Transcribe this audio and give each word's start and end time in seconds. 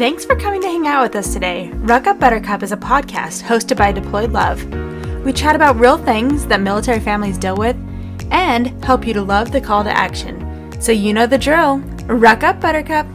Thanks 0.00 0.24
for 0.24 0.34
coming 0.34 0.62
to 0.62 0.66
hang 0.66 0.86
out 0.86 1.02
with 1.02 1.14
us 1.14 1.34
today. 1.34 1.68
Ruck 1.72 2.06
Up 2.06 2.18
Buttercup 2.18 2.62
is 2.62 2.72
a 2.72 2.76
podcast 2.78 3.42
hosted 3.42 3.76
by 3.76 3.92
Deployed 3.92 4.32
Love. 4.32 4.64
We 5.26 5.30
chat 5.34 5.54
about 5.54 5.78
real 5.78 5.98
things 5.98 6.46
that 6.46 6.62
military 6.62 7.00
families 7.00 7.36
deal 7.36 7.54
with 7.54 7.76
and 8.30 8.82
help 8.82 9.06
you 9.06 9.12
to 9.12 9.20
love 9.20 9.52
the 9.52 9.60
call 9.60 9.84
to 9.84 9.90
action. 9.90 10.74
So 10.80 10.90
you 10.90 11.12
know 11.12 11.26
the 11.26 11.36
drill. 11.36 11.80
Ruck 12.06 12.42
Up 12.42 12.62
Buttercup. 12.62 13.06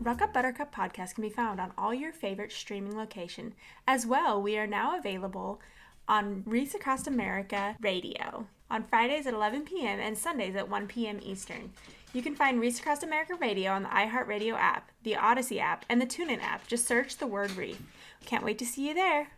Ruck 0.00 0.22
Up 0.22 0.34
Buttercup 0.34 0.74
podcast 0.74 1.14
can 1.14 1.22
be 1.22 1.30
found 1.30 1.60
on 1.60 1.70
all 1.78 1.94
your 1.94 2.12
favorite 2.12 2.50
streaming 2.50 2.96
location. 2.96 3.54
As 3.86 4.06
well, 4.06 4.42
we 4.42 4.58
are 4.58 4.66
now 4.66 4.98
available 4.98 5.60
on 6.08 6.42
Reese 6.46 6.74
Across 6.74 7.06
America 7.06 7.76
Radio 7.80 8.48
on 8.72 8.82
Fridays 8.84 9.26
at 9.26 9.34
11 9.34 9.62
p.m. 9.62 10.00
and 10.00 10.16
Sundays 10.16 10.56
at 10.56 10.68
1 10.68 10.88
p.m. 10.88 11.20
Eastern. 11.22 11.70
You 12.14 12.22
can 12.22 12.34
find 12.34 12.58
Reese 12.58 12.80
Across 12.80 13.02
America 13.02 13.34
Radio 13.38 13.70
on 13.70 13.82
the 13.82 13.90
iHeartRadio 13.90 14.54
app, 14.54 14.90
the 15.02 15.14
Odyssey 15.14 15.60
app, 15.60 15.84
and 15.90 16.00
the 16.00 16.06
TuneIn 16.06 16.42
app. 16.42 16.66
Just 16.66 16.88
search 16.88 17.18
the 17.18 17.26
word 17.26 17.50
Reef. 17.52 17.80
Can't 18.24 18.44
wait 18.44 18.58
to 18.58 18.66
see 18.66 18.88
you 18.88 18.94
there. 18.94 19.28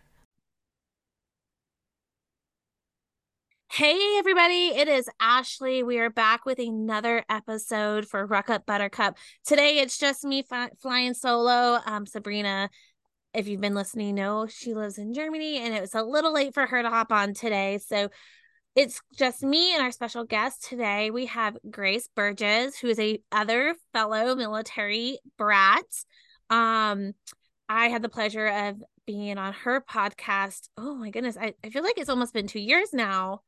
Hey, 3.72 4.16
everybody, 4.18 4.68
it 4.68 4.86
is 4.86 5.08
Ashley. 5.18 5.82
We 5.82 5.98
are 5.98 6.10
back 6.10 6.46
with 6.46 6.60
another 6.60 7.24
episode 7.28 8.06
for 8.06 8.24
Ruck 8.24 8.48
Up 8.48 8.64
Buttercup. 8.66 9.18
Today, 9.44 9.78
it's 9.78 9.98
just 9.98 10.22
me 10.22 10.44
fi- 10.44 10.70
flying 10.80 11.12
solo. 11.12 11.80
Um, 11.84 12.06
Sabrina, 12.06 12.70
if 13.32 13.48
you've 13.48 13.60
been 13.60 13.74
listening, 13.74 14.14
know 14.14 14.46
she 14.46 14.74
lives 14.74 14.96
in 14.96 15.12
Germany 15.12 15.58
and 15.58 15.74
it 15.74 15.80
was 15.80 15.94
a 15.94 16.04
little 16.04 16.32
late 16.32 16.54
for 16.54 16.66
her 16.66 16.82
to 16.82 16.88
hop 16.88 17.10
on 17.10 17.34
today. 17.34 17.78
So 17.84 18.10
it's 18.74 19.00
just 19.16 19.42
me 19.42 19.74
and 19.74 19.82
our 19.82 19.92
special 19.92 20.24
guest 20.24 20.64
today. 20.64 21.10
We 21.10 21.26
have 21.26 21.56
Grace 21.70 22.08
Burgess, 22.14 22.78
who 22.78 22.88
is 22.88 22.98
a 22.98 23.20
other 23.30 23.74
fellow 23.92 24.34
military 24.34 25.18
brat. 25.38 25.84
Um, 26.50 27.12
I 27.68 27.88
had 27.88 28.02
the 28.02 28.08
pleasure 28.08 28.46
of 28.46 28.82
being 29.06 29.38
on 29.38 29.52
her 29.52 29.80
podcast. 29.80 30.68
Oh 30.76 30.94
my 30.94 31.10
goodness, 31.10 31.36
I, 31.40 31.54
I 31.64 31.70
feel 31.70 31.82
like 31.82 31.98
it's 31.98 32.10
almost 32.10 32.34
been 32.34 32.46
two 32.46 32.60
years 32.60 32.92
now. 32.92 33.42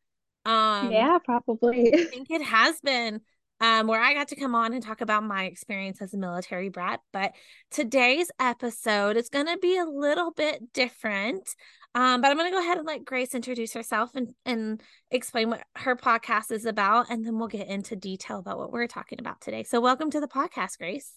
Um, 0.45 0.93
yeah, 0.93 1.19
probably. 1.25 1.93
I 1.93 2.05
think 2.05 2.31
it 2.31 2.43
has 2.43 2.81
been. 2.81 3.21
Um, 3.59 3.87
where 3.87 4.01
I 4.01 4.13
got 4.13 4.29
to 4.29 4.37
come 4.37 4.55
on 4.55 4.75
and 4.75 4.83
talk 4.83 5.01
about 5.01 5.25
my 5.25 5.45
experience 5.45 6.03
as 6.03 6.13
a 6.13 6.19
military 6.19 6.69
brat. 6.69 7.01
But 7.13 7.33
today's 7.71 8.31
episode 8.39 9.17
is 9.17 9.31
going 9.31 9.47
to 9.47 9.57
be 9.57 9.79
a 9.79 9.85
little 9.85 10.31
bit 10.31 10.75
different. 10.75 11.49
Um, 11.95 12.21
but 12.21 12.31
I'm 12.31 12.37
going 12.37 12.51
to 12.51 12.55
go 12.55 12.63
ahead 12.63 12.77
and 12.77 12.87
let 12.87 13.07
Grace 13.07 13.35
introduce 13.35 13.73
herself 13.73 14.11
and, 14.15 14.35
and 14.45 14.83
explain 15.11 15.49
what 15.49 15.63
her 15.77 15.97
podcast 15.97 16.53
is 16.53 16.67
about. 16.67 17.07
And 17.09 17.25
then 17.25 17.39
we'll 17.39 17.49
get 17.49 17.69
into 17.69 17.97
detail 17.97 18.39
about 18.39 18.59
what 18.59 18.71
we're 18.71 18.87
talking 18.87 19.19
about 19.19 19.41
today. 19.41 19.63
So, 19.63 19.81
welcome 19.81 20.11
to 20.11 20.21
the 20.21 20.29
podcast, 20.29 20.77
Grace. 20.77 21.11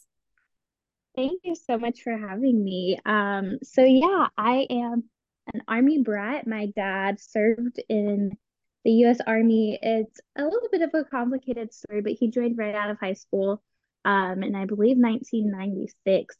Thank 1.17 1.41
you 1.43 1.55
so 1.55 1.77
much 1.77 2.01
for 2.01 2.17
having 2.17 2.63
me. 2.63 2.97
Um, 3.05 3.57
so, 3.63 3.83
yeah, 3.83 4.27
I 4.37 4.67
am 4.69 5.03
an 5.53 5.61
Army 5.67 6.01
brat. 6.01 6.47
My 6.47 6.67
dad 6.67 7.19
served 7.19 7.81
in 7.89 8.37
the 8.85 8.91
US 9.05 9.19
Army. 9.25 9.79
It's 9.81 10.19
a 10.37 10.43
little 10.43 10.69
bit 10.71 10.81
of 10.81 10.91
a 10.93 11.03
complicated 11.03 11.73
story, 11.73 12.01
but 12.01 12.13
he 12.13 12.29
joined 12.29 12.57
right 12.57 12.75
out 12.75 12.89
of 12.89 12.99
high 12.99 13.13
school 13.13 13.61
um, 14.05 14.43
I 14.43 14.65
believe, 14.65 14.97
1996 14.97 16.35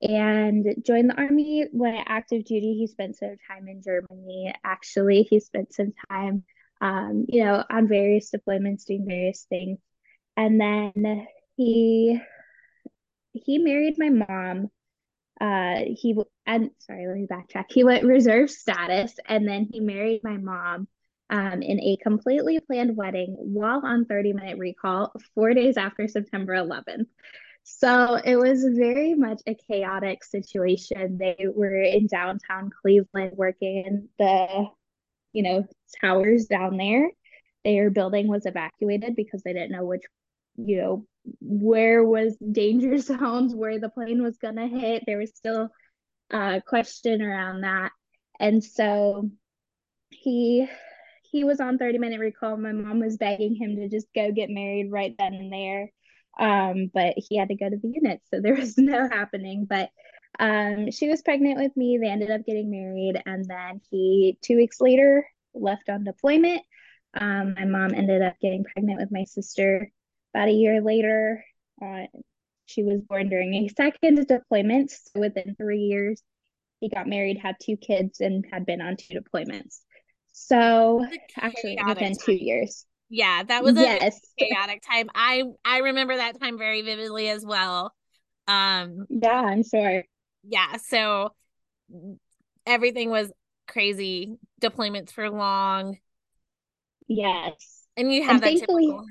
and 0.00 0.74
joined 0.86 1.10
the 1.10 1.16
army 1.16 1.66
when 1.72 1.94
active 2.06 2.44
duty. 2.44 2.76
He 2.78 2.86
spent 2.86 3.16
some 3.16 3.36
time 3.50 3.66
in 3.68 3.82
germany 3.82 4.54
actually. 4.64 5.22
He 5.22 5.40
spent 5.40 5.72
some 5.72 5.92
time 6.10 6.44
um, 6.80 7.26
you 7.28 7.44
know 7.44 7.64
on 7.68 7.88
various 7.88 8.30
deployments 8.30 8.84
doing 8.84 9.06
various 9.06 9.44
things. 9.48 9.78
And 10.36 10.60
then 10.60 11.26
he 11.56 12.20
he 13.32 13.58
married 13.58 13.96
my 13.98 14.10
mom. 14.10 14.70
Uh 15.40 15.82
he 15.86 16.16
and 16.46 16.70
sorry 16.78 17.06
let 17.06 17.16
me 17.16 17.26
backtrack. 17.26 17.66
He 17.70 17.84
went 17.84 18.04
reserve 18.04 18.50
status 18.50 19.14
and 19.26 19.48
then 19.48 19.68
he 19.72 19.80
married 19.80 20.20
my 20.22 20.36
mom 20.36 20.86
um, 21.30 21.62
in 21.62 21.80
a 21.80 21.96
completely 22.02 22.60
planned 22.60 22.96
wedding 22.96 23.34
while 23.38 23.80
on 23.84 24.04
30 24.04 24.32
minute 24.32 24.58
recall 24.58 25.12
four 25.34 25.52
days 25.54 25.76
after 25.76 26.08
september 26.08 26.54
11th 26.54 27.06
so 27.70 28.14
it 28.14 28.36
was 28.36 28.64
very 28.64 29.12
much 29.12 29.42
a 29.46 29.54
chaotic 29.54 30.24
situation. 30.24 31.18
They 31.18 31.36
were 31.54 31.82
in 31.82 32.06
downtown 32.06 32.70
Cleveland 32.70 33.32
working 33.36 33.84
in 33.84 34.08
the, 34.18 34.68
you 35.34 35.42
know, 35.42 35.66
towers 36.00 36.46
down 36.46 36.78
there. 36.78 37.10
Their 37.66 37.90
building 37.90 38.26
was 38.26 38.46
evacuated 38.46 39.14
because 39.14 39.42
they 39.42 39.52
didn't 39.52 39.72
know 39.72 39.84
which, 39.84 40.04
you 40.56 40.80
know, 40.80 41.06
where 41.42 42.02
was 42.02 42.38
danger 42.38 42.96
zones, 42.98 43.54
where 43.54 43.78
the 43.78 43.90
plane 43.90 44.22
was 44.22 44.38
to 44.38 44.50
hit. 44.66 45.04
There 45.06 45.18
was 45.18 45.36
still 45.36 45.68
a 46.30 46.62
question 46.66 47.20
around 47.20 47.60
that. 47.60 47.92
And 48.40 48.64
so 48.64 49.30
he 50.08 50.66
he 51.30 51.44
was 51.44 51.60
on 51.60 51.78
30 51.78 51.98
minute 51.98 52.20
recall. 52.20 52.56
My 52.56 52.72
mom 52.72 53.00
was 53.00 53.16
begging 53.16 53.54
him 53.54 53.76
to 53.76 53.88
just 53.88 54.06
go 54.14 54.32
get 54.32 54.50
married 54.50 54.90
right 54.90 55.14
then 55.18 55.34
and 55.34 55.52
there 55.52 55.90
um, 56.38 56.90
but 56.94 57.14
he 57.16 57.36
had 57.36 57.48
to 57.48 57.56
go 57.56 57.68
to 57.68 57.76
the 57.76 57.88
unit, 57.88 58.20
so 58.30 58.40
there 58.40 58.54
was 58.54 58.78
no 58.78 59.08
happening. 59.08 59.66
But 59.68 59.90
um, 60.38 60.90
she 60.90 61.08
was 61.08 61.22
pregnant 61.22 61.58
with 61.58 61.76
me. 61.76 61.98
They 61.98 62.08
ended 62.08 62.30
up 62.30 62.46
getting 62.46 62.70
married, 62.70 63.20
and 63.26 63.44
then 63.44 63.80
he 63.90 64.38
two 64.42 64.56
weeks 64.56 64.80
later 64.80 65.26
left 65.54 65.88
on 65.88 66.04
deployment. 66.04 66.62
Um, 67.14 67.54
my 67.54 67.64
mom 67.64 67.94
ended 67.94 68.22
up 68.22 68.36
getting 68.40 68.64
pregnant 68.64 69.00
with 69.00 69.10
my 69.10 69.24
sister 69.24 69.90
about 70.34 70.48
a 70.48 70.52
year 70.52 70.80
later. 70.80 71.44
Uh, 71.82 72.04
she 72.66 72.82
was 72.82 73.00
born 73.00 73.30
during 73.30 73.54
a 73.54 73.68
second 73.68 74.26
deployment. 74.26 74.90
So 74.90 75.20
within 75.20 75.56
three 75.56 75.80
years, 75.80 76.22
he 76.80 76.90
got 76.90 77.08
married, 77.08 77.38
had 77.38 77.56
two 77.60 77.76
kids, 77.76 78.20
and 78.20 78.44
had 78.52 78.66
been 78.66 78.82
on 78.82 78.96
two 78.96 79.18
deployments. 79.18 79.80
So 80.32 81.04
actually, 81.36 81.78
within 81.86 82.14
two 82.16 82.32
years. 82.32 82.86
Yeah 83.10 83.42
that 83.44 83.64
was 83.64 83.76
a 83.76 83.80
yes. 83.80 84.20
chaotic 84.38 84.82
time. 84.82 85.08
I 85.14 85.44
i 85.64 85.78
remember 85.78 86.16
that 86.16 86.40
time 86.40 86.58
very 86.58 86.82
vividly 86.82 87.28
as 87.28 87.44
well. 87.44 87.92
Um 88.46 89.06
yeah 89.08 89.40
i'm 89.40 89.62
sure. 89.62 90.04
yeah 90.44 90.76
so 90.76 91.32
everything 92.66 93.10
was 93.10 93.30
crazy. 93.66 94.36
Deployments 94.60 95.12
for 95.12 95.30
long. 95.30 95.98
Yes. 97.06 97.86
And 97.96 98.12
you 98.12 98.22
have 98.22 98.36
and 98.36 98.40
that 98.42 98.46
thankfully 98.46 98.86
typical... 98.86 99.06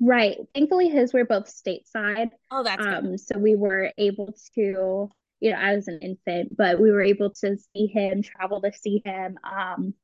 right. 0.00 0.36
Thankfully 0.54 0.88
his 0.88 1.12
were 1.12 1.24
both 1.24 1.46
stateside. 1.46 2.30
Oh 2.50 2.62
that's 2.62 2.84
um 2.84 3.10
good. 3.12 3.20
so 3.20 3.38
we 3.38 3.54
were 3.56 3.92
able 3.96 4.34
to 4.54 5.10
you 5.40 5.50
know 5.50 5.58
i 5.58 5.74
was 5.74 5.88
an 5.88 5.98
infant 6.00 6.56
but 6.56 6.80
we 6.80 6.90
were 6.90 7.02
able 7.02 7.30
to 7.30 7.56
see 7.74 7.86
him 7.86 8.22
travel 8.22 8.60
to 8.60 8.72
see 8.72 9.02
him 9.04 9.38
um 9.44 9.94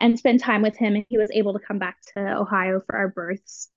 and 0.00 0.18
spend 0.18 0.40
time 0.40 0.62
with 0.62 0.76
him. 0.76 0.94
And 0.94 1.06
he 1.08 1.18
was 1.18 1.30
able 1.32 1.52
to 1.54 1.64
come 1.64 1.78
back 1.78 1.98
to 2.14 2.38
Ohio 2.38 2.82
for 2.84 2.96
our 2.96 3.08
births. 3.08 3.70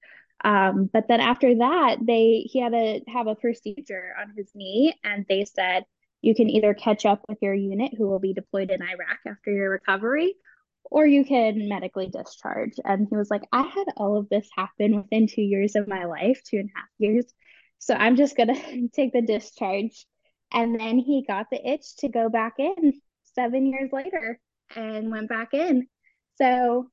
Um, 0.43 0.89
but 0.91 1.07
then 1.07 1.19
after 1.19 1.55
that, 1.55 1.97
they 2.01 2.47
he 2.49 2.61
had 2.61 2.71
to 2.71 3.01
have 3.09 3.27
a 3.27 3.35
procedure 3.35 4.13
on 4.19 4.33
his 4.37 4.49
knee, 4.55 4.93
and 5.03 5.25
they 5.27 5.43
said 5.45 5.83
you 6.21 6.33
can 6.33 6.49
either 6.49 6.73
catch 6.73 7.05
up 7.05 7.23
with 7.27 7.39
your 7.41 7.53
unit 7.53 7.91
who 7.97 8.07
will 8.07 8.19
be 8.19 8.33
deployed 8.33 8.71
in 8.71 8.81
Iraq 8.81 9.19
after 9.27 9.51
your 9.51 9.69
recovery, 9.69 10.35
or 10.85 11.05
you 11.05 11.25
can 11.25 11.67
medically 11.67 12.07
discharge. 12.07 12.73
And 12.85 13.07
he 13.09 13.17
was 13.17 13.29
like, 13.29 13.43
I 13.51 13.63
had 13.63 13.87
all 13.97 14.17
of 14.17 14.29
this 14.29 14.47
happen 14.55 14.95
within 14.95 15.27
two 15.27 15.41
years 15.41 15.75
of 15.75 15.89
my 15.89 16.05
life, 16.05 16.41
two 16.45 16.57
and 16.57 16.69
a 16.73 16.79
half 16.79 16.89
years. 16.99 17.25
So 17.79 17.93
I'm 17.93 18.15
just 18.15 18.37
gonna 18.37 18.55
take 18.93 19.11
the 19.11 19.21
discharge. 19.21 20.05
And 20.51 20.79
then 20.79 20.97
he 20.97 21.23
got 21.27 21.47
the 21.51 21.67
itch 21.67 21.95
to 21.97 22.09
go 22.09 22.29
back 22.29 22.55
in 22.57 22.93
seven 23.35 23.65
years 23.65 23.91
later 23.91 24.39
and 24.75 25.11
went 25.11 25.29
back 25.29 25.53
in. 25.53 25.87
So 26.37 26.89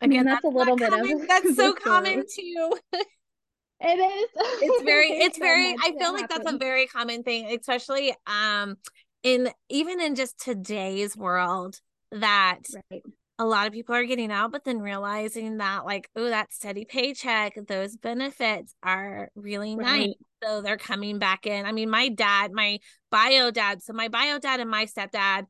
again, 0.00 0.24
that's, 0.24 0.42
that's 0.42 0.54
a 0.54 0.56
little 0.56 0.76
bit 0.76 0.90
common. 0.90 1.22
of 1.22 1.28
that's 1.28 1.56
so 1.56 1.72
common 1.74 2.24
too. 2.34 2.72
it 3.80 3.98
is. 3.98 4.30
It's 4.62 4.84
very, 4.84 5.06
it's 5.10 5.38
very, 5.38 5.74
I 5.74 5.92
feel 5.98 6.12
like 6.12 6.22
happen. 6.22 6.42
that's 6.44 6.52
a 6.54 6.58
very 6.58 6.86
common 6.86 7.22
thing, 7.22 7.56
especially 7.58 8.14
um 8.26 8.76
in 9.22 9.50
even 9.68 10.00
in 10.00 10.14
just 10.14 10.38
today's 10.38 11.16
world 11.16 11.80
that 12.12 12.60
right. 12.90 13.02
A 13.38 13.46
lot 13.46 13.66
of 13.66 13.72
people 13.72 13.94
are 13.94 14.04
getting 14.04 14.32
out, 14.32 14.50
but 14.50 14.64
then 14.64 14.80
realizing 14.80 15.58
that 15.58 15.84
like, 15.84 16.10
oh, 16.16 16.28
that 16.28 16.52
steady 16.52 16.84
paycheck, 16.84 17.54
those 17.68 17.96
benefits 17.96 18.74
are 18.82 19.30
really 19.36 19.76
right. 19.76 20.08
nice. 20.08 20.14
So 20.42 20.60
they're 20.60 20.76
coming 20.76 21.18
back 21.18 21.46
in. 21.46 21.64
I 21.64 21.72
mean, 21.72 21.88
my 21.88 22.08
dad, 22.08 22.52
my 22.52 22.78
bio 23.10 23.50
dad, 23.50 23.82
so 23.82 23.92
my 23.92 24.08
bio 24.08 24.38
dad 24.40 24.60
and 24.60 24.70
my 24.70 24.86
stepdad, 24.86 25.46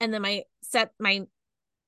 and 0.00 0.14
then 0.14 0.22
my 0.22 0.42
step 0.62 0.92
my 1.00 1.22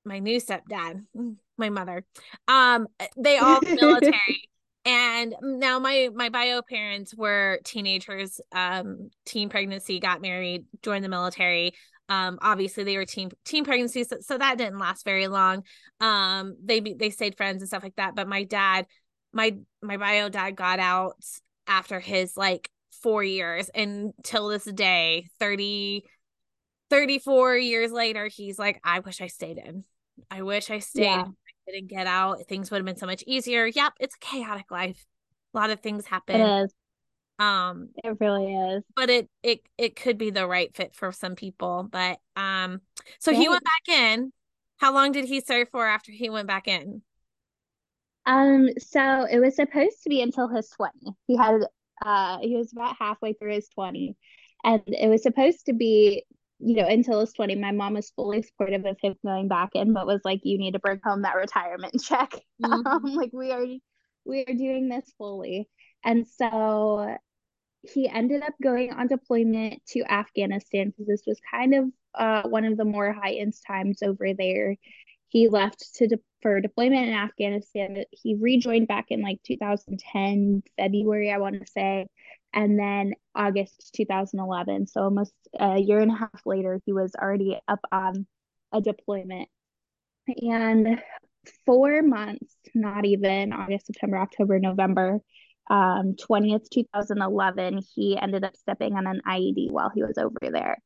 my 0.05 0.19
new 0.19 0.41
stepdad, 0.41 1.05
my 1.57 1.71
mother, 1.71 2.05
um, 2.49 2.89
they 3.17 3.39
all 3.39 3.61
military. 3.63 4.49
and 4.85 5.35
now 5.41 5.79
my 5.79 6.09
my 6.15 6.31
bio 6.31 6.63
parents 6.63 7.15
were 7.15 7.61
teenagers, 7.65 8.41
um, 8.53 9.11
teen 9.25 9.49
pregnancy, 9.51 10.01
got 10.01 10.21
married, 10.21 10.65
joined 10.83 11.05
the 11.05 11.09
military. 11.09 11.75
Um 12.09 12.39
obviously 12.41 12.85
they 12.85 12.97
were 12.97 13.05
teen 13.05 13.31
teen 13.45 13.65
pregnancies 13.65 14.09
so, 14.09 14.17
so 14.21 14.39
that 14.39 14.59
didn't 14.59 14.79
last 14.79 15.05
very 15.05 15.29
long. 15.29 15.63
Um 16.01 16.57
they 16.63 16.81
they 16.81 17.11
stayed 17.11 17.37
friends 17.37 17.63
and 17.63 17.69
stuff 17.69 17.83
like 17.83 17.97
that 17.97 18.15
but 18.15 18.29
my 18.29 18.45
dad 18.45 18.87
my 19.33 19.57
my 19.83 19.97
bio 19.97 20.29
dad 20.29 20.57
got 20.57 20.79
out 20.79 21.17
after 21.67 22.01
his 22.01 22.37
like 22.37 22.71
four 23.03 23.23
years 23.23 23.69
and 23.75 24.13
till 24.23 24.49
this 24.49 24.65
day 24.65 25.29
30 25.39 26.05
34 26.91 27.57
years 27.57 27.93
later 27.93 28.27
he's 28.27 28.59
like 28.59 28.81
i 28.85 29.01
wish 29.01 29.21
i 29.21 29.27
stayed 29.27 29.59
in. 29.59 29.85
I 30.31 30.43
wish 30.43 30.71
i 30.71 30.79
stayed 30.79 31.05
yeah. 31.05 31.25
I 31.69 31.73
didn't 31.73 31.91
get 31.91 32.07
out. 32.07 32.47
Things 32.49 32.71
would 32.71 32.79
have 32.79 32.87
been 32.87 32.97
so 32.97 33.07
much 33.07 33.25
easier. 33.27 33.67
Yep 33.67 33.95
it's 34.01 34.15
a 34.15 34.19
chaotic 34.19 34.71
life. 34.71 35.05
A 35.53 35.59
lot 35.59 35.71
of 35.71 35.81
things 35.81 36.07
happen 36.07 36.69
um 37.39 37.91
it 38.03 38.17
really 38.21 38.55
is. 38.55 38.83
but 38.95 39.11
it 39.11 39.29
it 39.43 39.61
it 39.77 39.95
could 39.97 40.17
be 40.17 40.31
the 40.31 40.47
right 40.47 40.75
fit 40.75 40.95
for 40.95 41.13
some 41.13 41.35
people 41.37 41.87
but 41.91 42.19
um 42.35 42.81
so 43.19 43.33
he 43.33 43.49
went 43.49 43.63
back 43.65 43.95
in. 43.97 44.33
How 44.79 44.93
long 44.93 45.13
did 45.13 45.25
he 45.27 45.41
serve 45.41 45.69
for 45.71 45.87
after 45.87 46.13
he 46.13 46.29
went 46.31 46.47
back 46.49 46.67
in? 46.69 47.03
Um 48.25 48.69
so 48.79 49.27
it 49.31 49.39
was 49.39 49.55
supposed 49.57 50.03
to 50.03 50.09
be 50.09 50.23
until 50.23 50.49
his 50.49 50.69
20 50.71 50.93
he 51.27 51.37
had 51.37 51.61
uh 52.05 52.39
he 52.41 52.57
was 52.57 52.73
about 52.73 52.97
halfway 52.99 53.33
through 53.35 53.55
his 53.55 53.69
20 53.69 54.17
and 54.65 54.83
it 54.87 55.09
was 55.09 55.23
supposed 55.23 55.67
to 55.67 55.73
be 55.73 56.25
you 56.59 56.77
know 56.77 56.87
until 56.87 57.21
his 57.21 57.33
20 57.35 57.55
my 57.57 57.71
mom 57.73 57.95
was 57.95 58.11
fully 58.17 58.43
supportive 58.43 58.85
of 58.87 58.97
him 59.03 59.15
going 59.25 59.47
back 59.49 59.71
in 59.75 59.93
but 59.93 60.07
was 60.07 60.21
like 60.25 60.41
you 60.43 60.59
need 60.59 60.73
to 60.73 60.79
bring 60.79 61.01
home 61.05 61.23
that 61.23 61.37
retirement 61.37 61.95
check. 62.03 62.33
Mm-hmm. 62.63 62.87
um, 62.87 63.03
like 63.15 63.31
we 63.33 63.53
are 63.53 63.65
we 64.25 64.45
are 64.47 64.55
doing 64.55 64.89
this 64.89 65.11
fully. 65.19 65.69
And 66.05 66.27
so 66.27 67.17
he 67.93 68.09
ended 68.09 68.43
up 68.43 68.55
going 68.63 68.93
on 68.93 69.07
deployment 69.07 69.85
to 69.89 70.03
Afghanistan 70.03 70.91
because 70.91 71.07
this 71.07 71.23
was 71.27 71.41
kind 71.51 71.75
of 71.75 71.85
uh, 72.15 72.49
one 72.49 72.65
of 72.65 72.77
the 72.77 72.85
more 72.85 73.13
high 73.13 73.33
end 73.35 73.55
times 73.67 74.03
over 74.03 74.35
there. 74.35 74.77
He 75.29 75.49
left 75.49 75.95
to 75.97 76.07
de- 76.07 76.21
for 76.41 76.61
deployment 76.61 77.09
in 77.09 77.15
Afghanistan. 77.15 78.05
He 78.11 78.37
rejoined 78.41 78.89
back 78.89 79.07
in 79.11 79.23
like 79.23 79.43
2010 79.45 80.63
February, 80.77 81.31
I 81.31 81.39
want 81.39 81.61
to 81.61 81.67
say, 81.71 82.07
and 82.53 82.79
then 82.79 83.15
August 83.35 83.91
2011. 83.95 84.87
So 84.87 85.03
almost 85.03 85.35
a 85.59 85.79
year 85.79 86.01
and 86.01 86.13
a 86.13 86.17
half 86.17 86.47
later, 86.47 86.81
he 86.87 86.93
was 86.93 87.13
already 87.15 87.59
up 87.69 87.81
on 87.93 88.27
a 88.73 88.81
deployment. 88.81 89.49
And 90.29 91.01
four 91.65 92.03
months, 92.03 92.57
not 92.75 93.05
even 93.05 93.53
August, 93.53 93.87
September, 93.87 94.19
October, 94.19 94.59
November, 94.59 95.21
um, 95.69 96.15
20th, 96.17 96.69
2011, 96.71 97.81
he 97.95 98.19
ended 98.19 98.45
up 98.45 98.57
stepping 98.57 98.95
on 98.97 99.07
an 99.07 99.21
IED 99.27 99.71
while 99.71 99.91
he 99.95 100.03
was 100.03 100.19
over 100.19 100.39
there. 100.51 100.79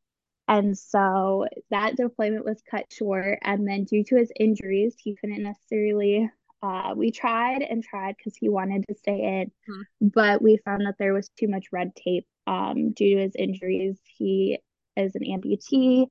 And 0.49 0.77
so 0.77 1.47
that 1.71 1.97
deployment 1.97 2.45
was 2.45 2.63
cut 2.71 2.87
short. 2.93 3.39
And 3.43 3.67
then, 3.69 3.85
due 3.85 4.05
to 4.05 4.17
his 4.17 4.33
injuries, 4.39 4.97
he 4.99 5.17
couldn't 5.17 5.43
necessarily. 5.43 6.31
Uh, 6.63 6.93
we 6.97 7.11
tried 7.11 7.63
and 7.63 7.83
tried 7.83 8.17
because 8.19 8.37
he 8.37 8.49
wanted 8.51 8.85
to 8.89 8.95
stay 8.95 9.41
in, 9.43 9.53
hmm 9.67 9.83
but 10.01 10.43
we 10.43 10.59
found 10.65 10.87
that 10.87 10.97
there 10.99 11.15
was 11.15 11.31
too 11.39 11.49
much 11.49 11.67
red 11.73 11.95
tape 11.97 12.27
um, 12.47 12.93
due 12.93 13.17
to 13.17 13.23
his 13.23 13.35
injuries. 13.37 13.99
He 14.19 14.59
is 14.97 15.15
an 15.15 15.23
amputee. 15.23 16.07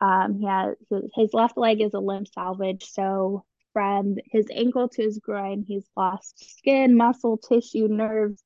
Um, 0.00 0.34
he 0.38 0.46
has 0.46 0.76
his 1.14 1.34
left 1.34 1.58
leg 1.58 1.80
is 1.82 1.92
a 1.94 2.00
limb 2.00 2.24
salvage, 2.26 2.84
so 2.84 3.44
from 3.72 4.16
his 4.30 4.46
ankle 4.52 4.88
to 4.88 5.02
his 5.02 5.18
groin. 5.18 5.64
He's 5.66 5.86
lost 5.96 6.58
skin, 6.58 6.96
muscle, 6.96 7.38
tissue, 7.38 7.88
nerves, 7.88 8.42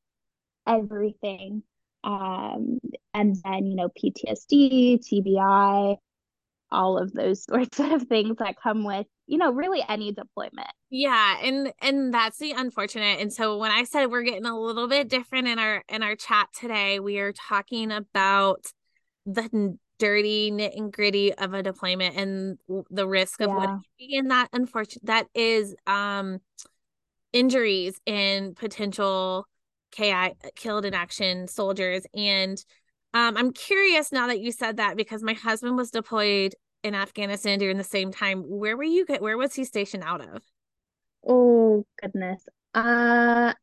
everything. 0.67 1.63
Um, 2.03 2.79
and 3.15 3.37
then, 3.45 3.67
you 3.67 3.77
know, 3.77 3.89
PTSD, 3.89 5.01
TBI, 5.01 5.97
all 6.71 6.99
of 6.99 7.13
those 7.13 7.45
sorts 7.51 7.81
of 7.81 8.03
things 8.05 8.37
that 8.39 8.57
come 8.63 8.85
with, 8.85 9.07
you 9.27 9.39
know, 9.39 9.53
really 9.53 9.83
any 9.89 10.13
deployment. 10.13 10.71
Yeah, 10.91 11.39
and 11.43 11.73
and 11.81 12.13
that's 12.13 12.39
the 12.39 12.53
unfortunate. 12.53 13.21
And 13.21 13.33
so 13.33 13.57
when 13.57 13.71
I 13.71 13.85
said 13.85 14.07
we're 14.07 14.23
getting 14.23 14.47
a 14.47 14.59
little 14.59 14.89
bit 14.89 15.09
different 15.09 15.49
in 15.49 15.59
our 15.59 15.83
in 15.89 16.03
our 16.03 16.17
chat 16.17 16.49
today, 16.59 17.01
we 17.01 17.19
are 17.19 17.33
talking 17.33 17.91
about 17.91 18.67
the 19.27 19.79
dirty 19.99 20.51
knit 20.51 20.75
and 20.77 20.93
gritty 20.93 21.33
of 21.35 21.55
a 21.55 21.63
deployment 21.63 22.17
and 22.17 22.59
the 22.91 23.07
risk 23.07 23.41
of 23.41 23.49
yeah. 23.49 23.57
what 23.57 23.71
in 23.99 24.29
that 24.29 24.49
unfortunate 24.53 25.05
that 25.07 25.27
is 25.35 25.75
um 25.87 26.39
injuries 27.33 28.01
and 28.07 28.57
potential 28.57 29.47
ki 29.93 30.13
killed 30.57 30.85
in 30.85 30.95
action 30.95 31.47
soldiers. 31.49 32.05
And 32.15 32.63
um 33.13 33.37
i'm 33.37 33.53
curious 33.53 34.11
now 34.13 34.27
that 34.27 34.41
you 34.41 34.53
said 34.53 34.77
that 34.79 34.97
because 34.97 35.23
my 35.23 35.35
husband 35.35 35.77
was 35.77 35.91
deployed 35.91 36.55
in 36.83 36.95
afghanistan 36.95 37.59
during 37.59 37.79
the 37.79 37.85
same 37.85 38.13
time 38.13 38.43
where 38.43 38.77
were 38.77 38.83
you 38.85 39.07
get 39.07 39.23
where 39.23 39.39
was 39.39 39.55
he 39.55 39.65
stationed 39.65 40.05
out 40.05 40.21
of? 40.21 40.43
Oh 41.27 41.87
goodness. 42.01 42.47
Uh 42.75 43.55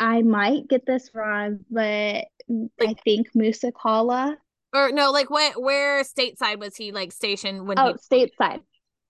i 0.00 0.22
might 0.22 0.66
get 0.68 0.84
this 0.86 1.10
wrong 1.14 1.60
but 1.70 2.24
like, 2.48 2.88
i 2.88 2.94
think 3.04 3.28
musa 3.34 3.70
qala 3.70 4.36
or 4.74 4.90
no, 4.90 5.10
like 5.12 5.30
what 5.30 5.60
where 5.62 6.02
stateside 6.02 6.58
was 6.58 6.76
he 6.76 6.92
like 6.92 7.12
stationed 7.12 7.66
when 7.66 7.78
Oh, 7.78 7.94
he- 8.10 8.28
stateside. 8.30 8.60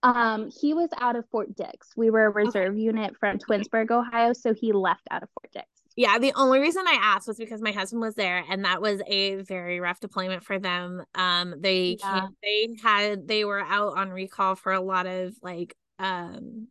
Um, 0.03 0.51
he 0.61 0.75
was 0.75 0.89
out 0.99 1.15
of 1.15 1.25
Fort 1.31 1.55
Dix. 1.55 1.89
We 1.97 2.11
were 2.11 2.25
a 2.25 2.29
reserve 2.29 2.73
okay. 2.73 2.79
unit 2.79 3.15
from 3.19 3.39
Twinsburg, 3.39 3.89
Ohio, 3.89 4.33
so 4.33 4.53
he 4.53 4.71
left 4.71 5.01
out 5.09 5.23
of 5.23 5.29
Fort 5.31 5.51
Dix. 5.51 5.65
Yeah, 5.95 6.19
the 6.19 6.33
only 6.35 6.59
reason 6.59 6.83
I 6.85 6.99
asked 7.01 7.27
was 7.27 7.37
because 7.37 7.61
my 7.61 7.71
husband 7.71 8.01
was 8.01 8.13
there, 8.13 8.43
and 8.47 8.65
that 8.65 8.81
was 8.81 9.01
a 9.07 9.37
very 9.37 9.79
rough 9.79 9.99
deployment 9.99 10.43
for 10.43 10.59
them. 10.59 11.01
Um, 11.15 11.55
they 11.59 11.97
yeah. 11.99 12.19
came, 12.19 12.29
they 12.43 12.75
had 12.83 13.27
they 13.27 13.45
were 13.45 13.61
out 13.61 13.97
on 13.97 14.09
recall 14.09 14.55
for 14.55 14.73
a 14.73 14.81
lot 14.81 15.07
of 15.07 15.33
like 15.41 15.75
um 15.97 16.67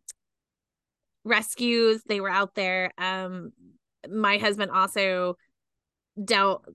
rescues. 1.25 2.03
They 2.07 2.21
were 2.21 2.29
out 2.29 2.55
there. 2.55 2.91
Um, 2.97 3.51
my 4.09 4.37
husband 4.37 4.71
also 4.71 5.35
dealt. 6.23 6.65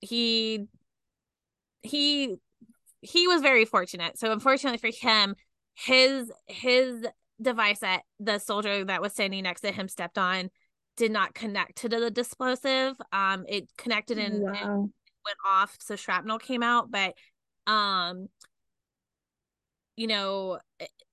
He 0.00 0.68
he 1.82 2.36
he 3.00 3.28
was 3.28 3.42
very 3.42 3.64
fortunate. 3.64 4.18
So 4.18 4.32
unfortunately 4.32 4.78
for 4.78 4.96
him, 5.06 5.34
his 5.74 6.30
his 6.46 7.06
device 7.40 7.80
that 7.80 8.02
the 8.18 8.38
soldier 8.38 8.84
that 8.84 9.00
was 9.00 9.12
standing 9.12 9.44
next 9.44 9.60
to 9.62 9.72
him 9.72 9.88
stepped 9.88 10.18
on 10.18 10.50
did 10.96 11.12
not 11.12 11.34
connect 11.34 11.76
to 11.78 11.88
the 11.88 12.06
explosive. 12.06 12.96
Um, 13.12 13.44
it 13.48 13.68
connected 13.78 14.18
and, 14.18 14.42
wow. 14.42 14.50
and 14.50 14.80
went 15.24 15.38
off, 15.46 15.76
so 15.80 15.94
shrapnel 15.94 16.38
came 16.38 16.62
out. 16.62 16.90
But 16.90 17.14
um, 17.66 18.28
you 19.96 20.06
know, 20.06 20.58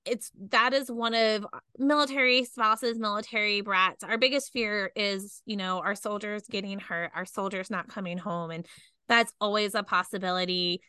it's 0.05 0.31
that 0.51 0.73
is 0.73 0.91
one 0.91 1.13
of 1.13 1.45
military 1.77 2.43
spouses, 2.45 2.97
military 2.97 3.61
brats. 3.61 4.03
Our 4.03 4.17
biggest 4.17 4.51
fear 4.51 4.91
is, 4.95 5.41
you 5.45 5.57
know, 5.57 5.79
our 5.79 5.95
soldiers 5.95 6.43
getting 6.49 6.79
hurt, 6.79 7.11
our 7.15 7.25
soldiers 7.25 7.69
not 7.69 7.87
coming 7.87 8.17
home, 8.17 8.51
and 8.51 8.65
that's 9.07 9.33
always 9.39 9.75
a 9.75 9.83
possibility. 9.83 10.81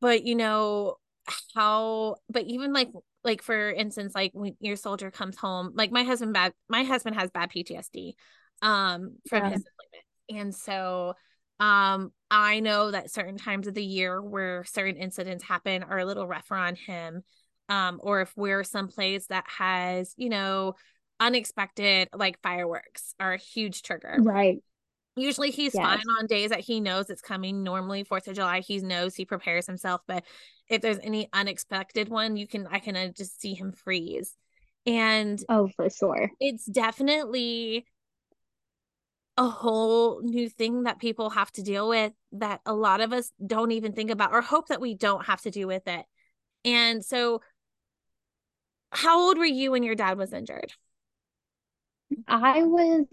But 0.00 0.24
you 0.24 0.34
know 0.34 0.96
how 1.54 2.16
but 2.28 2.44
even 2.44 2.72
like 2.72 2.88
like 3.22 3.42
for 3.42 3.70
instance 3.70 4.12
like 4.14 4.32
when 4.34 4.56
your 4.60 4.74
soldier 4.74 5.10
comes 5.10 5.36
home 5.36 5.70
like 5.74 5.92
my 5.92 6.02
husband 6.02 6.32
bad 6.32 6.52
my 6.68 6.82
husband 6.82 7.14
has 7.14 7.30
bad 7.30 7.48
ptsd 7.48 8.14
um 8.60 9.16
from 9.28 9.44
yeah. 9.44 9.50
his 9.50 9.62
deployment 9.62 10.04
and 10.30 10.54
so 10.54 11.14
um 11.60 12.10
i 12.28 12.58
know 12.58 12.90
that 12.90 13.08
certain 13.08 13.36
times 13.36 13.68
of 13.68 13.74
the 13.74 13.84
year 13.84 14.20
where 14.20 14.64
certain 14.64 14.96
incidents 14.96 15.44
happen 15.44 15.84
are 15.84 16.00
a 16.00 16.04
little 16.04 16.26
rougher 16.26 16.56
on 16.56 16.74
him 16.74 17.22
um 17.68 18.00
or 18.02 18.20
if 18.20 18.32
we're 18.36 18.64
someplace 18.64 19.26
that 19.28 19.44
has 19.46 20.12
you 20.16 20.28
know 20.28 20.74
unexpected 21.20 22.08
like 22.12 22.40
fireworks 22.42 23.14
are 23.20 23.34
a 23.34 23.38
huge 23.38 23.82
trigger. 23.82 24.16
Right 24.18 24.58
Usually 25.16 25.50
he's 25.50 25.74
yes. 25.74 25.84
fine 25.84 26.04
on 26.18 26.26
days 26.26 26.50
that 26.50 26.60
he 26.60 26.80
knows 26.80 27.10
it's 27.10 27.20
coming. 27.20 27.62
Normally, 27.62 28.02
Fourth 28.02 28.28
of 28.28 28.34
July, 28.34 28.60
he 28.60 28.78
knows 28.78 29.14
he 29.14 29.24
prepares 29.26 29.66
himself. 29.66 30.00
But 30.06 30.24
if 30.68 30.80
there's 30.80 30.98
any 31.02 31.28
unexpected 31.32 32.08
one, 32.08 32.36
you 32.36 32.46
can 32.46 32.66
I 32.70 32.78
can 32.78 32.96
uh, 32.96 33.08
just 33.08 33.40
see 33.40 33.54
him 33.54 33.72
freeze. 33.72 34.34
And 34.86 35.42
oh, 35.48 35.68
for 35.76 35.90
sure, 35.90 36.30
it's 36.40 36.64
definitely 36.64 37.84
a 39.36 39.48
whole 39.48 40.20
new 40.22 40.48
thing 40.48 40.84
that 40.84 40.98
people 40.98 41.30
have 41.30 41.50
to 41.52 41.62
deal 41.62 41.88
with 41.88 42.12
that 42.32 42.60
a 42.66 42.74
lot 42.74 43.00
of 43.00 43.12
us 43.12 43.30
don't 43.44 43.72
even 43.72 43.92
think 43.92 44.10
about 44.10 44.32
or 44.32 44.40
hope 44.40 44.68
that 44.68 44.80
we 44.80 44.94
don't 44.94 45.24
have 45.26 45.40
to 45.42 45.50
do 45.50 45.66
with 45.66 45.86
it. 45.86 46.04
And 46.64 47.04
so, 47.04 47.40
how 48.90 49.20
old 49.20 49.38
were 49.38 49.44
you 49.44 49.72
when 49.72 49.82
your 49.82 49.94
dad 49.94 50.16
was 50.16 50.32
injured? 50.32 50.72
I 52.26 52.62
was 52.62 53.06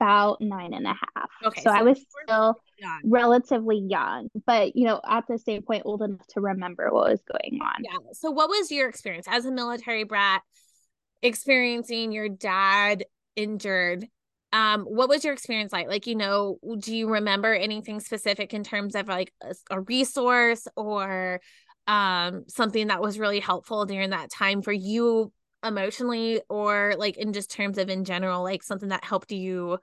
about 0.00 0.40
nine 0.40 0.72
and 0.72 0.86
a 0.86 0.94
half. 0.94 1.30
Okay. 1.44 1.60
So, 1.60 1.70
so 1.70 1.76
I 1.76 1.82
was 1.82 2.00
still 2.24 2.56
young. 2.78 3.00
relatively 3.04 3.78
young, 3.78 4.28
but 4.46 4.74
you 4.74 4.86
know, 4.86 5.00
at 5.06 5.24
the 5.28 5.38
same 5.38 5.62
point, 5.62 5.82
old 5.84 6.02
enough 6.02 6.26
to 6.28 6.40
remember 6.40 6.88
what 6.90 7.10
was 7.10 7.22
going 7.30 7.60
on. 7.60 7.84
Yeah. 7.84 7.98
So 8.12 8.30
what 8.30 8.48
was 8.48 8.70
your 8.70 8.88
experience 8.88 9.26
as 9.28 9.44
a 9.44 9.52
military 9.52 10.04
brat 10.04 10.42
experiencing 11.22 12.12
your 12.12 12.28
dad 12.30 13.04
injured? 13.36 14.06
Um, 14.52 14.82
what 14.82 15.08
was 15.08 15.22
your 15.22 15.34
experience 15.34 15.72
like? 15.72 15.86
Like, 15.86 16.06
you 16.06 16.16
know, 16.16 16.58
do 16.78 16.96
you 16.96 17.08
remember 17.08 17.52
anything 17.52 18.00
specific 18.00 18.54
in 18.54 18.64
terms 18.64 18.94
of 18.94 19.06
like 19.06 19.32
a, 19.42 19.54
a 19.70 19.80
resource 19.82 20.66
or 20.76 21.40
um 21.86 22.44
something 22.46 22.88
that 22.88 23.00
was 23.00 23.18
really 23.18 23.40
helpful 23.40 23.86
during 23.86 24.10
that 24.10 24.30
time 24.30 24.60
for 24.60 24.72
you 24.72 25.32
emotionally 25.64 26.40
or 26.48 26.94
like 26.98 27.16
in 27.16 27.32
just 27.32 27.50
terms 27.50 27.78
of 27.78 27.88
in 27.88 28.04
general 28.04 28.42
like 28.42 28.62
something 28.62 28.88
that 28.88 29.04
helped 29.04 29.32
you 29.32 29.78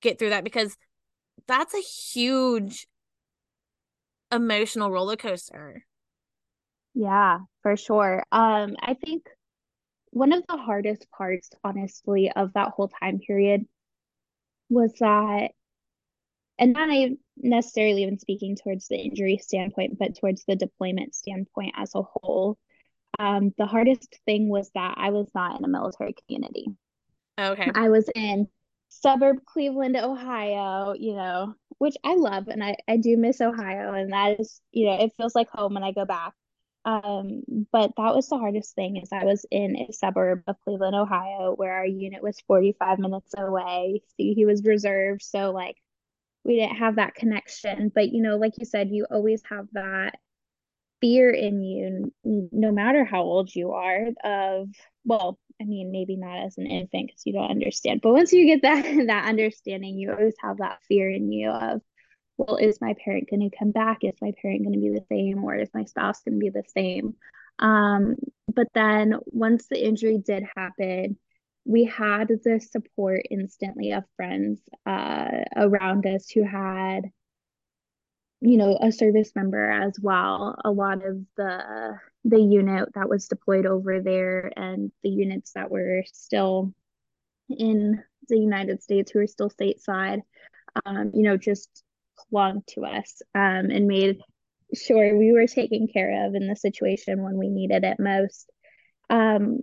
get 0.00 0.18
through 0.18 0.30
that? 0.30 0.44
Because 0.44 0.76
that's 1.46 1.74
a 1.74 1.80
huge 1.80 2.86
emotional 4.30 4.90
roller 4.90 5.16
coaster. 5.16 5.84
Yeah 6.94 7.40
for 7.62 7.76
sure. 7.76 8.24
Um 8.32 8.76
i 8.80 8.94
think 8.94 9.28
one 10.10 10.32
of 10.32 10.44
the 10.46 10.56
hardest 10.56 11.06
parts 11.10 11.50
honestly 11.64 12.30
of 12.34 12.52
that 12.52 12.68
whole 12.68 12.88
time 12.88 13.18
period 13.18 13.66
was 14.68 14.92
that 15.00 15.50
and 16.58 16.72
not 16.74 16.88
necessarily 17.36 18.02
even 18.02 18.18
speaking 18.18 18.56
towards 18.56 18.88
the 18.88 18.96
injury 18.96 19.38
standpoint 19.38 19.98
but 19.98 20.18
towards 20.18 20.44
the 20.44 20.56
deployment 20.56 21.14
standpoint 21.14 21.74
as 21.76 21.94
a 21.94 22.02
whole 22.02 22.58
um, 23.18 23.52
the 23.58 23.66
hardest 23.66 24.16
thing 24.26 24.48
was 24.48 24.70
that 24.74 24.94
I 24.96 25.10
was 25.10 25.28
not 25.34 25.58
in 25.58 25.64
a 25.64 25.68
military 25.68 26.14
community. 26.14 26.66
Okay. 27.38 27.70
I 27.74 27.88
was 27.88 28.08
in 28.14 28.48
suburb 28.88 29.44
Cleveland, 29.46 29.96
Ohio, 29.96 30.94
you 30.98 31.14
know, 31.14 31.54
which 31.78 31.96
I 32.04 32.14
love 32.14 32.48
and 32.48 32.62
I, 32.62 32.76
I 32.86 32.98
do 32.98 33.16
miss 33.16 33.40
Ohio 33.40 33.94
and 33.94 34.12
that 34.12 34.40
is, 34.40 34.60
you 34.70 34.86
know, 34.86 35.02
it 35.02 35.12
feels 35.16 35.34
like 35.34 35.48
home 35.50 35.74
when 35.74 35.82
I 35.82 35.92
go 35.92 36.04
back. 36.04 36.34
Um, 36.84 37.42
but 37.70 37.92
that 37.96 38.14
was 38.14 38.28
the 38.28 38.38
hardest 38.38 38.74
thing 38.74 38.96
is 38.96 39.10
I 39.12 39.24
was 39.24 39.46
in 39.50 39.76
a 39.76 39.92
suburb 39.92 40.42
of 40.46 40.60
Cleveland, 40.64 40.96
Ohio, 40.96 41.54
where 41.56 41.72
our 41.74 41.86
unit 41.86 42.22
was 42.22 42.40
45 42.48 42.98
minutes 42.98 43.32
away. 43.38 44.02
See, 44.16 44.34
he 44.34 44.46
was 44.46 44.64
reserved, 44.64 45.22
so 45.22 45.52
like 45.52 45.76
we 46.44 46.56
didn't 46.56 46.76
have 46.76 46.96
that 46.96 47.14
connection. 47.14 47.92
But 47.94 48.10
you 48.10 48.20
know, 48.20 48.36
like 48.36 48.54
you 48.58 48.64
said, 48.64 48.90
you 48.90 49.06
always 49.10 49.42
have 49.48 49.68
that 49.72 50.18
fear 51.02 51.28
in 51.30 51.62
you 51.62 52.12
no 52.24 52.72
matter 52.72 53.04
how 53.04 53.22
old 53.22 53.54
you 53.54 53.72
are 53.72 54.06
of 54.24 54.68
well 55.04 55.38
i 55.60 55.64
mean 55.64 55.92
maybe 55.92 56.16
not 56.16 56.46
as 56.46 56.56
an 56.56 56.66
infant 56.66 57.08
because 57.08 57.26
you 57.26 57.34
don't 57.34 57.50
understand 57.50 58.00
but 58.02 58.12
once 58.12 58.32
you 58.32 58.46
get 58.46 58.62
that 58.62 58.84
that 59.08 59.28
understanding 59.28 59.98
you 59.98 60.10
always 60.10 60.36
have 60.40 60.58
that 60.58 60.78
fear 60.88 61.10
in 61.10 61.30
you 61.30 61.50
of 61.50 61.82
well 62.38 62.56
is 62.56 62.80
my 62.80 62.94
parent 63.04 63.28
going 63.28 63.48
to 63.48 63.56
come 63.56 63.72
back? 63.72 63.98
Is 64.02 64.14
my 64.20 64.32
parent 64.40 64.62
going 64.62 64.72
to 64.72 64.80
be 64.80 64.88
the 64.88 65.04
same 65.08 65.44
or 65.44 65.54
is 65.56 65.68
my 65.74 65.84
spouse 65.84 66.22
going 66.22 66.34
to 66.34 66.40
be 66.40 66.48
the 66.48 66.64
same? 66.74 67.14
Um, 67.58 68.16
but 68.52 68.68
then 68.74 69.16
once 69.26 69.66
the 69.68 69.84
injury 69.84 70.18
did 70.18 70.44
happen 70.56 71.18
we 71.64 71.84
had 71.84 72.28
the 72.28 72.60
support 72.60 73.22
instantly 73.30 73.92
of 73.92 74.04
friends 74.16 74.60
uh, 74.84 75.28
around 75.56 76.06
us 76.06 76.28
who 76.28 76.42
had 76.42 77.02
you 78.42 78.56
know 78.56 78.76
a 78.80 78.92
service 78.92 79.32
member 79.34 79.70
as 79.70 79.98
well. 80.00 80.56
A 80.64 80.70
lot 80.70 81.06
of 81.06 81.18
the 81.36 81.98
the 82.24 82.40
unit 82.40 82.88
that 82.94 83.08
was 83.08 83.28
deployed 83.28 83.66
over 83.66 84.00
there 84.00 84.52
and 84.56 84.92
the 85.02 85.10
units 85.10 85.52
that 85.52 85.70
were 85.70 86.02
still 86.12 86.72
in 87.48 88.02
the 88.28 88.38
united 88.38 88.80
states 88.80 89.10
who 89.10 89.18
are 89.18 89.26
still 89.26 89.50
stateside 89.50 90.20
um, 90.86 91.10
you 91.12 91.22
know 91.22 91.36
just 91.36 91.82
clung 92.30 92.62
to 92.68 92.84
us 92.84 93.20
um, 93.34 93.70
and 93.70 93.86
made 93.86 94.18
sure 94.74 95.16
we 95.16 95.32
were 95.32 95.46
taken 95.46 95.86
care 95.86 96.26
of 96.26 96.34
in 96.34 96.48
the 96.48 96.56
situation 96.56 97.22
when 97.22 97.36
we 97.36 97.48
needed 97.48 97.84
it 97.84 97.98
most. 97.98 98.50
Um, 99.10 99.58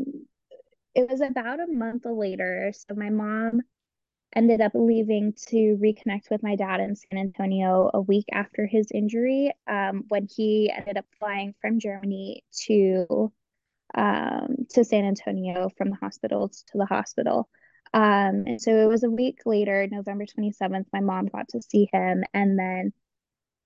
it 0.96 1.10
was 1.10 1.22
about 1.22 1.60
a 1.60 1.68
month 1.68 2.04
later. 2.06 2.72
So 2.76 2.96
my 2.96 3.10
mom 3.10 3.62
ended 4.36 4.62
up 4.62 4.72
leaving 4.76 5.34
to 5.48 5.78
reconnect 5.82 6.30
with 6.30 6.44
my 6.44 6.56
dad 6.56 6.80
in 6.80 6.96
San 6.96 7.20
Antonio 7.20 7.90
a 7.94 8.02
week 8.02 8.26
after 8.32 8.68
his 8.68 8.88
injury 8.94 9.52
um, 9.68 10.04
when 10.10 10.28
he 10.28 10.72
ended 10.72 10.98
up 10.98 11.06
flying 11.18 11.56
from 11.62 11.80
Germany 11.80 12.44
to 12.66 13.32
um, 13.96 14.68
to 14.70 14.84
San 14.84 15.06
Antonio 15.06 15.70
from 15.78 15.90
the 15.90 15.96
hospital 15.96 16.50
to 16.50 16.78
the 16.78 16.86
hospital. 16.86 17.50
Um, 17.94 18.44
and 18.46 18.62
so 18.62 18.72
it 18.72 18.86
was 18.86 19.04
a 19.04 19.10
week 19.10 19.40
later, 19.46 19.88
November 19.90 20.26
27th, 20.26 20.86
my 20.94 21.00
mom 21.00 21.26
got 21.26 21.48
to 21.50 21.62
see 21.62 21.90
him. 21.92 22.24
And 22.34 22.58
then 22.60 22.94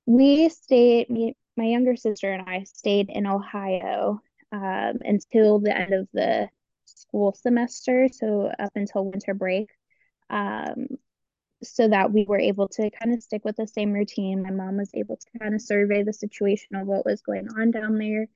we 0.05 0.47
stayed, 0.47 1.09
me, 1.09 1.35
my 1.57 1.65
younger 1.65 1.97
sister 1.97 2.31
and 2.31 2.47
I 2.47 2.63
stayed 2.63 3.09
in 3.09 3.27
Ohio 3.27 4.21
um, 4.53 4.99
until 5.01 5.59
the 5.59 5.77
end 5.77 5.93
of 5.93 6.07
the 6.13 6.47
school 6.85 7.33
semester. 7.33 8.07
So 8.11 8.49
up 8.57 8.71
until 8.75 9.05
winter 9.05 9.33
break 9.33 9.67
um, 10.29 10.87
so 11.63 11.87
that 11.87 12.11
we 12.11 12.25
were 12.27 12.39
able 12.39 12.67
to 12.67 12.89
kind 12.91 13.15
of 13.15 13.23
stick 13.23 13.45
with 13.45 13.55
the 13.55 13.67
same 13.67 13.91
routine. 13.93 14.43
My 14.43 14.51
mom 14.51 14.77
was 14.77 14.91
able 14.93 15.17
to 15.17 15.39
kind 15.39 15.55
of 15.55 15.61
survey 15.61 16.03
the 16.03 16.13
situation 16.13 16.75
of 16.75 16.87
what 16.87 17.05
was 17.05 17.21
going 17.21 17.47
on 17.57 17.71
down 17.71 17.97
there. 17.97 18.27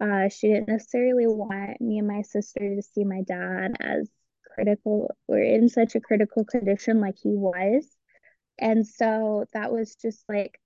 Uh, 0.00 0.28
she 0.28 0.48
didn't 0.48 0.68
necessarily 0.68 1.26
want 1.26 1.80
me 1.80 1.98
and 1.98 2.08
my 2.08 2.22
sister 2.22 2.76
to 2.76 2.82
see 2.82 3.04
my 3.04 3.22
dad 3.22 3.76
as 3.80 4.08
critical 4.54 5.10
or 5.26 5.38
in 5.38 5.68
such 5.68 5.94
a 5.94 6.00
critical 6.00 6.44
condition 6.44 7.00
like 7.00 7.16
he 7.22 7.30
was. 7.30 7.86
And 8.58 8.86
so 8.86 9.44
that 9.52 9.72
was 9.72 9.96
just 9.96 10.24
like 10.28 10.58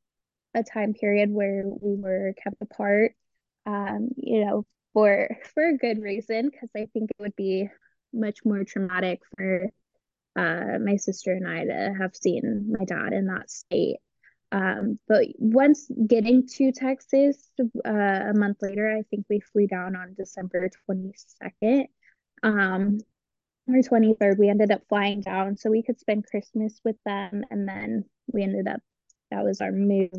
a 0.54 0.62
time 0.62 0.94
period 0.94 1.30
where 1.30 1.62
we 1.64 1.94
were 1.94 2.34
kept 2.42 2.60
apart, 2.60 3.12
um, 3.66 4.10
you 4.16 4.44
know, 4.44 4.64
for 4.92 5.28
for 5.54 5.68
a 5.68 5.76
good 5.76 6.02
reason, 6.02 6.48
because 6.50 6.70
I 6.76 6.88
think 6.92 7.10
it 7.10 7.22
would 7.22 7.36
be 7.36 7.68
much 8.12 8.40
more 8.44 8.64
traumatic 8.64 9.20
for 9.36 9.70
uh, 10.36 10.78
my 10.82 10.96
sister 10.96 11.32
and 11.32 11.46
I 11.46 11.64
to 11.64 11.94
have 11.98 12.14
seen 12.14 12.74
my 12.78 12.84
dad 12.84 13.12
in 13.12 13.26
that 13.26 13.50
state. 13.50 13.96
Um, 14.52 14.98
but 15.06 15.26
once 15.38 15.90
getting 16.06 16.46
to 16.56 16.72
Texas 16.72 17.50
uh, 17.60 17.90
a 17.90 18.34
month 18.34 18.58
later, 18.62 18.90
I 18.90 19.02
think 19.10 19.26
we 19.28 19.40
flew 19.40 19.66
down 19.66 19.94
on 19.94 20.14
December 20.16 20.70
22nd 20.90 21.86
um, 22.42 22.98
or 23.68 23.76
23rd. 23.76 24.38
We 24.38 24.48
ended 24.48 24.72
up 24.72 24.82
flying 24.88 25.20
down 25.20 25.56
so 25.56 25.70
we 25.70 25.82
could 25.82 26.00
spend 26.00 26.26
Christmas 26.26 26.80
with 26.84 26.96
them. 27.06 27.44
And 27.50 27.68
then 27.68 28.04
we 28.32 28.42
ended 28.42 28.66
up, 28.66 28.80
that 29.30 29.44
was 29.44 29.60
our 29.60 29.72
move. 29.72 30.10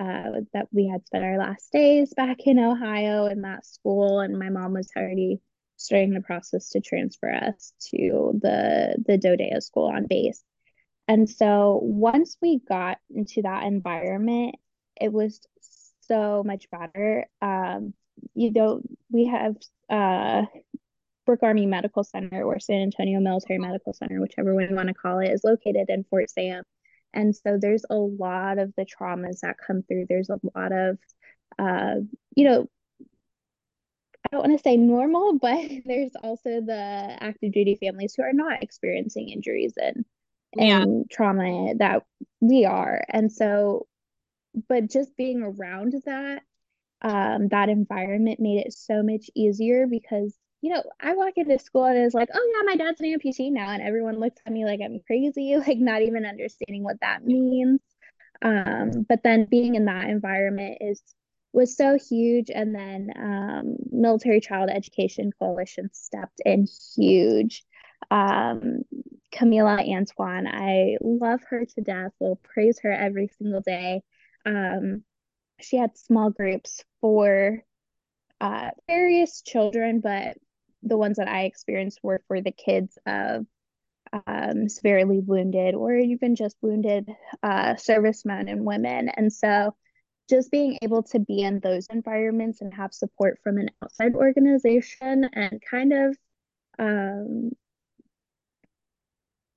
Uh, 0.00 0.42
that 0.52 0.68
we 0.70 0.86
had 0.86 1.04
spent 1.04 1.24
our 1.24 1.38
last 1.38 1.72
days 1.72 2.14
back 2.14 2.36
in 2.46 2.60
Ohio 2.60 3.26
in 3.26 3.40
that 3.40 3.66
school, 3.66 4.20
and 4.20 4.38
my 4.38 4.48
mom 4.48 4.74
was 4.74 4.88
already 4.96 5.40
starting 5.78 6.12
the 6.12 6.20
process 6.20 6.68
to 6.70 6.80
transfer 6.80 7.30
us 7.32 7.72
to 7.90 8.38
the 8.42 9.02
the 9.06 9.16
DoDEA 9.16 9.62
school 9.62 9.86
on 9.86 10.06
base. 10.06 10.44
And 11.06 11.28
so 11.30 11.80
once 11.82 12.36
we 12.42 12.60
got 12.68 12.98
into 13.08 13.40
that 13.42 13.64
environment, 13.64 14.56
it 15.00 15.10
was 15.10 15.40
so 16.02 16.42
much 16.44 16.68
better. 16.70 17.26
Um, 17.40 17.94
you 18.34 18.52
know, 18.52 18.82
we 19.10 19.26
have 19.26 19.56
uh 19.88 20.44
Brooke 21.24 21.42
Army 21.42 21.66
Medical 21.66 22.04
Center 22.04 22.42
or 22.42 22.58
San 22.58 22.80
Antonio 22.80 23.20
Military 23.20 23.58
Medical 23.58 23.92
Center, 23.92 24.20
whichever 24.20 24.54
one 24.54 24.68
you 24.68 24.76
want 24.76 24.88
to 24.88 24.94
call 24.94 25.20
it, 25.20 25.30
is 25.30 25.44
located 25.44 25.88
in 25.88 26.04
Fort 26.04 26.30
Sam. 26.30 26.64
And 27.14 27.34
so 27.34 27.58
there's 27.60 27.84
a 27.88 27.94
lot 27.94 28.58
of 28.58 28.72
the 28.76 28.86
traumas 28.86 29.40
that 29.40 29.56
come 29.64 29.82
through. 29.82 30.06
There's 30.08 30.30
a 30.30 30.40
lot 30.54 30.72
of, 30.72 30.98
uh, 31.58 31.96
you 32.34 32.44
know, 32.44 32.68
don't 34.30 34.48
want 34.48 34.58
to 34.58 34.62
say 34.62 34.76
normal, 34.76 35.38
but 35.42 35.68
there's 35.84 36.12
also 36.22 36.60
the 36.60 37.16
active 37.20 37.52
duty 37.52 37.76
families 37.80 38.14
who 38.16 38.22
are 38.22 38.32
not 38.32 38.62
experiencing 38.62 39.28
injuries 39.30 39.74
and 39.76 40.04
yeah. 40.56 40.82
and 40.82 41.10
trauma 41.10 41.74
that 41.78 42.04
we 42.40 42.64
are. 42.64 43.02
And 43.08 43.30
so, 43.30 43.86
but 44.68 44.90
just 44.90 45.16
being 45.16 45.42
around 45.42 45.94
that, 46.06 46.42
um, 47.02 47.48
that 47.48 47.68
environment 47.68 48.40
made 48.40 48.64
it 48.66 48.72
so 48.72 49.02
much 49.02 49.30
easier 49.34 49.86
because 49.86 50.34
you 50.60 50.74
know, 50.74 50.82
I 51.00 51.14
walk 51.14 51.34
into 51.36 51.58
school 51.58 51.84
and 51.84 51.96
it's 51.98 52.14
like, 52.14 52.30
oh 52.34 52.52
yeah, 52.52 52.62
my 52.64 52.76
dad's 52.76 53.00
an 53.00 53.06
amputee 53.06 53.52
now, 53.52 53.70
and 53.70 53.82
everyone 53.82 54.18
looks 54.18 54.40
at 54.44 54.52
me 54.52 54.64
like 54.64 54.80
I'm 54.82 55.00
crazy, 55.06 55.56
like 55.66 55.78
not 55.78 56.02
even 56.02 56.26
understanding 56.26 56.82
what 56.82 57.00
that 57.00 57.24
means. 57.24 57.80
Um, 58.42 59.04
but 59.08 59.22
then 59.24 59.46
being 59.50 59.74
in 59.74 59.86
that 59.86 60.08
environment 60.08 60.78
is 60.80 61.02
was 61.52 61.76
so 61.76 61.98
huge. 61.98 62.50
And 62.50 62.74
then 62.74 63.10
um, 63.16 63.76
Military 63.90 64.40
Child 64.40 64.70
Education 64.70 65.30
Coalition 65.38 65.90
stepped 65.92 66.40
in 66.44 66.66
huge. 66.96 67.64
Um, 68.10 68.82
Camila 69.32 69.86
Antoine, 69.86 70.46
I 70.46 70.96
love 71.00 71.40
her 71.50 71.64
to 71.64 71.80
death. 71.80 72.12
Will 72.18 72.36
praise 72.36 72.78
her 72.82 72.92
every 72.92 73.28
single 73.38 73.60
day. 73.60 74.02
Um, 74.46 75.02
she 75.60 75.76
had 75.76 75.98
small 75.98 76.30
groups 76.30 76.84
for 77.00 77.62
uh, 78.40 78.70
various 78.86 79.42
children, 79.42 80.00
but 80.00 80.36
the 80.82 80.96
ones 80.96 81.16
that 81.16 81.28
I 81.28 81.44
experienced 81.44 81.98
were 82.02 82.22
for 82.28 82.40
the 82.40 82.52
kids 82.52 82.96
of 83.04 83.46
um, 84.26 84.68
severely 84.68 85.20
wounded 85.20 85.74
or 85.74 85.94
even 85.94 86.36
just 86.36 86.56
wounded 86.62 87.10
uh, 87.42 87.76
servicemen 87.76 88.48
and 88.48 88.64
women. 88.64 89.08
And 89.08 89.32
so 89.32 89.74
just 90.28 90.50
being 90.50 90.78
able 90.82 91.02
to 91.02 91.18
be 91.18 91.42
in 91.42 91.60
those 91.60 91.86
environments 91.90 92.60
and 92.60 92.74
have 92.74 92.92
support 92.92 93.38
from 93.42 93.58
an 93.58 93.68
outside 93.82 94.14
organization 94.14 95.28
and 95.32 95.62
kind 95.70 95.92
of 95.92 96.16
um 96.78 97.50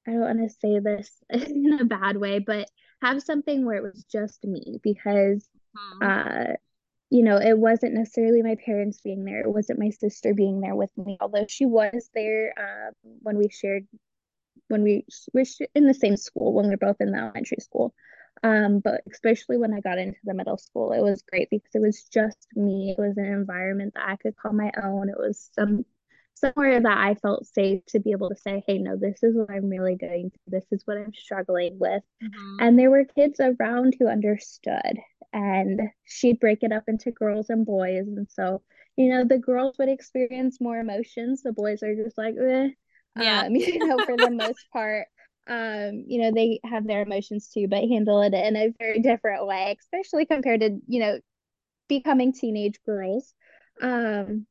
I 0.07 0.11
don't 0.11 0.21
want 0.21 0.39
to 0.39 0.49
say 0.49 0.79
this 0.79 1.11
in 1.29 1.77
a 1.79 1.85
bad 1.85 2.17
way, 2.17 2.39
but 2.39 2.67
have 3.01 3.21
something 3.21 3.65
where 3.65 3.77
it 3.77 3.83
was 3.83 4.03
just 4.11 4.43
me 4.43 4.79
because 4.83 5.47
mm-hmm. 5.77 6.51
uh 6.51 6.53
you 7.11 7.23
know, 7.23 7.37
it 7.37 7.57
wasn't 7.57 7.93
necessarily 7.93 8.41
my 8.41 8.55
parents 8.65 9.01
being 9.01 9.25
there. 9.25 9.41
It 9.41 9.51
wasn't 9.51 9.79
my 9.79 9.89
sister 9.89 10.33
being 10.33 10.61
there 10.61 10.75
with 10.75 10.97
me, 10.97 11.17
although 11.19 11.45
she 11.47 11.65
was 11.65 12.09
there 12.15 12.53
um, 12.57 12.93
when 13.21 13.37
we 13.37 13.49
shared, 13.49 13.85
when 14.69 14.81
we 14.81 15.05
were 15.33 15.43
in 15.75 15.87
the 15.87 15.93
same 15.93 16.15
school, 16.15 16.53
when 16.53 16.67
we 16.67 16.71
were 16.71 16.77
both 16.77 17.01
in 17.01 17.11
the 17.11 17.17
elementary 17.17 17.57
school. 17.59 17.93
Um, 18.43 18.79
but 18.79 19.01
especially 19.11 19.57
when 19.57 19.73
I 19.73 19.81
got 19.81 19.99
into 19.99 20.17
the 20.23 20.33
middle 20.33 20.57
school, 20.57 20.93
it 20.93 21.01
was 21.01 21.21
great 21.21 21.49
because 21.51 21.75
it 21.75 21.81
was 21.81 22.03
just 22.05 22.47
me. 22.55 22.95
It 22.97 23.01
was 23.01 23.17
an 23.17 23.25
environment 23.25 23.93
that 23.93 24.09
I 24.09 24.15
could 24.15 24.35
call 24.35 24.53
my 24.53 24.71
own. 24.81 25.09
It 25.09 25.17
was 25.17 25.49
some 25.53 25.85
somewhere 26.41 26.81
that 26.81 26.97
I 26.97 27.15
felt 27.15 27.45
safe 27.45 27.85
to 27.87 27.99
be 27.99 28.11
able 28.11 28.29
to 28.29 28.35
say, 28.35 28.63
hey, 28.67 28.79
no, 28.79 28.97
this 28.97 29.23
is 29.23 29.35
what 29.35 29.49
I'm 29.49 29.69
really 29.69 29.95
going 29.95 30.31
through. 30.31 30.59
This 30.59 30.65
is 30.71 30.81
what 30.85 30.97
I'm 30.97 31.13
struggling 31.13 31.77
with. 31.79 32.03
Mm-hmm. 32.23 32.55
And 32.59 32.79
there 32.79 32.89
were 32.89 33.05
kids 33.05 33.39
around 33.39 33.95
who 33.97 34.07
understood. 34.07 34.97
And 35.31 35.81
she'd 36.03 36.39
break 36.39 36.63
it 36.63 36.73
up 36.73 36.83
into 36.87 37.11
girls 37.11 37.49
and 37.49 37.65
boys. 37.65 38.07
And 38.07 38.27
so, 38.29 38.63
you 38.97 39.09
know, 39.09 39.23
the 39.23 39.37
girls 39.37 39.77
would 39.77 39.87
experience 39.87 40.59
more 40.59 40.79
emotions. 40.79 41.43
The 41.43 41.53
boys 41.53 41.83
are 41.83 41.95
just 41.95 42.17
like, 42.17 42.35
eh. 42.41 42.69
yeah. 43.17 43.43
Um, 43.43 43.55
you 43.55 43.87
know, 43.87 43.99
for 44.03 44.17
the 44.17 44.31
most 44.31 44.65
part. 44.73 45.07
Um, 45.47 46.03
you 46.07 46.21
know, 46.21 46.31
they 46.31 46.59
have 46.63 46.85
their 46.85 47.01
emotions 47.01 47.49
too, 47.49 47.67
but 47.67 47.83
handle 47.83 48.21
it 48.21 48.33
in 48.33 48.55
a 48.55 48.73
very 48.79 48.99
different 48.99 49.45
way, 49.47 49.75
especially 49.79 50.25
compared 50.25 50.61
to, 50.61 50.79
you 50.87 50.99
know, 50.99 51.19
becoming 51.87 52.33
teenage 52.33 52.79
girls. 52.85 53.33
Um, 53.81 54.45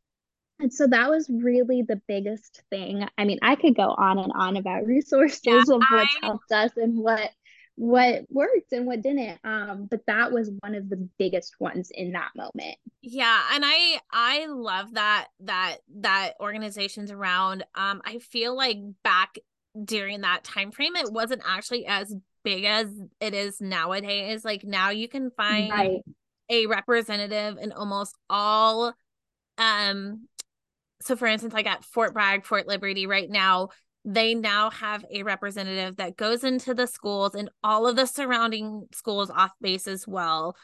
and 0.58 0.72
so 0.72 0.86
that 0.88 1.08
was 1.08 1.30
really 1.30 1.82
the 1.82 2.00
biggest 2.06 2.62
thing. 2.70 3.06
I 3.16 3.24
mean, 3.24 3.38
I 3.40 3.56
could 3.56 3.74
go 3.74 3.94
on 3.96 4.18
and 4.18 4.32
on 4.34 4.56
about 4.56 4.86
resources 4.86 5.40
yeah, 5.44 5.60
of 5.60 5.68
what's 5.68 6.16
I... 6.22 6.26
helped 6.26 6.52
us 6.52 6.72
and 6.76 6.98
what 6.98 7.30
what 7.76 8.26
worked 8.28 8.72
and 8.72 8.84
what 8.84 9.00
didn't. 9.00 9.38
Um, 9.42 9.86
but 9.90 10.04
that 10.06 10.32
was 10.32 10.50
one 10.60 10.74
of 10.74 10.90
the 10.90 11.08
biggest 11.18 11.58
ones 11.60 11.90
in 11.90 12.12
that 12.12 12.30
moment. 12.36 12.76
Yeah, 13.00 13.40
and 13.54 13.64
I 13.64 14.00
I 14.12 14.46
love 14.46 14.92
that 14.94 15.28
that 15.40 15.78
that 16.00 16.32
organizations 16.40 17.10
around. 17.10 17.64
Um, 17.74 18.02
I 18.04 18.18
feel 18.18 18.54
like 18.54 18.76
back 19.02 19.38
during 19.84 20.22
that 20.22 20.44
time 20.44 20.70
frame, 20.70 20.96
it 20.96 21.12
wasn't 21.12 21.42
actually 21.46 21.86
as 21.86 22.14
big 22.44 22.64
as 22.64 22.88
it 23.20 23.34
is 23.34 23.60
nowadays. 23.60 24.44
Like 24.44 24.64
now 24.64 24.90
you 24.90 25.08
can 25.08 25.30
find 25.30 25.70
right. 25.70 26.00
a 26.48 26.66
representative 26.66 27.58
in 27.58 27.72
almost 27.72 28.16
all 28.28 28.94
um 29.58 30.26
so 31.02 31.14
for 31.14 31.26
instance 31.26 31.52
like 31.52 31.66
at 31.66 31.84
fort 31.84 32.14
bragg 32.14 32.44
fort 32.44 32.66
liberty 32.66 33.06
right 33.06 33.30
now 33.30 33.68
they 34.04 34.34
now 34.34 34.70
have 34.70 35.04
a 35.12 35.22
representative 35.22 35.96
that 35.96 36.16
goes 36.16 36.42
into 36.42 36.72
the 36.72 36.86
schools 36.86 37.34
and 37.34 37.50
all 37.62 37.86
of 37.86 37.96
the 37.96 38.06
surrounding 38.06 38.86
schools 38.92 39.30
off 39.30 39.52
base 39.60 39.86
as 39.86 40.08
well 40.08 40.56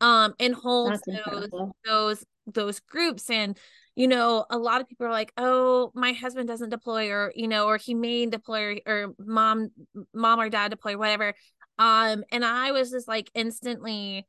um 0.00 0.32
and 0.38 0.54
holds 0.54 1.00
those 1.06 1.48
those 1.84 2.24
those 2.46 2.80
groups 2.80 3.30
and 3.30 3.58
you 3.94 4.06
know 4.06 4.44
a 4.50 4.58
lot 4.58 4.80
of 4.80 4.88
people 4.88 5.06
are 5.06 5.10
like 5.10 5.32
oh 5.36 5.90
my 5.94 6.12
husband 6.12 6.48
doesn't 6.48 6.70
deploy 6.70 7.10
or 7.10 7.32
you 7.34 7.48
know 7.48 7.66
or 7.66 7.76
he 7.76 7.94
may 7.94 8.26
deploy 8.26 8.78
or 8.86 9.14
mom 9.18 9.70
mom 10.12 10.40
or 10.40 10.48
dad 10.48 10.70
deploy 10.70 10.96
whatever 10.96 11.34
um 11.78 12.22
and 12.30 12.44
i 12.44 12.70
was 12.72 12.90
just 12.90 13.08
like 13.08 13.30
instantly 13.34 14.26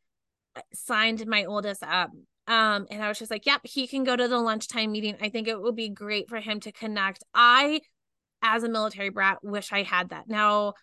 signed 0.74 1.26
my 1.28 1.46
oldest 1.46 1.84
up 1.84 2.12
um, 2.48 2.86
and 2.92 3.02
I 3.02 3.08
was 3.08 3.18
just 3.18 3.32
like, 3.32 3.46
yep, 3.46 3.62
he 3.64 3.88
can 3.88 4.04
go 4.04 4.16
to 4.16 4.28
the 4.28 4.38
lunchtime 4.38 4.92
meeting. 4.92 5.18
I 5.20 5.30
think 5.30 5.48
it 5.48 5.60
would 5.60 5.76
be 5.76 5.90
great 5.90 6.30
for 6.30 6.40
him 6.40 6.60
to 6.62 6.72
connect. 6.72 7.24
I, 7.34 7.82
as 8.44 8.64
a 8.64 8.70
military 8.70 9.10
brat, 9.10 9.40
wish 9.42 9.74
I 9.74 9.82
had 9.82 10.10
that. 10.10 10.28
Now, 10.28 10.74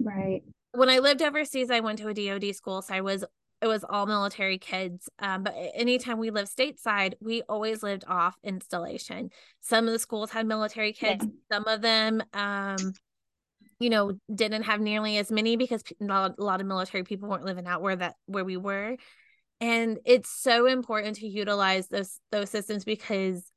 right. 0.00 0.42
When 0.72 0.88
I 0.88 0.98
lived 1.00 1.22
overseas, 1.22 1.70
I 1.70 1.80
went 1.80 1.98
to 1.98 2.08
a 2.08 2.14
DoD 2.14 2.54
school. 2.54 2.82
So 2.82 2.94
I 2.94 3.00
was, 3.00 3.24
it 3.64 3.68
was 3.68 3.84
all 3.88 4.06
military 4.06 4.58
kids. 4.58 5.08
Um, 5.18 5.42
but 5.42 5.54
anytime 5.74 6.18
we 6.18 6.30
lived 6.30 6.54
stateside, 6.54 7.14
we 7.20 7.42
always 7.48 7.82
lived 7.82 8.04
off 8.06 8.36
installation. 8.44 9.30
Some 9.60 9.86
of 9.86 9.92
the 9.92 9.98
schools 9.98 10.30
had 10.30 10.46
military 10.46 10.92
kids, 10.92 11.24
yeah. 11.24 11.56
some 11.56 11.66
of 11.66 11.80
them, 11.80 12.22
um, 12.32 12.76
you 13.80 13.90
know, 13.90 14.12
didn't 14.32 14.62
have 14.62 14.80
nearly 14.80 15.18
as 15.18 15.32
many 15.32 15.56
because 15.56 15.82
a 16.00 16.34
lot 16.38 16.60
of 16.60 16.66
military 16.66 17.04
people 17.04 17.28
weren't 17.28 17.44
living 17.44 17.66
out 17.66 17.82
where 17.82 17.96
that 17.96 18.14
where 18.26 18.44
we 18.44 18.56
were 18.56 18.96
and 19.60 19.98
it's 20.04 20.28
so 20.28 20.66
important 20.66 21.16
to 21.16 21.26
utilize 21.26 21.88
those 21.88 22.20
those 22.30 22.50
systems 22.50 22.84
because 22.84 23.50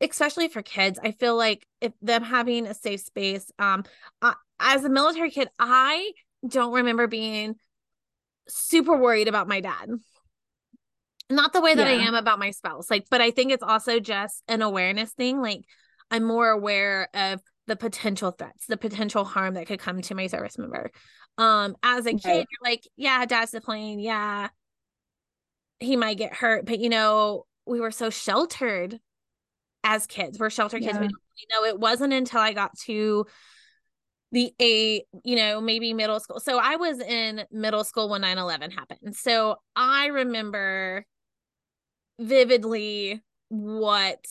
especially 0.00 0.48
for 0.48 0.62
kids 0.62 0.98
i 1.02 1.10
feel 1.12 1.36
like 1.36 1.66
if 1.80 1.92
them 2.02 2.22
having 2.22 2.66
a 2.66 2.74
safe 2.74 3.00
space 3.00 3.50
um 3.58 3.84
I, 4.20 4.34
as 4.58 4.84
a 4.84 4.88
military 4.88 5.30
kid 5.30 5.48
i 5.58 6.12
don't 6.46 6.74
remember 6.74 7.06
being 7.06 7.56
super 8.48 8.96
worried 8.96 9.28
about 9.28 9.48
my 9.48 9.60
dad. 9.60 9.90
Not 11.30 11.52
the 11.52 11.60
way 11.60 11.74
that 11.74 11.86
yeah. 11.86 12.04
i 12.04 12.06
am 12.06 12.14
about 12.14 12.38
my 12.38 12.50
spouse 12.50 12.90
like 12.90 13.06
but 13.10 13.22
i 13.22 13.30
think 13.30 13.50
it's 13.50 13.62
also 13.62 13.98
just 13.98 14.42
an 14.46 14.60
awareness 14.60 15.10
thing 15.12 15.40
like 15.40 15.62
i'm 16.10 16.22
more 16.22 16.50
aware 16.50 17.08
of 17.14 17.40
the 17.66 17.76
potential 17.76 18.30
threats 18.30 18.66
the 18.66 18.76
potential 18.76 19.24
harm 19.24 19.54
that 19.54 19.66
could 19.66 19.78
come 19.78 20.02
to 20.02 20.14
my 20.14 20.26
service 20.26 20.58
member. 20.58 20.90
Um 21.38 21.76
as 21.82 22.04
a 22.04 22.12
kid 22.12 22.46
you're 22.50 22.70
like 22.70 22.86
yeah 22.96 23.24
dad's 23.24 23.52
the 23.52 23.62
plane 23.62 24.00
yeah 24.00 24.48
he 25.84 25.96
might 25.96 26.18
get 26.18 26.34
hurt. 26.34 26.66
But 26.66 26.78
you 26.78 26.88
know 26.88 27.44
we 27.66 27.80
were 27.80 27.90
so 27.90 28.10
sheltered 28.10 28.98
as 29.82 30.06
kids. 30.06 30.38
We're 30.38 30.50
sheltered 30.50 30.82
yeah. 30.82 30.92
kids. 30.92 31.00
We 31.00 31.06
you 31.06 31.46
know. 31.52 31.64
It 31.64 31.78
wasn't 31.78 32.12
until 32.12 32.40
i 32.40 32.52
got 32.52 32.76
to 32.80 33.26
the 34.34 34.52
eight 34.58 35.04
you 35.22 35.36
know 35.36 35.60
maybe 35.60 35.94
middle 35.94 36.18
school 36.18 36.40
so 36.40 36.58
i 36.58 36.76
was 36.76 36.98
in 37.00 37.44
middle 37.52 37.84
school 37.84 38.08
when 38.08 38.22
9-11 38.22 38.72
happened 38.72 39.14
so 39.14 39.56
i 39.76 40.06
remember 40.06 41.06
vividly 42.18 43.22
what 43.48 44.24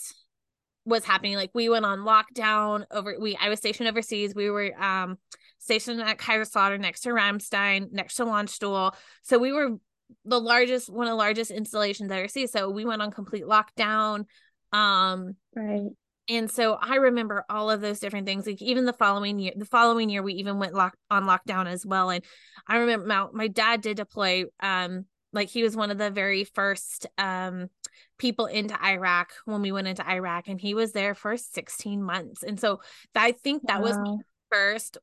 was 0.86 1.06
happening 1.06 1.36
like 1.36 1.52
we 1.54 1.70
went 1.70 1.86
on 1.86 2.00
lockdown 2.00 2.84
over 2.92 3.16
we 3.20 3.38
i 3.42 3.48
was 3.48 3.60
stationed 3.60 3.88
overseas 3.88 4.36
we 4.36 4.50
were 4.50 4.74
um 4.82 5.18
stationed 5.60 6.02
at 6.02 6.18
Kaiserslautern 6.18 6.82
next 6.82 7.02
to 7.02 7.10
Ramstein 7.10 7.90
next 7.94 8.16
to 8.16 8.26
Landstuhl 8.26 8.94
so 9.22 9.40
we 9.40 9.54
were 9.54 9.78
the 10.26 10.40
largest 10.40 10.90
one 10.90 11.08
of 11.08 11.12
the 11.12 11.16
largest 11.16 11.52
installations 11.52 12.12
I 12.12 12.20
ever 12.20 12.28
see. 12.28 12.48
So 12.48 12.70
we 12.70 12.86
went 12.86 13.02
on 13.02 13.12
complete 13.12 13.46
lockdown. 13.46 14.26
Um 14.72 15.36
right. 15.56 15.92
And 16.30 16.50
so 16.50 16.78
I 16.80 16.96
remember 16.96 17.44
all 17.50 17.70
of 17.70 17.82
those 17.82 18.00
different 18.00 18.26
things. 18.26 18.48
Like 18.48 18.62
even 18.62 18.86
the 18.86 18.94
following 18.94 19.40
year, 19.40 19.54
the 19.56 19.66
following 19.66 20.10
year 20.10 20.24
we 20.24 20.34
even 20.36 20.58
went 20.58 20.74
lock 20.74 20.96
on 21.10 21.26
lockdown 21.26 21.68
as 21.68 21.86
well. 21.86 22.10
And 22.10 22.24
I 22.68 22.78
remember 22.78 23.06
my, 23.06 23.28
my 23.34 23.48
dad 23.48 23.82
did 23.82 23.98
deploy 23.98 24.46
um 24.62 25.06
like 25.34 25.50
he 25.50 25.64
was 25.64 25.76
one 25.76 25.92
of 25.92 25.98
the 25.98 26.12
very 26.12 26.44
first 26.44 27.08
um 27.18 27.70
people 28.18 28.46
into 28.46 28.82
Iraq 28.82 29.34
when 29.46 29.62
we 29.62 29.72
went 29.72 29.88
into 29.88 30.08
Iraq 30.08 30.48
and 30.48 30.62
he 30.62 30.74
was 30.74 30.94
there 30.94 31.14
for 31.14 31.36
16 31.36 32.02
months. 32.02 32.44
And 32.44 32.60
so 32.60 32.80
I 33.16 33.34
think 33.34 33.64
that 33.68 33.82
wow. 33.82 33.88
was 33.88 33.98
my 33.98 34.18
first 34.50 34.98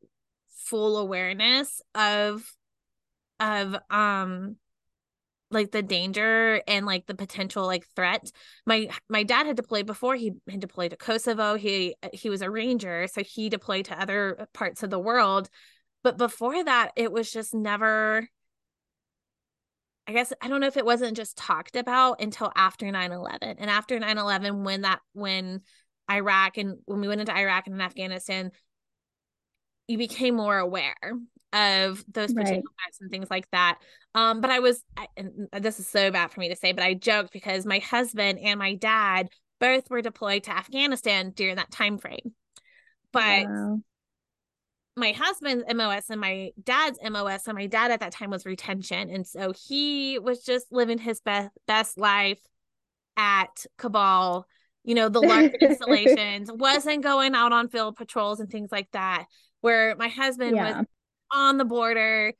full 0.48 0.98
awareness 0.98 1.82
of 1.94 2.50
of 3.40 3.76
um 3.90 4.56
like 5.50 5.72
the 5.72 5.82
danger 5.82 6.62
and 6.66 6.86
like 6.86 7.06
the 7.06 7.14
potential 7.14 7.66
like 7.66 7.86
threat. 7.96 8.30
My 8.66 8.90
my 9.08 9.22
dad 9.22 9.46
had 9.46 9.56
deployed 9.56 9.86
before. 9.86 10.14
He 10.16 10.32
had 10.48 10.60
deployed 10.60 10.90
to 10.90 10.96
kosovo. 10.96 11.56
He 11.56 11.96
he 12.12 12.30
was 12.30 12.42
a 12.42 12.50
ranger 12.50 13.06
so 13.08 13.22
he 13.22 13.48
deployed 13.48 13.86
to 13.86 14.00
other 14.00 14.46
parts 14.54 14.82
of 14.82 14.90
the 14.90 14.98
world. 14.98 15.48
But 16.02 16.16
before 16.16 16.64
that 16.64 16.92
it 16.96 17.12
was 17.12 17.30
just 17.30 17.54
never 17.54 18.28
i 20.06 20.12
guess 20.12 20.32
i 20.42 20.48
don't 20.48 20.60
know 20.60 20.66
if 20.66 20.76
it 20.76 20.84
wasn't 20.84 21.16
just 21.16 21.36
talked 21.36 21.76
about 21.76 22.20
until 22.20 22.50
after 22.56 22.86
9-11 22.86 23.56
and 23.58 23.70
after 23.70 23.98
9-11 23.98 24.64
when 24.64 24.80
that 24.80 25.00
when 25.12 25.60
iraq 26.10 26.56
and 26.56 26.78
when 26.86 27.00
we 27.00 27.08
went 27.08 27.20
into 27.20 27.36
iraq 27.36 27.66
and 27.66 27.76
in 27.76 27.80
afghanistan 27.80 28.50
you 29.86 29.98
became 29.98 30.34
more 30.34 30.58
aware 30.58 30.96
of 31.52 32.04
those 32.12 32.32
potential 32.32 32.56
right. 32.56 32.94
and 33.00 33.10
things 33.10 33.30
like 33.30 33.50
that. 33.50 33.78
Um, 34.14 34.40
but 34.40 34.50
I 34.50 34.60
was, 34.60 34.82
I, 34.96 35.08
and 35.16 35.48
this 35.52 35.80
is 35.80 35.86
so 35.86 36.10
bad 36.10 36.30
for 36.30 36.40
me 36.40 36.48
to 36.48 36.56
say, 36.56 36.72
but 36.72 36.84
I 36.84 36.94
joked 36.94 37.32
because 37.32 37.66
my 37.66 37.78
husband 37.78 38.38
and 38.40 38.58
my 38.58 38.74
dad 38.74 39.28
both 39.58 39.90
were 39.90 40.02
deployed 40.02 40.44
to 40.44 40.56
Afghanistan 40.56 41.32
during 41.34 41.56
that 41.56 41.70
time 41.70 41.98
frame. 41.98 42.32
But 43.12 43.46
wow. 43.46 43.80
my 44.96 45.12
husband's 45.12 45.64
MOS 45.72 46.10
and 46.10 46.20
my 46.20 46.50
dad's 46.62 46.98
MOS, 47.02 47.46
and 47.46 47.56
my 47.56 47.66
dad 47.66 47.90
at 47.90 48.00
that 48.00 48.12
time 48.12 48.30
was 48.30 48.46
retention, 48.46 49.10
and 49.10 49.26
so 49.26 49.52
he 49.52 50.18
was 50.18 50.44
just 50.44 50.66
living 50.70 50.98
his 50.98 51.20
best 51.20 51.50
best 51.66 51.98
life 51.98 52.40
at 53.16 53.66
Kabul. 53.78 54.46
You 54.84 54.94
know, 54.94 55.08
the 55.08 55.20
large 55.20 55.52
installations 55.60 56.50
wasn't 56.52 57.02
going 57.02 57.34
out 57.34 57.52
on 57.52 57.68
field 57.68 57.96
patrols 57.96 58.40
and 58.40 58.48
things 58.48 58.70
like 58.70 58.90
that. 58.92 59.26
Where 59.60 59.94
my 59.96 60.08
husband 60.08 60.56
yeah. 60.56 60.78
was 60.78 60.86
on 61.32 61.58
the 61.58 61.64
border. 61.64 62.32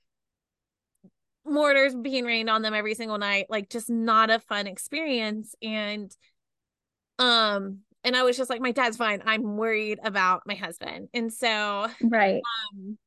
Mortars 1.45 1.95
being 1.95 2.25
rained 2.25 2.51
on 2.51 2.63
them 2.63 2.75
every 2.75 2.95
single 2.95 3.19
night 3.19 3.47
like 3.49 3.71
just 3.71 3.91
not 3.91 4.31
a 4.31 4.39
fun 4.39 4.67
experience. 4.67 5.55
And 5.63 6.15
um 7.19 7.81
and 8.03 8.17
i 8.17 8.23
was 8.23 8.37
just 8.37 8.51
like 8.51 8.61
my 8.61 8.73
dad's 8.73 8.97
fine. 8.97 9.23
I'm 9.25 9.57
worried 9.57 9.99
about 10.03 10.43
my 10.47 10.55
husband. 10.55 11.09
And 11.13 11.33
so 11.33 11.89
right. 12.03 12.43
um 12.73 12.99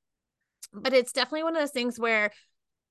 but 0.73 0.93
it's 0.93 1.13
definitely 1.13 1.43
one 1.43 1.55
of 1.55 1.61
those 1.61 1.71
things 1.71 1.99
where 1.99 2.31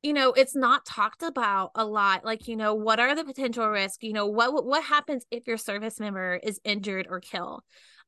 you 0.03 0.13
know 0.13 0.33
it's 0.33 0.57
not 0.57 0.87
talked 0.87 1.23
about 1.23 1.73
a 1.75 1.85
lot. 1.85 2.25
Like 2.25 2.49
you 2.49 2.57
know 2.57 2.75
what 2.75 3.01
are 3.01 3.15
the 3.15 3.25
potential 3.25 3.69
risks? 3.69 4.03
You 4.03 4.13
know 4.13 4.27
what 4.27 4.65
what 4.65 4.85
happens 4.85 5.27
if 5.31 5.47
your 5.47 5.59
service 5.59 6.01
member 6.01 6.41
is 6.43 6.61
injured 6.65 7.07
or 7.11 7.21
killed? 7.21 7.63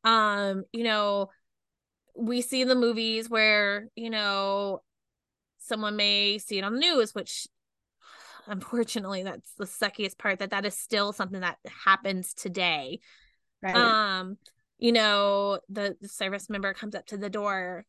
Um 0.05 0.65
you 0.73 0.85
know 0.85 1.31
we 2.17 2.41
see 2.41 2.63
in 2.63 2.69
the 2.69 2.75
movies 2.75 3.29
where 3.29 3.89
you 3.97 4.11
know 4.11 4.83
someone 5.59 5.97
may 5.97 6.39
see 6.39 6.59
it 6.59 6.65
on 6.65 6.75
the 6.75 6.81
news 6.81 7.15
which 7.15 7.47
unfortunately 8.47 9.23
that's 9.23 9.53
the 9.59 9.65
suckiest 9.65 10.19
part 10.19 10.39
that 10.39 10.51
that 10.51 10.65
is 10.65 10.77
still 10.77 11.13
something 11.13 11.41
that 11.41 11.59
happens 11.85 12.35
today. 12.35 13.01
Right. 13.63 13.77
um 13.77 14.37
you 14.79 14.93
know 14.93 15.61
the, 15.69 15.97
the 16.01 16.09
service 16.09 16.51
member 16.51 16.75
comes 16.75 16.95
up 16.95 17.07
to 17.07 17.17
the 17.17 17.31
door 17.31 17.87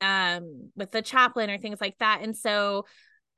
um 0.00 0.70
with 0.76 0.92
the 0.92 1.02
chaplain 1.02 1.50
or 1.50 1.58
things 1.58 1.80
like 1.80 1.98
that. 1.98 2.20
And 2.22 2.36
so 2.36 2.86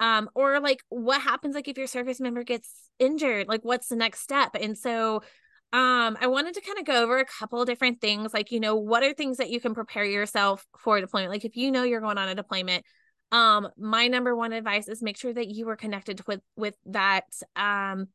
um 0.00 0.28
or 0.34 0.60
like 0.60 0.82
what 0.88 1.20
happens 1.20 1.54
like 1.54 1.68
if 1.68 1.78
your 1.78 1.86
service 1.86 2.20
member 2.20 2.44
gets 2.44 2.90
injured? 2.98 3.48
Like 3.48 3.62
what's 3.62 3.88
the 3.88 3.96
next 3.96 4.20
step? 4.20 4.54
And 4.60 4.76
so 4.76 5.22
um 5.72 6.16
i 6.20 6.26
wanted 6.26 6.54
to 6.54 6.60
kind 6.60 6.78
of 6.78 6.84
go 6.84 7.02
over 7.02 7.18
a 7.18 7.24
couple 7.24 7.64
different 7.64 8.00
things 8.00 8.34
like 8.34 8.50
you 8.50 8.60
know 8.60 8.76
what 8.76 9.02
are 9.02 9.14
things 9.14 9.38
that 9.38 9.50
you 9.50 9.60
can 9.60 9.74
prepare 9.74 10.04
yourself 10.04 10.66
for 10.78 11.00
deployment 11.00 11.30
like 11.30 11.44
if 11.44 11.56
you 11.56 11.70
know 11.70 11.82
you're 11.82 12.00
going 12.00 12.18
on 12.18 12.28
a 12.28 12.34
deployment 12.34 12.84
um 13.30 13.68
my 13.78 14.08
number 14.08 14.36
one 14.36 14.52
advice 14.52 14.88
is 14.88 15.02
make 15.02 15.16
sure 15.16 15.32
that 15.32 15.48
you 15.48 15.68
are 15.68 15.76
connected 15.76 16.20
with 16.26 16.40
with 16.56 16.74
that 16.86 17.24
um 17.56 18.08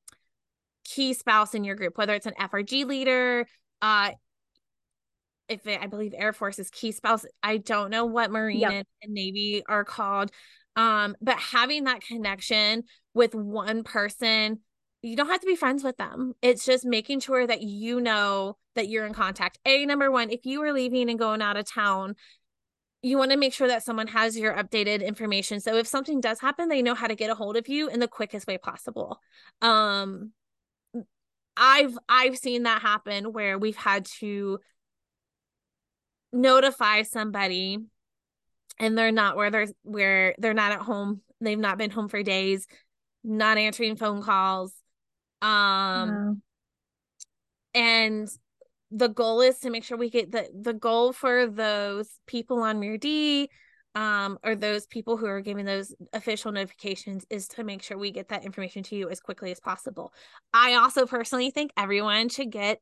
key 0.84 1.14
spouse 1.14 1.54
in 1.54 1.64
your 1.64 1.76
group 1.76 1.98
whether 1.98 2.14
it's 2.14 2.28
an 2.28 2.34
frg 2.40 2.86
leader 2.86 3.48
uh 3.82 4.12
if 5.50 5.66
it, 5.66 5.80
I 5.82 5.88
believe 5.88 6.14
Air 6.16 6.34
Force 6.34 6.60
is 6.60 6.70
key 6.70 6.92
spouse. 6.92 7.26
I 7.42 7.58
don't 7.58 7.90
know 7.90 8.06
what 8.06 8.32
Marine 8.32 8.60
yep. 8.60 8.72
and, 8.72 8.86
and 9.02 9.14
Navy 9.14 9.64
are 9.68 9.84
called. 9.86 10.32
Um, 10.76 11.16
but 11.22 11.38
having 11.40 11.86
that 11.86 12.02
connection 12.02 12.84
with 13.14 13.34
one 13.34 13.84
person, 13.84 14.60
you 15.02 15.16
don't 15.16 15.30
have 15.30 15.42
to 15.42 15.48
be 15.48 15.56
friends 15.56 15.84
with 15.84 15.98
them. 15.98 16.34
It's 16.42 16.66
just 16.66 16.86
making 16.86 17.20
sure 17.20 17.46
that 17.46 17.62
you 17.62 18.02
know 18.02 18.58
that 18.76 18.90
you're 18.90 19.06
in 19.06 19.14
contact. 19.14 19.60
A 19.66 19.86
number 19.86 20.12
one, 20.12 20.32
if 20.32 20.46
you 20.46 20.62
are 20.64 20.74
leaving 20.74 21.10
and 21.10 21.20
going 21.20 21.42
out 21.42 21.58
of 21.58 21.70
town, 21.70 22.16
you 23.02 23.18
want 23.18 23.32
to 23.32 23.38
make 23.38 23.54
sure 23.54 23.68
that 23.68 23.84
someone 23.84 24.08
has 24.08 24.38
your 24.38 24.54
updated 24.54 25.06
information. 25.06 25.60
So 25.60 25.76
if 25.78 25.88
something 25.88 26.20
does 26.20 26.40
happen, 26.40 26.68
they 26.68 26.82
know 26.82 26.96
how 26.96 27.08
to 27.08 27.16
get 27.16 27.30
a 27.30 27.36
hold 27.36 27.58
of 27.58 27.68
you 27.68 27.90
in 27.90 28.00
the 28.00 28.08
quickest 28.08 28.48
way 28.48 28.58
possible. 28.58 29.22
Um 29.62 30.32
I've 31.56 31.98
I've 32.08 32.38
seen 32.38 32.64
that 32.64 32.82
happen 32.82 33.34
where 33.34 33.58
we've 33.58 33.76
had 33.76 34.06
to 34.20 34.60
notify 36.32 37.02
somebody 37.02 37.80
and 38.80 38.98
they're 38.98 39.12
not 39.12 39.36
where 39.36 39.50
they're 39.50 39.68
where 39.82 40.36
they're 40.38 40.54
not 40.54 40.72
at 40.72 40.82
home 40.82 41.22
they've 41.42 41.58
not 41.58 41.78
been 41.78 41.90
home 41.90 42.10
for 42.10 42.22
days 42.22 42.68
not 43.24 43.58
answering 43.58 43.96
phone 43.96 44.22
calls 44.22 44.74
um 45.42 46.10
wow. 46.10 46.36
and 47.74 48.28
the 48.92 49.10
goal 49.10 49.42
is 49.42 49.60
to 49.60 49.70
make 49.70 49.84
sure 49.84 49.98
we 49.98 50.10
get 50.10 50.32
the 50.32 50.50
the 50.54 50.74
goal 50.74 51.14
for 51.14 51.48
those 51.48 52.10
people 52.26 52.62
on 52.64 52.80
rear 52.80 52.98
D 52.98 53.50
um 53.96 54.38
or 54.44 54.56
those 54.56 54.86
people 54.88 55.18
who 55.18 55.26
are 55.26 55.42
giving 55.42 55.66
those 55.66 55.94
official 56.14 56.52
notifications 56.52 57.26
is 57.30 57.48
to 57.50 57.64
make 57.64 57.82
sure 57.82 57.98
we 57.98 58.12
get 58.12 58.30
that 58.30 58.46
information 58.46 58.84
to 58.84 58.96
you 58.96 59.10
as 59.10 59.20
quickly 59.20 59.52
as 59.52 59.60
possible. 59.60 60.14
I 60.54 60.76
also 60.76 61.06
personally 61.06 61.52
think 61.52 61.72
everyone 61.78 62.30
should 62.30 62.52
get 62.52 62.80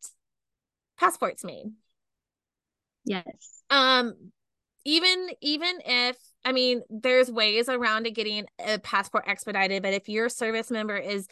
passports 0.98 1.44
made. 1.44 1.66
Yes. 3.06 3.64
Um 3.70 4.14
even 4.86 5.30
even 5.42 5.80
if 5.86 6.18
I 6.46 6.52
mean 6.52 6.84
there's 6.90 7.32
ways 7.32 7.70
around 7.70 8.04
to 8.04 8.12
getting 8.12 8.46
a 8.60 8.78
passport 8.78 9.26
expedited, 9.28 9.82
but 9.82 9.94
if 9.94 10.08
your 10.08 10.30
service 10.30 10.70
member 10.70 10.96
is 10.96 11.28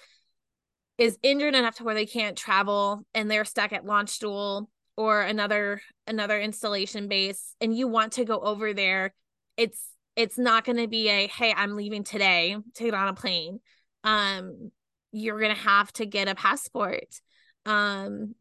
is 0.97 1.17
injured 1.23 1.55
enough 1.55 1.75
to 1.75 1.83
where 1.83 1.95
they 1.95 2.05
can't 2.05 2.37
travel 2.37 3.03
and 3.13 3.29
they're 3.29 3.45
stuck 3.45 3.73
at 3.73 3.85
Landstuhl 3.85 4.67
or 4.95 5.21
another 5.21 5.81
another 6.05 6.39
installation 6.39 7.07
base 7.07 7.55
and 7.59 7.75
you 7.75 7.87
want 7.87 8.13
to 8.13 8.25
go 8.25 8.39
over 8.39 8.73
there, 8.73 9.13
it's 9.57 9.83
it's 10.15 10.37
not 10.37 10.63
going 10.63 10.77
to 10.77 10.87
be 10.87 11.09
a 11.09 11.27
hey, 11.27 11.53
I'm 11.55 11.75
leaving 11.75 12.03
today 12.03 12.55
to 12.75 12.83
get 12.83 12.93
on 12.93 13.07
a 13.07 13.13
plane. 13.13 13.59
Um 14.03 14.71
you're 15.11 15.39
going 15.39 15.55
to 15.55 15.61
have 15.61 15.91
to 15.93 16.05
get 16.05 16.27
a 16.27 16.35
passport. 16.35 17.19
Um 17.65 18.35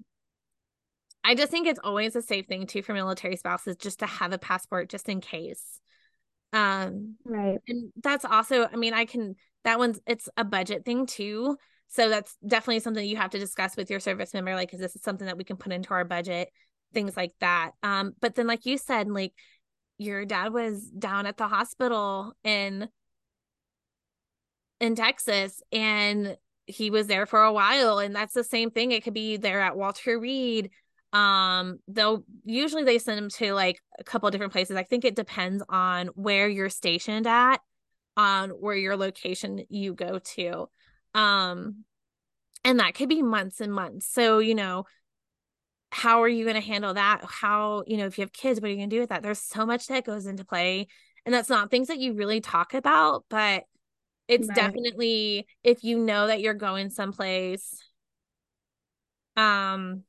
I 1.24 1.34
just 1.34 1.50
think 1.50 1.68
it's 1.68 1.80
always 1.82 2.16
a 2.16 2.22
safe 2.22 2.46
thing 2.46 2.66
too 2.66 2.82
for 2.82 2.92
military 2.92 3.36
spouses 3.36 3.76
just 3.76 4.00
to 4.00 4.06
have 4.06 4.32
a 4.32 4.38
passport 4.38 4.90
just 4.90 5.08
in 5.08 5.20
case. 5.20 5.80
Um 6.52 7.16
right. 7.24 7.60
And 7.66 7.92
that's 8.02 8.26
also, 8.26 8.68
I 8.70 8.76
mean, 8.76 8.92
I 8.92 9.06
can 9.06 9.36
that 9.64 9.78
one's 9.78 10.00
it's 10.06 10.28
a 10.36 10.44
budget 10.44 10.84
thing 10.84 11.06
too. 11.06 11.56
So 11.92 12.08
that's 12.08 12.36
definitely 12.46 12.80
something 12.80 13.06
you 13.06 13.18
have 13.18 13.32
to 13.32 13.38
discuss 13.38 13.76
with 13.76 13.90
your 13.90 14.00
service 14.00 14.32
member 14.32 14.54
like 14.54 14.72
is 14.72 14.80
this 14.80 14.96
something 15.02 15.26
that 15.26 15.36
we 15.36 15.44
can 15.44 15.58
put 15.58 15.72
into 15.72 15.92
our 15.92 16.04
budget, 16.04 16.48
things 16.94 17.16
like 17.16 17.32
that. 17.40 17.72
Um 17.82 18.14
but 18.20 18.34
then 18.34 18.46
like 18.46 18.64
you 18.64 18.78
said 18.78 19.08
like 19.08 19.34
your 19.98 20.24
dad 20.24 20.54
was 20.54 20.88
down 20.88 21.26
at 21.26 21.36
the 21.36 21.46
hospital 21.46 22.32
in 22.44 22.88
in 24.80 24.94
Texas 24.94 25.62
and 25.70 26.36
he 26.66 26.90
was 26.90 27.08
there 27.08 27.26
for 27.26 27.42
a 27.42 27.52
while 27.52 27.98
and 27.98 28.16
that's 28.16 28.34
the 28.34 28.44
same 28.44 28.70
thing. 28.70 28.92
It 28.92 29.04
could 29.04 29.14
be 29.14 29.36
there 29.36 29.60
at 29.60 29.76
Walter 29.76 30.18
Reed. 30.18 30.70
Um 31.12 31.78
they'll 31.88 32.24
usually 32.46 32.84
they 32.84 32.98
send 32.98 33.18
them 33.18 33.28
to 33.28 33.52
like 33.52 33.82
a 33.98 34.04
couple 34.04 34.30
different 34.30 34.52
places. 34.52 34.76
I 34.76 34.82
think 34.82 35.04
it 35.04 35.14
depends 35.14 35.62
on 35.68 36.06
where 36.14 36.48
you're 36.48 36.70
stationed 36.70 37.26
at 37.26 37.60
on 38.16 38.48
where 38.48 38.76
your 38.76 38.96
location 38.96 39.66
you 39.68 39.92
go 39.92 40.18
to 40.36 40.68
um 41.14 41.84
and 42.64 42.78
that 42.80 42.94
could 42.94 43.08
be 43.08 43.22
months 43.22 43.60
and 43.60 43.72
months. 43.72 44.06
So 44.06 44.38
you 44.38 44.54
know 44.54 44.84
how 45.90 46.22
are 46.22 46.28
you 46.28 46.44
going 46.44 46.54
to 46.54 46.66
handle 46.66 46.94
that? 46.94 47.22
How 47.24 47.84
you 47.86 47.96
know 47.96 48.06
if 48.06 48.18
you 48.18 48.22
have 48.22 48.32
kids 48.32 48.60
what 48.60 48.68
are 48.68 48.70
you 48.70 48.76
going 48.78 48.90
to 48.90 48.96
do 48.96 49.00
with 49.00 49.10
that? 49.10 49.22
There's 49.22 49.40
so 49.40 49.66
much 49.66 49.86
that 49.88 50.04
goes 50.06 50.26
into 50.26 50.44
play 50.44 50.88
and 51.24 51.34
that's 51.34 51.48
not 51.48 51.70
things 51.70 51.88
that 51.88 51.98
you 51.98 52.14
really 52.14 52.40
talk 52.40 52.74
about 52.74 53.24
but 53.28 53.64
it's 54.28 54.48
right. 54.48 54.54
definitely 54.54 55.46
if 55.62 55.84
you 55.84 55.98
know 55.98 56.26
that 56.26 56.40
you're 56.40 56.54
going 56.54 56.90
someplace 56.90 57.82
um 59.36 60.04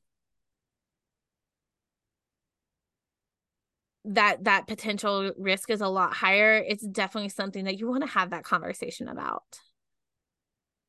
that 4.06 4.44
that 4.44 4.66
potential 4.66 5.32
risk 5.38 5.70
is 5.70 5.80
a 5.80 5.88
lot 5.88 6.12
higher 6.12 6.62
it's 6.66 6.86
definitely 6.86 7.30
something 7.30 7.64
that 7.64 7.78
you 7.78 7.88
want 7.88 8.02
to 8.02 8.08
have 8.08 8.30
that 8.30 8.44
conversation 8.44 9.08
about 9.08 9.42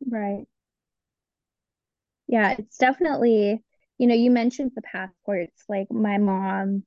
right 0.10 0.46
yeah 2.28 2.56
it's 2.58 2.78
definitely 2.78 3.64
you 3.98 4.08
know 4.08 4.16
you 4.16 4.32
mentioned 4.32 4.72
the 4.76 4.82
passports 4.82 5.64
like 5.70 5.92
my 5.92 6.18
mom 6.18 6.84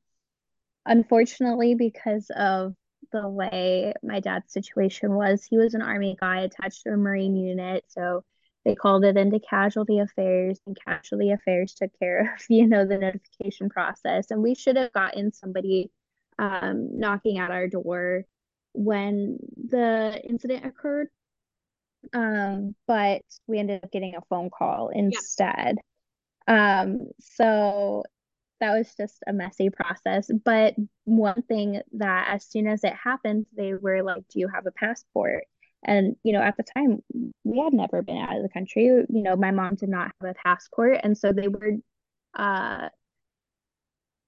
unfortunately 0.87 1.74
because 1.74 2.31
of 2.35 2.74
the 3.12 3.26
way 3.28 3.94
my 4.02 4.20
dad's 4.20 4.52
situation 4.52 5.14
was 5.14 5.44
he 5.44 5.57
was 5.57 5.74
an 5.74 5.83
army 5.83 6.16
guy 6.20 6.40
attached 6.40 6.83
to 6.83 6.90
a 6.90 6.96
marine 6.96 7.37
unit 7.37 7.85
so 7.88 8.24
they 8.64 8.74
called 8.74 9.04
it 9.04 9.16
into 9.16 9.40
casualty 9.40 9.98
affairs 9.98 10.61
and 10.66 10.76
casualty 10.87 11.31
affairs 11.31 11.74
took 11.74 11.90
care 11.98 12.35
of 12.35 12.42
you 12.48 12.66
know 12.66 12.87
the 12.87 12.98
notification 12.98 13.68
process 13.70 14.31
and 14.31 14.42
we 14.42 14.54
should 14.54 14.76
have 14.76 14.92
gotten 14.92 15.33
somebody 15.33 15.90
um, 16.38 16.98
knocking 16.98 17.38
at 17.38 17.50
our 17.50 17.66
door 17.66 18.24
when 18.72 19.38
the 19.57 20.20
incident 20.28 20.64
occurred. 20.64 21.09
Um, 22.12 22.75
but 22.87 23.23
we 23.47 23.59
ended 23.59 23.85
up 23.85 23.92
getting 23.92 24.14
a 24.16 24.23
phone 24.29 24.51
call 24.51 24.88
instead. 24.88 25.79
Yeah. 26.47 26.81
Um, 26.83 27.11
so 27.21 28.05
that 28.61 28.77
was 28.77 28.92
just 28.97 29.23
a 29.27 29.33
messy 29.33 29.71
process. 29.71 30.31
But 30.44 30.75
one 31.05 31.42
thing 31.42 31.81
that 31.92 32.29
as 32.31 32.44
soon 32.44 32.66
as 32.66 32.85
it 32.85 32.94
happened, 32.94 33.47
they 33.57 33.75
were 33.75 34.03
like, 34.03 34.27
Do 34.29 34.40
you 34.40 34.49
have 34.49 34.66
a 34.66 34.73
passport? 34.73 35.44
And, 35.85 36.16
you 36.25 36.33
know, 36.33 36.42
at 36.42 36.57
the 36.57 36.64
time, 36.64 37.03
we 37.44 37.61
had 37.61 37.73
never 37.73 38.03
been 38.03 38.16
out 38.16 38.37
of 38.37 38.42
the 38.42 38.49
country. 38.49 38.87
You 38.87 39.07
know, 39.09 39.37
my 39.37 39.53
mom 39.53 39.77
did 39.77 39.88
not 39.88 40.11
have 40.21 40.31
a 40.31 40.35
passport. 40.35 40.99
And 41.05 41.16
so 41.16 41.33
they 41.33 41.47
were 41.47 41.77
uh, 42.35 42.88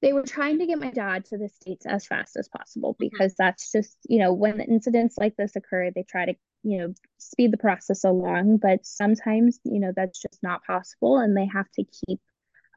they 0.03 0.13
were 0.13 0.23
trying 0.23 0.59
to 0.59 0.67
get 0.67 0.79
my 0.79 0.91
dad 0.91 1.25
to 1.27 1.39
the 1.39 1.49
states 1.49 1.87
as 1.87 2.07
fast 2.07 2.37
as 2.37 2.49
possible 2.49 2.95
mm-hmm. 2.95 3.09
because 3.11 3.35
that's 3.37 3.71
just 3.71 3.97
you 4.09 4.19
know 4.19 4.33
when 4.33 4.61
incidents 4.61 5.17
like 5.19 5.37
this 5.37 5.57
occur 5.57 5.91
they 5.95 6.03
try 6.03 6.27
to 6.27 6.35
you 6.63 6.79
know 6.79 6.95
speed 7.19 7.53
the 7.53 7.59
process 7.59 8.05
along 8.05 8.59
but 8.59 8.85
sometimes 8.85 9.59
you 9.65 9.81
know 9.81 9.93
that's 9.95 10.21
just 10.21 10.39
not 10.43 10.65
possible 10.65 11.19
and 11.19 11.37
they 11.37 11.47
have 11.47 11.71
to 11.73 11.85
keep 11.85 12.21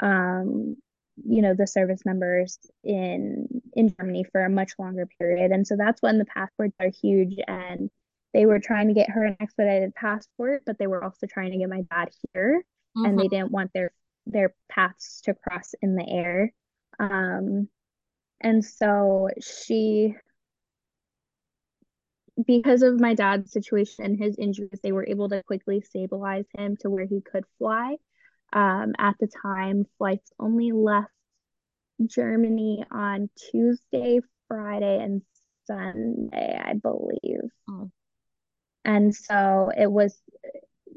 um 0.02 0.76
you 1.26 1.42
know 1.42 1.54
the 1.54 1.68
service 1.68 2.02
members 2.06 2.58
in 2.84 3.48
in 3.74 3.94
Germany 3.98 4.26
for 4.32 4.44
a 4.44 4.50
much 4.50 4.72
longer 4.80 5.08
period 5.20 5.52
and 5.52 5.68
so 5.68 5.76
that's 5.78 6.02
when 6.02 6.18
the 6.18 6.26
passports 6.26 6.76
are 6.80 6.90
huge 7.02 7.36
and 7.48 7.90
they 8.34 8.46
were 8.46 8.60
trying 8.60 8.88
to 8.88 8.96
get 8.96 9.12
her 9.12 9.24
an 9.26 9.38
expedited 9.40 9.94
passport 9.94 10.64
but 10.66 10.78
they 10.80 10.88
were 10.88 11.04
also 11.04 11.28
trying 11.28 11.52
to 11.52 11.58
get 11.58 11.70
my 11.70 11.82
dad 11.92 12.10
here 12.34 12.64
mm-hmm. 12.98 13.06
and 13.06 13.18
they 13.18 13.24
mm-hmm. 13.24 13.36
didn't 13.36 13.52
want 13.52 13.72
their 13.74 13.92
their 14.26 14.56
paths 14.70 15.22
to 15.22 15.34
cross 15.34 15.76
in 15.82 15.96
the 15.96 16.08
air 16.08 16.52
um, 17.00 17.68
and 18.42 18.64
so 18.64 19.30
she 19.42 20.16
because 22.46 22.82
of 22.82 23.00
my 23.00 23.14
dad's 23.14 23.52
situation 23.52 24.06
and 24.06 24.18
his 24.18 24.38
injuries, 24.38 24.80
they 24.82 24.92
were 24.92 25.06
able 25.08 25.30
to 25.30 25.44
quickly 25.44 25.82
stabilize 25.82 26.46
him 26.58 26.78
to 26.78 26.90
where 26.90 27.06
he 27.06 27.22
could 27.22 27.46
fly. 27.58 27.98
Um, 28.52 28.94
at 28.98 29.16
the 29.20 29.28
time, 29.28 29.86
flights 29.98 30.32
only 30.40 30.72
left 30.72 31.10
Germany 32.06 32.86
on 32.92 33.30
Tuesday, 33.52 34.20
Friday, 34.48 35.00
and 35.02 35.22
Sunday, 35.66 36.60
I 36.64 36.74
believe. 36.74 37.50
Oh. 37.70 37.92
And 38.86 39.16
so 39.16 39.72
it 39.76 39.92
was, 39.92 40.20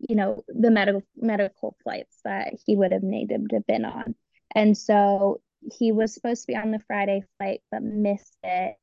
you 0.08 0.16
know, 0.16 0.42
the 0.48 0.70
medical 0.70 1.02
medical 1.16 1.76
flights 1.82 2.18
that 2.24 2.54
he 2.66 2.76
would 2.76 2.92
have 2.92 3.02
needed 3.02 3.48
to 3.50 3.56
have 3.56 3.66
been 3.66 3.84
on. 3.84 4.14
And 4.54 4.76
so 4.76 5.40
he 5.78 5.92
was 5.92 6.14
supposed 6.14 6.42
to 6.42 6.46
be 6.48 6.56
on 6.56 6.70
the 6.70 6.80
Friday 6.86 7.22
flight, 7.38 7.60
but 7.70 7.82
missed 7.82 8.36
it. 8.42 8.76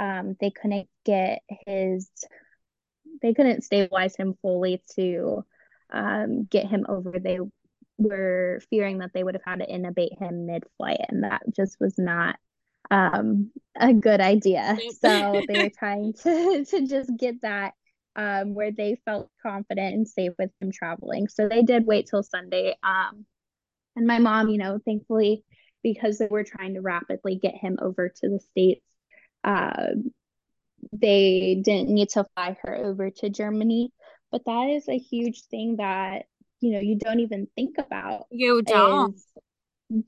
Um, 0.00 0.36
they 0.40 0.50
couldn't 0.50 0.88
get 1.04 1.42
his, 1.66 2.10
they 3.20 3.34
couldn't 3.34 3.64
stabilize 3.64 4.16
him 4.16 4.34
fully 4.40 4.82
to 4.96 5.44
um, 5.92 6.44
get 6.44 6.66
him 6.66 6.86
over. 6.88 7.18
They 7.18 7.38
were 7.98 8.62
fearing 8.70 8.98
that 8.98 9.10
they 9.12 9.22
would 9.22 9.34
have 9.34 9.44
had 9.44 9.60
to 9.60 9.70
intubate 9.70 10.18
him 10.18 10.46
mid-flight, 10.46 11.00
and 11.08 11.24
that 11.24 11.42
just 11.54 11.76
was 11.78 11.98
not 11.98 12.36
um, 12.90 13.50
a 13.78 13.92
good 13.92 14.20
idea. 14.20 14.78
So 15.00 15.42
they 15.46 15.56
were 15.58 15.70
trying 15.70 16.14
to 16.22 16.64
to 16.70 16.86
just 16.86 17.10
get 17.16 17.42
that 17.42 17.74
um, 18.16 18.54
where 18.54 18.72
they 18.72 19.00
felt 19.04 19.30
confident 19.42 19.94
and 19.94 20.08
safe 20.08 20.32
with 20.38 20.50
him 20.60 20.72
traveling. 20.72 21.28
So 21.28 21.48
they 21.48 21.62
did 21.62 21.86
wait 21.86 22.08
till 22.08 22.22
Sunday. 22.22 22.76
Um, 22.82 23.26
and 23.96 24.06
my 24.06 24.18
mom, 24.18 24.48
you 24.48 24.58
know, 24.58 24.80
thankfully, 24.84 25.44
because 25.82 26.18
they 26.18 26.28
were 26.30 26.44
trying 26.44 26.74
to 26.74 26.80
rapidly 26.80 27.36
get 27.36 27.54
him 27.54 27.78
over 27.80 28.08
to 28.08 28.28
the 28.28 28.40
states, 28.50 28.84
uh, 29.44 29.88
they 30.92 31.60
didn't 31.62 31.90
need 31.90 32.10
to 32.10 32.24
fly 32.34 32.56
her 32.62 32.74
over 32.74 33.10
to 33.10 33.30
Germany. 33.30 33.92
But 34.30 34.44
that 34.46 34.68
is 34.70 34.88
a 34.88 34.98
huge 34.98 35.42
thing 35.44 35.76
that 35.76 36.26
you 36.60 36.72
know 36.72 36.80
you 36.80 36.96
don't 36.96 37.20
even 37.20 37.48
think 37.54 37.76
about. 37.78 38.26
You 38.30 38.62
don't. 38.62 39.14
Is, 39.14 39.26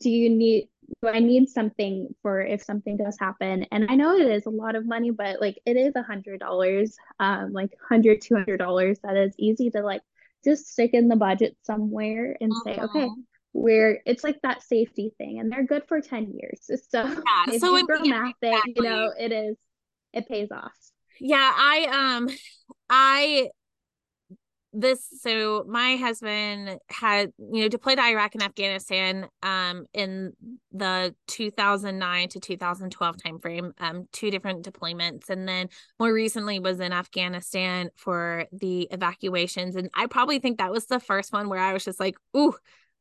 do 0.00 0.10
you 0.10 0.30
need 0.30 0.68
do 1.00 1.08
I 1.08 1.20
need 1.20 1.48
something 1.48 2.14
for 2.22 2.40
if 2.40 2.62
something 2.62 2.96
does 2.96 3.16
happen? 3.18 3.66
And 3.72 3.86
I 3.90 3.94
know 3.94 4.16
it 4.16 4.30
is 4.30 4.46
a 4.46 4.50
lot 4.50 4.76
of 4.76 4.86
money, 4.86 5.10
but 5.10 5.40
like 5.40 5.58
it 5.64 5.76
is 5.76 5.94
a 5.96 6.02
hundred 6.02 6.40
dollars, 6.40 6.96
um, 7.18 7.52
like 7.52 7.70
hundred, 7.88 8.20
two 8.20 8.34
hundred 8.34 8.58
dollars. 8.58 8.98
That 9.02 9.16
is 9.16 9.34
easy 9.38 9.70
to 9.70 9.82
like 9.82 10.02
just 10.44 10.68
stick 10.68 10.90
in 10.92 11.08
the 11.08 11.16
budget 11.16 11.56
somewhere 11.62 12.36
and 12.40 12.52
uh-huh. 12.52 12.62
say, 12.64 12.80
okay, 12.80 13.08
where 13.52 14.00
it's 14.06 14.24
like 14.24 14.40
that 14.42 14.62
safety 14.62 15.12
thing, 15.18 15.38
and 15.38 15.50
they're 15.50 15.66
good 15.66 15.84
for 15.86 16.00
ten 16.00 16.32
years. 16.32 16.70
So 16.90 17.04
yeah, 17.04 17.14
if 17.48 17.60
so 17.60 17.76
you 17.76 17.86
grow 17.86 18.00
math 18.00 18.34
exactly. 18.42 18.72
you 18.76 18.82
know, 18.82 19.12
it 19.18 19.32
is 19.32 19.56
it 20.12 20.28
pays 20.28 20.48
off. 20.50 20.72
Yeah, 21.20 21.52
I 21.54 22.16
um 22.16 22.28
I 22.90 23.50
this 24.72 25.06
so 25.20 25.64
my 25.68 25.96
husband 25.96 26.78
had 26.88 27.30
you 27.38 27.62
know 27.62 27.68
deployed 27.68 27.98
to 27.98 28.02
iraq 28.02 28.34
and 28.34 28.42
afghanistan 28.42 29.28
um 29.42 29.84
in 29.92 30.32
the 30.72 31.14
2009 31.26 32.28
to 32.30 32.40
2012 32.40 33.16
timeframe 33.18 33.72
um 33.80 34.08
two 34.12 34.30
different 34.30 34.64
deployments 34.64 35.28
and 35.28 35.46
then 35.46 35.68
more 36.00 36.12
recently 36.12 36.58
was 36.58 36.80
in 36.80 36.90
afghanistan 36.90 37.90
for 37.96 38.46
the 38.50 38.88
evacuations 38.90 39.76
and 39.76 39.90
i 39.94 40.06
probably 40.06 40.38
think 40.38 40.56
that 40.56 40.72
was 40.72 40.86
the 40.86 41.00
first 41.00 41.34
one 41.34 41.50
where 41.50 41.60
i 41.60 41.74
was 41.74 41.84
just 41.84 42.00
like 42.00 42.16
ooh 42.34 42.54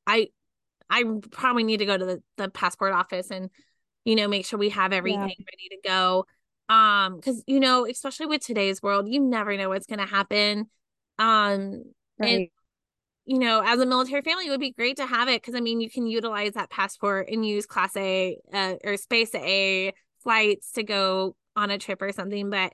i 0.05 0.27
i 0.91 1.03
probably 1.31 1.63
need 1.63 1.77
to 1.77 1.85
go 1.85 1.97
to 1.97 2.05
the, 2.05 2.23
the 2.37 2.49
passport 2.49 2.93
office 2.93 3.31
and 3.31 3.49
you 4.05 4.15
know 4.15 4.27
make 4.27 4.45
sure 4.45 4.59
we 4.59 4.69
have 4.69 4.93
everything 4.93 5.19
yeah. 5.19 5.45
ready 5.51 5.69
to 5.69 5.77
go 5.83 6.25
um 6.69 7.15
because 7.15 7.43
you 7.47 7.59
know 7.59 7.87
especially 7.87 8.27
with 8.27 8.45
today's 8.45 8.81
world 8.83 9.07
you 9.09 9.19
never 9.19 9.57
know 9.57 9.69
what's 9.69 9.87
going 9.87 9.99
to 9.99 10.05
happen 10.05 10.69
um, 11.19 11.83
right. 12.19 12.29
and 12.29 12.47
you 13.25 13.39
know, 13.39 13.61
as 13.63 13.79
a 13.79 13.85
military 13.85 14.21
family, 14.21 14.47
it 14.47 14.49
would 14.49 14.59
be 14.59 14.71
great 14.71 14.97
to 14.97 15.05
have 15.05 15.29
it 15.29 15.41
because 15.41 15.55
I 15.55 15.61
mean, 15.61 15.79
you 15.79 15.89
can 15.89 16.07
utilize 16.07 16.53
that 16.53 16.69
passport 16.69 17.29
and 17.29 17.45
use 17.45 17.65
Class 17.65 17.95
A 17.95 18.37
uh, 18.51 18.75
or 18.83 18.97
Space 18.97 19.33
A 19.35 19.93
flights 20.23 20.71
to 20.73 20.83
go 20.83 21.35
on 21.55 21.69
a 21.69 21.77
trip 21.77 22.01
or 22.01 22.11
something. 22.11 22.49
But 22.49 22.73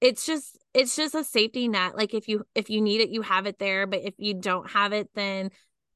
it's 0.00 0.26
just 0.26 0.58
it's 0.74 0.94
just 0.94 1.14
a 1.14 1.24
safety 1.24 1.66
net. 1.68 1.96
Like 1.96 2.12
if 2.12 2.28
you 2.28 2.44
if 2.54 2.68
you 2.68 2.82
need 2.82 3.00
it, 3.00 3.08
you 3.08 3.22
have 3.22 3.46
it 3.46 3.58
there. 3.58 3.86
But 3.86 4.02
if 4.02 4.14
you 4.18 4.34
don't 4.34 4.70
have 4.70 4.92
it, 4.92 5.08
then 5.14 5.50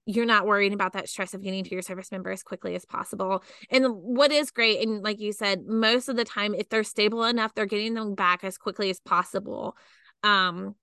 you're 0.07 0.27
not 0.27 0.47
worrying 0.47 0.73
about 0.73 0.95
that 0.95 1.09
stress 1.09 1.35
of 1.35 1.43
getting 1.43 1.65
to 1.65 1.71
your 1.71 1.83
service 1.83 2.11
member 2.11 2.31
as 2.31 2.43
quickly 2.43 2.75
as 2.75 2.85
possible. 2.85 3.45
And 3.71 3.87
what 3.89 4.33
is 4.33 4.51
great, 4.51 4.87
and 4.87 5.03
like 5.03 5.21
you 5.21 5.33
said, 5.33 5.67
most 5.67 6.09
of 6.09 6.17
the 6.17 6.25
time, 6.25 6.55
if 6.55 6.69
they're 6.69 6.85
stable 6.85 7.25
enough, 7.25 7.55
they're 7.55 7.67
getting 7.67 7.95
them 7.95 8.15
back 8.15 8.43
as 8.43 8.59
quickly 8.59 8.91
as 8.91 9.01
possible. 9.01 9.77
Um, 10.23 10.75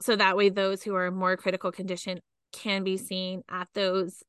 so 0.00 0.16
that 0.16 0.36
way 0.36 0.48
those 0.48 0.82
who 0.82 0.94
are 0.94 1.06
in 1.06 1.14
more 1.14 1.36
critical 1.36 1.70
condition 1.70 2.20
can 2.52 2.84
be 2.84 2.96
seen 2.96 3.42
at 3.48 3.68
those 3.74 4.22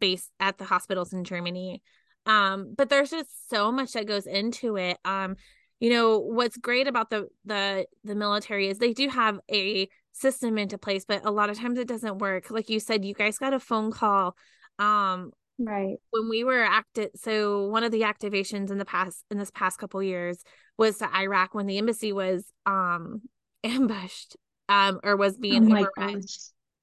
base 0.00 0.30
at 0.40 0.58
the 0.58 0.64
hospitals 0.64 1.12
in 1.12 1.24
Germany. 1.24 1.82
Um, 2.26 2.74
but 2.76 2.88
there's 2.88 3.10
just 3.10 3.50
so 3.50 3.72
much 3.72 3.92
that 3.92 4.06
goes 4.06 4.26
into 4.26 4.76
it. 4.76 4.96
Um, 5.04 5.36
you 5.80 5.90
know, 5.90 6.18
what's 6.18 6.56
great 6.56 6.86
about 6.86 7.10
the 7.10 7.26
the 7.44 7.86
the 8.04 8.14
military 8.14 8.68
is 8.68 8.78
they 8.78 8.92
do 8.92 9.08
have 9.08 9.40
a 9.50 9.88
system 10.12 10.58
into 10.58 10.78
place, 10.78 11.04
but 11.06 11.24
a 11.24 11.30
lot 11.30 11.50
of 11.50 11.58
times 11.58 11.78
it 11.78 11.88
doesn't 11.88 12.18
work. 12.18 12.50
Like 12.50 12.68
you 12.68 12.80
said, 12.80 13.04
you 13.04 13.14
guys 13.14 13.38
got 13.38 13.54
a 13.54 13.60
phone 13.60 13.90
call 13.90 14.36
um 14.78 15.30
right 15.58 15.96
when 16.10 16.30
we 16.30 16.44
were 16.44 16.62
active 16.62 17.10
so 17.14 17.66
one 17.66 17.84
of 17.84 17.92
the 17.92 18.00
activations 18.00 18.70
in 18.70 18.78
the 18.78 18.86
past 18.86 19.22
in 19.30 19.36
this 19.36 19.50
past 19.50 19.78
couple 19.78 20.02
years 20.02 20.42
was 20.78 20.96
to 20.96 21.14
iraq 21.14 21.54
when 21.54 21.66
the 21.66 21.76
embassy 21.76 22.10
was 22.10 22.50
um 22.64 23.20
ambushed 23.62 24.34
um, 24.72 25.00
or 25.02 25.16
was 25.16 25.36
being 25.36 25.70
oh 25.72 25.86
overrun. 25.98 26.22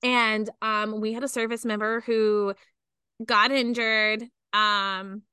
And 0.03 0.49
um, 0.61 1.01
we 1.01 1.13
had 1.13 1.23
a 1.23 1.27
service 1.27 1.65
member 1.65 2.01
who 2.01 2.53
got 3.25 3.51
injured, 3.51 4.23
um, 4.53 5.23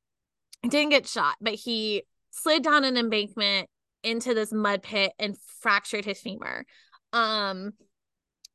didn't 0.63 0.91
get 0.91 1.07
shot, 1.07 1.37
but 1.41 1.55
he 1.55 2.03
slid 2.31 2.63
down 2.63 2.85
an 2.85 2.97
embankment 2.97 3.69
into 4.03 4.35
this 4.35 4.53
mud 4.53 4.83
pit 4.83 5.13
and 5.19 5.37
fractured 5.61 6.05
his 6.05 6.21
femur. 6.21 6.65
Um, 7.13 7.73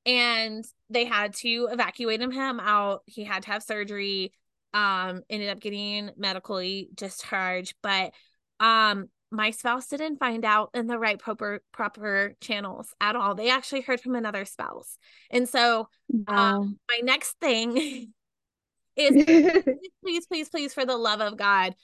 and 0.05 0.63
they 0.89 1.05
had 1.05 1.33
to 1.35 1.69
evacuate 1.71 2.21
him 2.21 2.59
out. 2.59 3.01
He 3.05 3.23
had 3.23 3.43
to 3.43 3.51
have 3.51 3.63
surgery. 3.63 4.33
Um, 4.73 5.23
ended 5.29 5.49
up 5.49 5.59
getting 5.59 6.11
medically 6.15 6.89
discharged, 6.95 7.75
but 7.81 8.13
um 8.59 9.09
my 9.31 9.51
spouse 9.51 9.87
didn't 9.87 10.17
find 10.17 10.43
out 10.43 10.69
in 10.73 10.87
the 10.87 10.99
right 10.99 11.17
proper 11.17 11.61
proper 11.71 12.35
channels 12.41 12.93
at 12.99 13.15
all. 13.15 13.33
They 13.33 13.49
actually 13.49 13.81
heard 13.81 14.01
from 14.01 14.15
another 14.15 14.45
spouse. 14.45 14.97
And 15.29 15.47
so 15.47 15.87
um, 16.13 16.25
wow. 16.27 16.59
um, 16.59 16.79
my 16.89 16.99
next 17.03 17.37
thing 17.39 18.13
is 18.97 19.25
please, 20.03 20.27
please, 20.27 20.49
please, 20.49 20.73
for 20.73 20.85
the 20.85 20.97
love 20.97 21.21
of 21.21 21.37
God, 21.37 21.75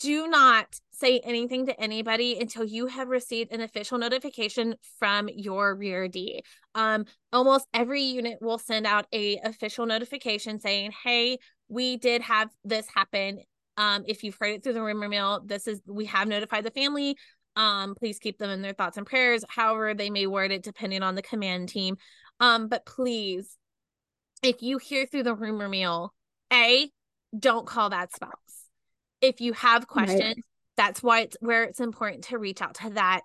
do 0.00 0.28
not 0.28 0.66
say 0.90 1.20
anything 1.20 1.66
to 1.66 1.80
anybody 1.80 2.38
until 2.38 2.64
you 2.64 2.86
have 2.86 3.08
received 3.08 3.52
an 3.52 3.60
official 3.60 3.98
notification 3.98 4.76
from 4.98 5.28
your 5.28 5.74
rear 5.74 6.08
D. 6.08 6.42
Um, 6.74 7.06
almost 7.32 7.66
every 7.74 8.02
unit 8.02 8.38
will 8.40 8.58
send 8.58 8.86
out 8.86 9.06
a 9.12 9.38
official 9.38 9.86
notification 9.86 10.60
saying, 10.60 10.92
"Hey, 11.04 11.38
we 11.68 11.96
did 11.96 12.22
have 12.22 12.50
this 12.64 12.86
happen 12.94 13.40
um, 13.76 14.04
if 14.06 14.22
you've 14.22 14.36
heard 14.38 14.50
it 14.50 14.62
through 14.62 14.74
the 14.74 14.82
rumor 14.82 15.08
mill, 15.08 15.42
this 15.44 15.66
is 15.66 15.80
we 15.86 16.06
have 16.06 16.28
notified 16.28 16.64
the 16.64 16.70
family. 16.70 17.16
Um, 17.56 17.94
please 17.94 18.18
keep 18.18 18.38
them 18.38 18.50
in 18.50 18.62
their 18.62 18.72
thoughts 18.72 18.96
and 18.96 19.06
prayers, 19.06 19.44
however 19.48 19.94
they 19.94 20.10
may 20.10 20.26
word 20.26 20.52
it, 20.52 20.62
depending 20.62 21.02
on 21.02 21.14
the 21.14 21.22
command 21.22 21.68
team. 21.68 21.96
Um, 22.40 22.68
but 22.68 22.86
please, 22.86 23.56
if 24.42 24.62
you 24.62 24.78
hear 24.78 25.06
through 25.06 25.24
the 25.24 25.34
rumor 25.34 25.68
mill, 25.68 26.12
A, 26.52 26.90
don't 27.38 27.66
call 27.66 27.90
that 27.90 28.12
spouse. 28.12 28.32
If 29.22 29.40
you 29.40 29.54
have 29.54 29.86
questions, 29.86 30.20
right. 30.20 30.44
that's 30.76 31.02
why 31.02 31.20
it's 31.20 31.36
where 31.40 31.64
it's 31.64 31.80
important 31.80 32.24
to 32.24 32.38
reach 32.38 32.60
out 32.60 32.74
to 32.74 32.90
that 32.90 33.22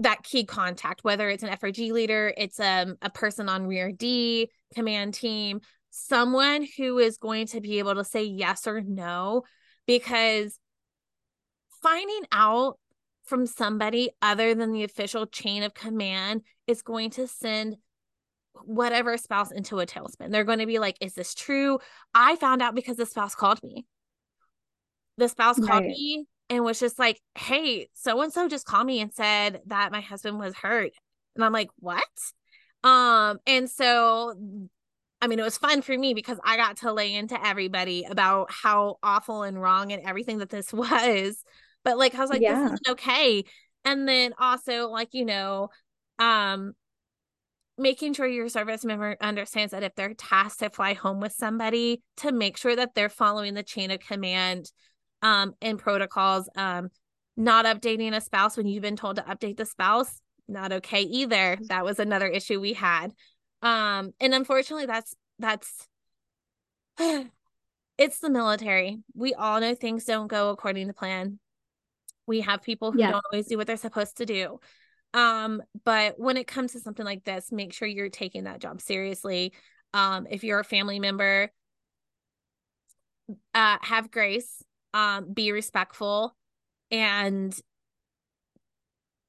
that 0.00 0.22
key 0.22 0.44
contact, 0.44 1.02
whether 1.02 1.28
it's 1.28 1.42
an 1.42 1.50
FRG 1.50 1.90
leader, 1.90 2.32
it's 2.36 2.60
um, 2.60 2.96
a 3.02 3.10
person 3.10 3.48
on 3.48 3.66
rear 3.66 3.90
D 3.90 4.48
command 4.72 5.14
team, 5.14 5.60
someone 5.90 6.66
who 6.76 6.98
is 6.98 7.18
going 7.18 7.48
to 7.48 7.60
be 7.60 7.80
able 7.80 7.96
to 7.96 8.04
say 8.04 8.22
yes 8.22 8.66
or 8.66 8.80
no 8.80 9.42
because 9.86 10.58
finding 11.82 12.22
out 12.30 12.78
from 13.24 13.46
somebody 13.46 14.10
other 14.22 14.54
than 14.54 14.72
the 14.72 14.84
official 14.84 15.26
chain 15.26 15.62
of 15.62 15.74
command 15.74 16.42
is 16.66 16.82
going 16.82 17.10
to 17.10 17.26
send 17.26 17.76
whatever 18.64 19.16
spouse 19.16 19.50
into 19.50 19.80
a 19.80 19.86
tailspin. 19.86 20.30
They're 20.30 20.44
going 20.44 20.58
to 20.58 20.66
be 20.66 20.78
like, 20.78 20.96
Is 21.00 21.14
this 21.14 21.34
true? 21.34 21.78
I 22.14 22.36
found 22.36 22.62
out 22.62 22.74
because 22.74 22.96
the 22.96 23.06
spouse 23.06 23.34
called 23.34 23.62
me. 23.62 23.86
The 25.18 25.28
spouse 25.28 25.58
right. 25.58 25.68
called 25.68 25.84
me 25.84 26.26
and 26.48 26.64
was 26.64 26.80
just 26.80 26.98
like, 26.98 27.20
Hey, 27.36 27.88
so 27.92 28.20
and 28.22 28.32
so 28.32 28.48
just 28.48 28.66
called 28.66 28.86
me 28.86 29.00
and 29.00 29.12
said 29.12 29.60
that 29.66 29.92
my 29.92 30.00
husband 30.00 30.38
was 30.38 30.54
hurt. 30.54 30.92
And 31.36 31.44
I'm 31.44 31.52
like, 31.52 31.68
What? 31.78 32.04
Um, 32.84 33.38
and 33.46 33.68
so 33.68 34.68
I 35.20 35.26
mean, 35.26 35.38
it 35.40 35.44
was 35.44 35.58
fun 35.58 35.82
for 35.82 35.96
me 35.98 36.14
because 36.14 36.38
I 36.44 36.56
got 36.56 36.78
to 36.78 36.92
lay 36.92 37.12
into 37.12 37.44
everybody 37.44 38.04
about 38.08 38.52
how 38.52 38.98
awful 39.02 39.42
and 39.42 39.60
wrong 39.60 39.92
and 39.92 40.02
everything 40.06 40.38
that 40.38 40.48
this 40.48 40.72
was. 40.72 41.42
But 41.84 41.98
like, 41.98 42.14
I 42.14 42.20
was 42.20 42.30
like, 42.30 42.40
yeah. 42.40 42.54
this 42.54 42.64
isn't 42.72 42.88
okay. 42.90 43.44
And 43.84 44.06
then 44.08 44.32
also, 44.38 44.88
like, 44.88 45.10
you 45.12 45.24
know, 45.24 45.68
um 46.18 46.74
making 47.78 48.12
sure 48.12 48.26
your 48.26 48.48
service 48.48 48.84
member 48.84 49.16
understands 49.20 49.70
that 49.70 49.84
if 49.84 49.94
they're 49.94 50.14
tasked 50.14 50.58
to 50.58 50.68
fly 50.68 50.94
home 50.94 51.20
with 51.20 51.32
somebody 51.32 52.02
to 52.16 52.32
make 52.32 52.56
sure 52.56 52.74
that 52.74 52.94
they're 52.94 53.08
following 53.08 53.54
the 53.54 53.62
chain 53.62 53.92
of 53.92 54.00
command 54.00 54.70
um 55.22 55.54
and 55.60 55.78
protocols 55.78 56.48
um 56.56 56.88
not 57.36 57.64
updating 57.64 58.14
a 58.14 58.20
spouse 58.20 58.56
when 58.56 58.66
you've 58.66 58.82
been 58.82 58.96
told 58.96 59.16
to 59.16 59.22
update 59.22 59.56
the 59.56 59.64
spouse 59.66 60.20
not 60.48 60.72
okay 60.72 61.02
either. 61.02 61.58
That 61.68 61.84
was 61.84 61.98
another 61.98 62.26
issue 62.26 62.60
we 62.60 62.72
had. 62.72 63.12
Um 63.62 64.12
and 64.18 64.34
unfortunately 64.34 64.86
that's 64.86 65.14
that's 65.38 65.86
it's 66.98 68.18
the 68.20 68.30
military. 68.30 68.98
We 69.14 69.34
all 69.34 69.60
know 69.60 69.74
things 69.74 70.04
don't 70.04 70.28
go 70.28 70.50
according 70.50 70.86
to 70.88 70.94
plan. 70.94 71.38
We 72.26 72.40
have 72.40 72.62
people 72.62 72.92
who 72.92 73.00
yeah. 73.00 73.12
don't 73.12 73.24
always 73.32 73.46
do 73.46 73.56
what 73.56 73.66
they're 73.66 73.76
supposed 73.76 74.16
to 74.18 74.26
do. 74.26 74.58
Um 75.14 75.62
but 75.84 76.18
when 76.18 76.36
it 76.36 76.46
comes 76.46 76.72
to 76.72 76.80
something 76.80 77.04
like 77.04 77.24
this 77.24 77.52
make 77.52 77.72
sure 77.72 77.86
you're 77.86 78.08
taking 78.08 78.44
that 78.44 78.60
job 78.60 78.80
seriously. 78.80 79.52
Um 79.92 80.26
if 80.30 80.44
you're 80.44 80.60
a 80.60 80.64
family 80.64 80.98
member 80.98 81.50
uh 83.54 83.76
have 83.82 84.10
grace 84.10 84.62
um 84.94 85.32
be 85.32 85.52
respectful 85.52 86.34
and 86.90 87.58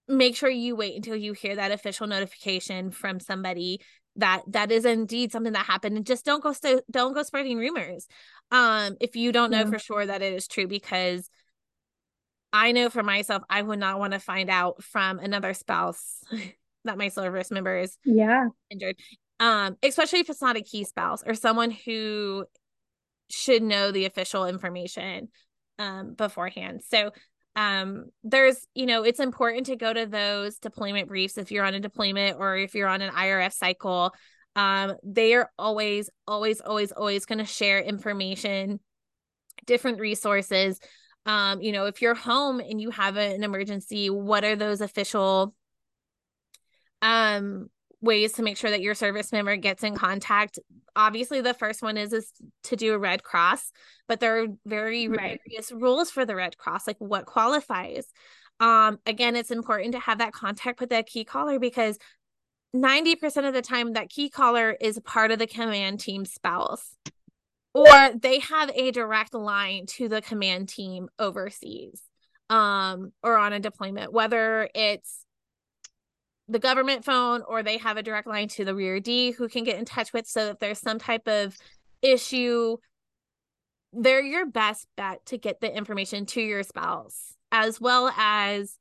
make 0.07 0.35
sure 0.35 0.49
you 0.49 0.75
wait 0.75 0.95
until 0.95 1.15
you 1.15 1.33
hear 1.33 1.55
that 1.55 1.71
official 1.71 2.07
notification 2.07 2.91
from 2.91 3.19
somebody 3.19 3.79
that 4.15 4.41
that 4.47 4.71
is 4.71 4.85
indeed 4.85 5.31
something 5.31 5.53
that 5.53 5.65
happened 5.65 5.95
and 5.95 6.05
just 6.05 6.25
don't 6.25 6.41
go 6.43 6.51
st- 6.51 6.83
don't 6.89 7.13
go 7.13 7.23
spreading 7.23 7.57
rumors 7.57 8.07
um 8.51 8.97
if 8.99 9.15
you 9.15 9.31
don't 9.31 9.51
know 9.51 9.59
yeah. 9.59 9.69
for 9.69 9.79
sure 9.79 10.05
that 10.05 10.21
it 10.21 10.33
is 10.33 10.47
true 10.47 10.67
because 10.67 11.29
I 12.51 12.71
know 12.71 12.89
for 12.89 13.03
myself, 13.03 13.43
I 13.49 13.61
would 13.61 13.79
not 13.79 13.99
want 13.99 14.13
to 14.13 14.19
find 14.19 14.49
out 14.49 14.83
from 14.83 15.19
another 15.19 15.53
spouse 15.53 16.23
that 16.85 16.97
my 16.97 17.09
service 17.09 17.51
member 17.51 17.77
is 17.77 17.97
yeah 18.05 18.47
injured. 18.69 18.95
Um, 19.39 19.77
especially 19.83 20.19
if 20.19 20.29
it's 20.29 20.41
not 20.41 20.57
a 20.57 20.61
key 20.61 20.83
spouse 20.83 21.23
or 21.25 21.33
someone 21.33 21.71
who 21.71 22.45
should 23.29 23.63
know 23.63 23.91
the 23.91 24.05
official 24.05 24.45
information 24.45 25.29
um 25.79 26.13
beforehand. 26.13 26.81
So 26.87 27.11
um 27.55 28.05
there's 28.23 28.67
you 28.75 28.85
know 28.85 29.03
it's 29.03 29.19
important 29.19 29.65
to 29.65 29.75
go 29.75 29.91
to 29.91 30.05
those 30.05 30.59
deployment 30.59 31.07
briefs 31.07 31.37
if 31.37 31.51
you're 31.51 31.65
on 31.65 31.73
a 31.73 31.79
deployment 31.79 32.37
or 32.39 32.55
if 32.55 32.75
you're 32.75 32.87
on 32.87 33.01
an 33.01 33.11
IRF 33.11 33.53
cycle 33.53 34.13
um 34.55 34.95
they 35.03 35.33
are 35.33 35.49
always 35.57 36.09
always 36.27 36.61
always 36.61 36.91
always 36.91 37.25
going 37.25 37.39
to 37.39 37.45
share 37.45 37.81
information 37.81 38.79
different 39.65 39.99
resources 39.99 40.79
um 41.25 41.59
you 41.61 41.71
know 41.71 41.85
if 41.85 42.01
you're 42.01 42.15
home 42.15 42.59
and 42.59 42.79
you 42.79 42.91
have 42.91 43.17
an 43.17 43.43
emergency 43.43 44.09
what 44.09 44.43
are 44.43 44.55
those 44.55 44.81
official 44.81 45.55
um 47.01 47.67
ways 48.01 48.33
to 48.33 48.43
make 48.43 48.57
sure 48.57 48.69
that 48.69 48.81
your 48.81 48.95
service 48.95 49.31
member 49.31 49.55
gets 49.57 49.83
in 49.83 49.95
contact 49.95 50.59
obviously 50.95 51.41
the 51.41 51.53
first 51.53 51.81
one 51.81 51.97
is 51.97 52.13
is 52.13 52.31
to 52.63 52.75
do 52.75 52.93
a 52.93 52.97
red 52.97 53.23
cross 53.23 53.71
but 54.07 54.19
there 54.19 54.41
are 54.41 54.47
very 54.65 55.07
right. 55.07 55.39
various 55.47 55.71
rules 55.71 56.09
for 56.09 56.25
the 56.25 56.35
red 56.35 56.57
cross 56.57 56.87
like 56.87 56.97
what 56.99 57.25
qualifies 57.25 58.05
um 58.59 58.99
again 59.05 59.35
it's 59.35 59.51
important 59.51 59.93
to 59.93 59.99
have 59.99 60.19
that 60.19 60.33
contact 60.33 60.79
with 60.79 60.89
that 60.89 61.07
key 61.07 61.23
caller 61.23 61.59
because 61.59 61.97
90% 62.75 63.47
of 63.47 63.53
the 63.55 63.63
time 63.63 63.93
that 63.93 64.09
key 64.09 64.29
caller 64.29 64.77
is 64.79 64.99
part 64.99 65.31
of 65.31 65.39
the 65.39 65.47
command 65.47 65.99
team 65.99 66.23
spouse 66.23 66.95
or 67.73 68.11
they 68.21 68.39
have 68.39 68.69
a 68.75 68.91
direct 68.91 69.33
line 69.33 69.85
to 69.87 70.07
the 70.07 70.21
command 70.21 70.69
team 70.69 71.09
overseas 71.17 72.01
um 72.49 73.11
or 73.23 73.37
on 73.37 73.53
a 73.53 73.59
deployment 73.59 74.13
whether 74.13 74.69
it's 74.73 75.25
the 76.49 76.59
government 76.59 77.05
phone 77.05 77.43
or 77.47 77.63
they 77.63 77.77
have 77.77 77.97
a 77.97 78.03
direct 78.03 78.27
line 78.27 78.47
to 78.49 78.65
the 78.65 78.75
rear 78.75 78.99
D 78.99 79.31
who 79.31 79.47
can 79.47 79.63
get 79.63 79.77
in 79.77 79.85
touch 79.85 80.11
with. 80.11 80.27
So 80.27 80.49
if 80.49 80.59
there's 80.59 80.79
some 80.79 80.99
type 80.99 81.27
of 81.27 81.55
issue 82.01 82.77
they're 83.93 84.21
your 84.21 84.45
best 84.45 84.87
bet 84.95 85.25
to 85.25 85.37
get 85.37 85.61
the 85.61 85.75
information 85.75 86.25
to 86.25 86.41
your 86.41 86.63
spouse 86.63 87.33
as 87.51 87.81
well 87.81 88.13
as 88.17 88.77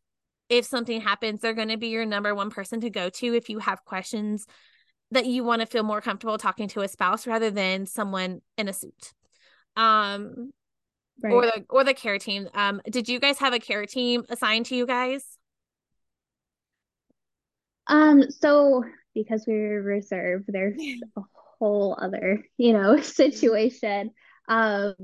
if 0.48 0.64
something 0.64 1.00
happens 1.00 1.40
they're 1.40 1.54
going 1.54 1.68
to 1.68 1.76
be 1.76 1.88
your 1.88 2.04
number 2.06 2.34
one 2.34 2.50
person 2.50 2.80
to 2.80 2.90
go 2.90 3.08
to 3.08 3.34
if 3.34 3.48
you 3.48 3.58
have 3.58 3.84
questions 3.84 4.46
that 5.10 5.26
you 5.26 5.42
want 5.42 5.60
to 5.60 5.66
feel 5.66 5.82
more 5.82 6.00
comfortable 6.00 6.36
talking 6.36 6.68
to 6.68 6.80
a 6.82 6.88
spouse 6.88 7.26
rather 7.26 7.50
than 7.50 7.86
someone 7.86 8.40
in 8.58 8.68
a 8.68 8.72
suit. 8.72 9.14
Um 9.74 10.50
right. 11.22 11.32
or 11.32 11.42
the 11.46 11.64
or 11.70 11.84
the 11.84 11.94
care 11.94 12.18
team. 12.18 12.48
Um 12.54 12.82
did 12.90 13.08
you 13.08 13.18
guys 13.18 13.38
have 13.38 13.54
a 13.54 13.58
care 13.58 13.86
team 13.86 14.24
assigned 14.28 14.66
to 14.66 14.76
you 14.76 14.86
guys 14.86 15.37
um 17.88 18.30
so 18.30 18.84
because 19.14 19.44
we 19.46 19.54
are 19.54 19.82
reserved 19.82 20.44
there's 20.48 20.78
a 21.16 21.22
whole 21.58 21.98
other 22.00 22.44
you 22.56 22.72
know 22.72 23.00
situation 23.00 24.10
um 24.48 24.94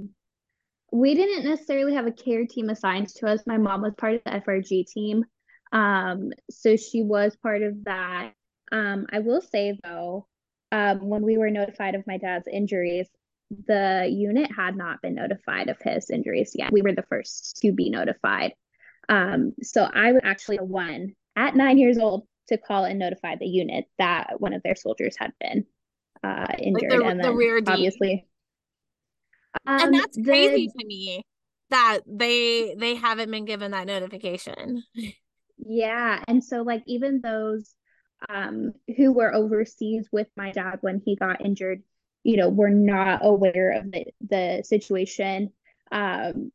we 0.93 1.15
didn't 1.15 1.45
necessarily 1.45 1.95
have 1.95 2.07
a 2.07 2.13
care 2.13 2.47
team 2.47 2.71
assigned 2.71 3.09
to 3.09 3.27
us 3.27 3.41
my 3.47 3.59
mom 3.59 3.83
was 3.83 3.95
part 3.97 4.15
of 4.15 4.21
the 4.25 4.31
frg 4.31 4.87
team 4.87 5.25
um 5.73 6.31
so 6.51 6.77
she 6.77 7.03
was 7.03 7.37
part 7.43 7.63
of 7.63 7.85
that 7.85 8.33
um, 8.73 9.07
I 9.13 9.21
will 9.21 9.41
say 9.41 9.79
though, 9.85 10.27
um, 10.73 11.09
when 11.09 11.23
we 11.23 11.39
were 11.39 11.51
notified 11.51 11.95
of 11.95 12.07
my 12.07 12.19
dad's 12.19 12.49
injuries, 12.49 13.09
the 13.69 14.09
unit 14.11 14.51
had 14.55 14.77
not 14.77 15.01
been 15.01 15.15
notified 15.15 15.69
of 15.69 15.79
his 15.81 16.11
injuries 16.11 16.53
yet. 16.55 16.73
We 16.73 16.83
were 16.83 16.93
the 16.93 17.05
first 17.09 17.59
to 17.63 17.73
be 17.73 17.91
notified. 17.91 18.55
Um, 19.09 19.55
so 19.63 19.85
I 19.85 20.13
was 20.13 20.23
actually 20.25 20.57
the 20.57 20.65
one 20.65 21.15
at 21.37 21.55
nine 21.55 21.79
years 21.79 21.99
old 21.99 22.27
to 22.49 22.59
call 22.59 22.85
and 22.85 22.99
notify 22.99 23.37
the 23.37 23.47
unit 23.47 23.87
that 23.99 24.41
one 24.41 24.53
of 24.53 24.63
their 24.63 24.77
soldiers 24.77 25.17
had 25.19 25.33
been 25.41 25.65
uh, 26.23 26.47
injured. 26.59 26.91
Like 26.91 27.01
the, 27.01 27.07
and 27.07 27.21
then 27.21 27.37
the 27.37 27.63
obviously, 27.67 28.27
um, 29.67 29.81
and 29.81 29.95
that's 29.95 30.19
crazy 30.23 30.71
the, 30.75 30.83
to 30.83 30.87
me 30.87 31.23
that 31.71 32.01
they 32.07 32.75
they 32.79 32.95
haven't 32.95 33.31
been 33.31 33.45
given 33.45 33.73
that 33.73 33.87
notification. 33.87 34.83
Yeah, 35.59 36.23
and 36.27 36.43
so 36.43 36.63
like 36.63 36.83
even 36.87 37.21
those 37.21 37.75
um, 38.29 38.73
who 38.97 39.13
were 39.13 39.35
overseas 39.35 40.09
with 40.13 40.29
my 40.37 40.53
dad 40.53 40.79
when 40.81 41.03
he 41.05 41.17
got 41.17 41.45
injured, 41.45 41.83
you 42.23 42.37
know, 42.37 42.49
were 42.49 42.71
not 42.71 43.21
aware 43.23 43.73
of 43.73 43.91
the, 43.91 44.07
the 44.29 44.63
situation. 44.65 45.53
Um, 45.93 46.53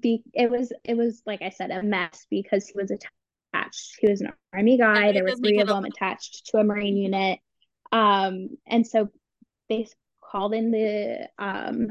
be, 0.00 0.22
it 0.34 0.50
was 0.50 0.72
it 0.84 0.96
was 0.96 1.22
like 1.26 1.42
I 1.42 1.50
said 1.50 1.70
a 1.70 1.82
mess 1.82 2.26
because 2.30 2.66
he 2.66 2.74
was 2.76 2.90
attached. 3.52 3.96
He 4.00 4.08
was 4.08 4.20
an 4.20 4.32
army 4.52 4.78
guy. 4.78 5.12
There 5.12 5.24
were 5.24 5.36
three 5.36 5.60
of 5.60 5.68
them 5.68 5.84
attached 5.84 6.46
to 6.46 6.58
a 6.58 6.64
marine 6.64 6.96
unit, 6.96 7.38
um, 7.92 8.50
and 8.66 8.86
so 8.86 9.08
they 9.68 9.86
called 10.20 10.54
in 10.54 10.70
the 10.70 11.28
um, 11.38 11.88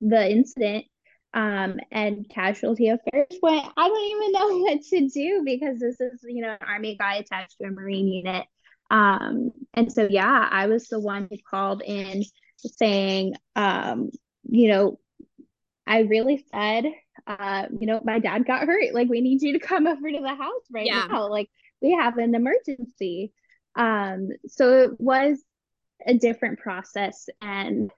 the 0.00 0.30
incident 0.30 0.86
um, 1.34 1.78
and 1.90 2.28
casualty 2.28 2.88
affairs 2.88 3.38
went, 3.42 3.66
I 3.76 3.88
don't 3.88 4.10
even 4.10 4.32
know 4.32 4.58
what 4.62 4.82
to 4.82 5.08
do 5.08 5.42
because 5.44 5.78
this 5.78 6.00
is, 6.00 6.20
you 6.24 6.42
know, 6.42 6.52
an 6.52 6.66
army 6.66 6.96
guy 6.96 7.16
attached 7.16 7.58
to 7.58 7.68
a 7.68 7.70
marine 7.70 8.08
unit. 8.08 8.46
Um, 8.90 9.50
and 9.74 9.92
so 9.92 10.06
yeah, 10.08 10.48
I 10.50 10.66
was 10.66 10.88
the 10.88 11.00
one 11.00 11.28
who 11.30 11.36
called 11.48 11.82
in 11.84 12.24
saying, 12.56 13.34
um, 13.54 14.10
you 14.44 14.68
know, 14.68 14.98
I 15.86 16.00
really 16.00 16.44
said, 16.50 16.86
uh, 17.28 17.66
you 17.78 17.86
know, 17.86 18.00
my 18.04 18.18
dad 18.18 18.46
got 18.46 18.66
hurt. 18.66 18.94
Like, 18.94 19.08
we 19.08 19.20
need 19.20 19.42
you 19.42 19.52
to 19.52 19.58
come 19.58 19.86
over 19.86 20.10
to 20.10 20.20
the 20.20 20.34
house 20.34 20.64
right 20.72 20.86
yeah. 20.86 21.06
now. 21.08 21.28
Like, 21.28 21.50
we 21.80 21.92
have 21.92 22.18
an 22.18 22.34
emergency. 22.34 23.32
Um, 23.76 24.30
so 24.48 24.78
it 24.78 24.90
was 24.98 25.38
a 26.06 26.14
different 26.14 26.58
process 26.58 27.28
and 27.40 27.92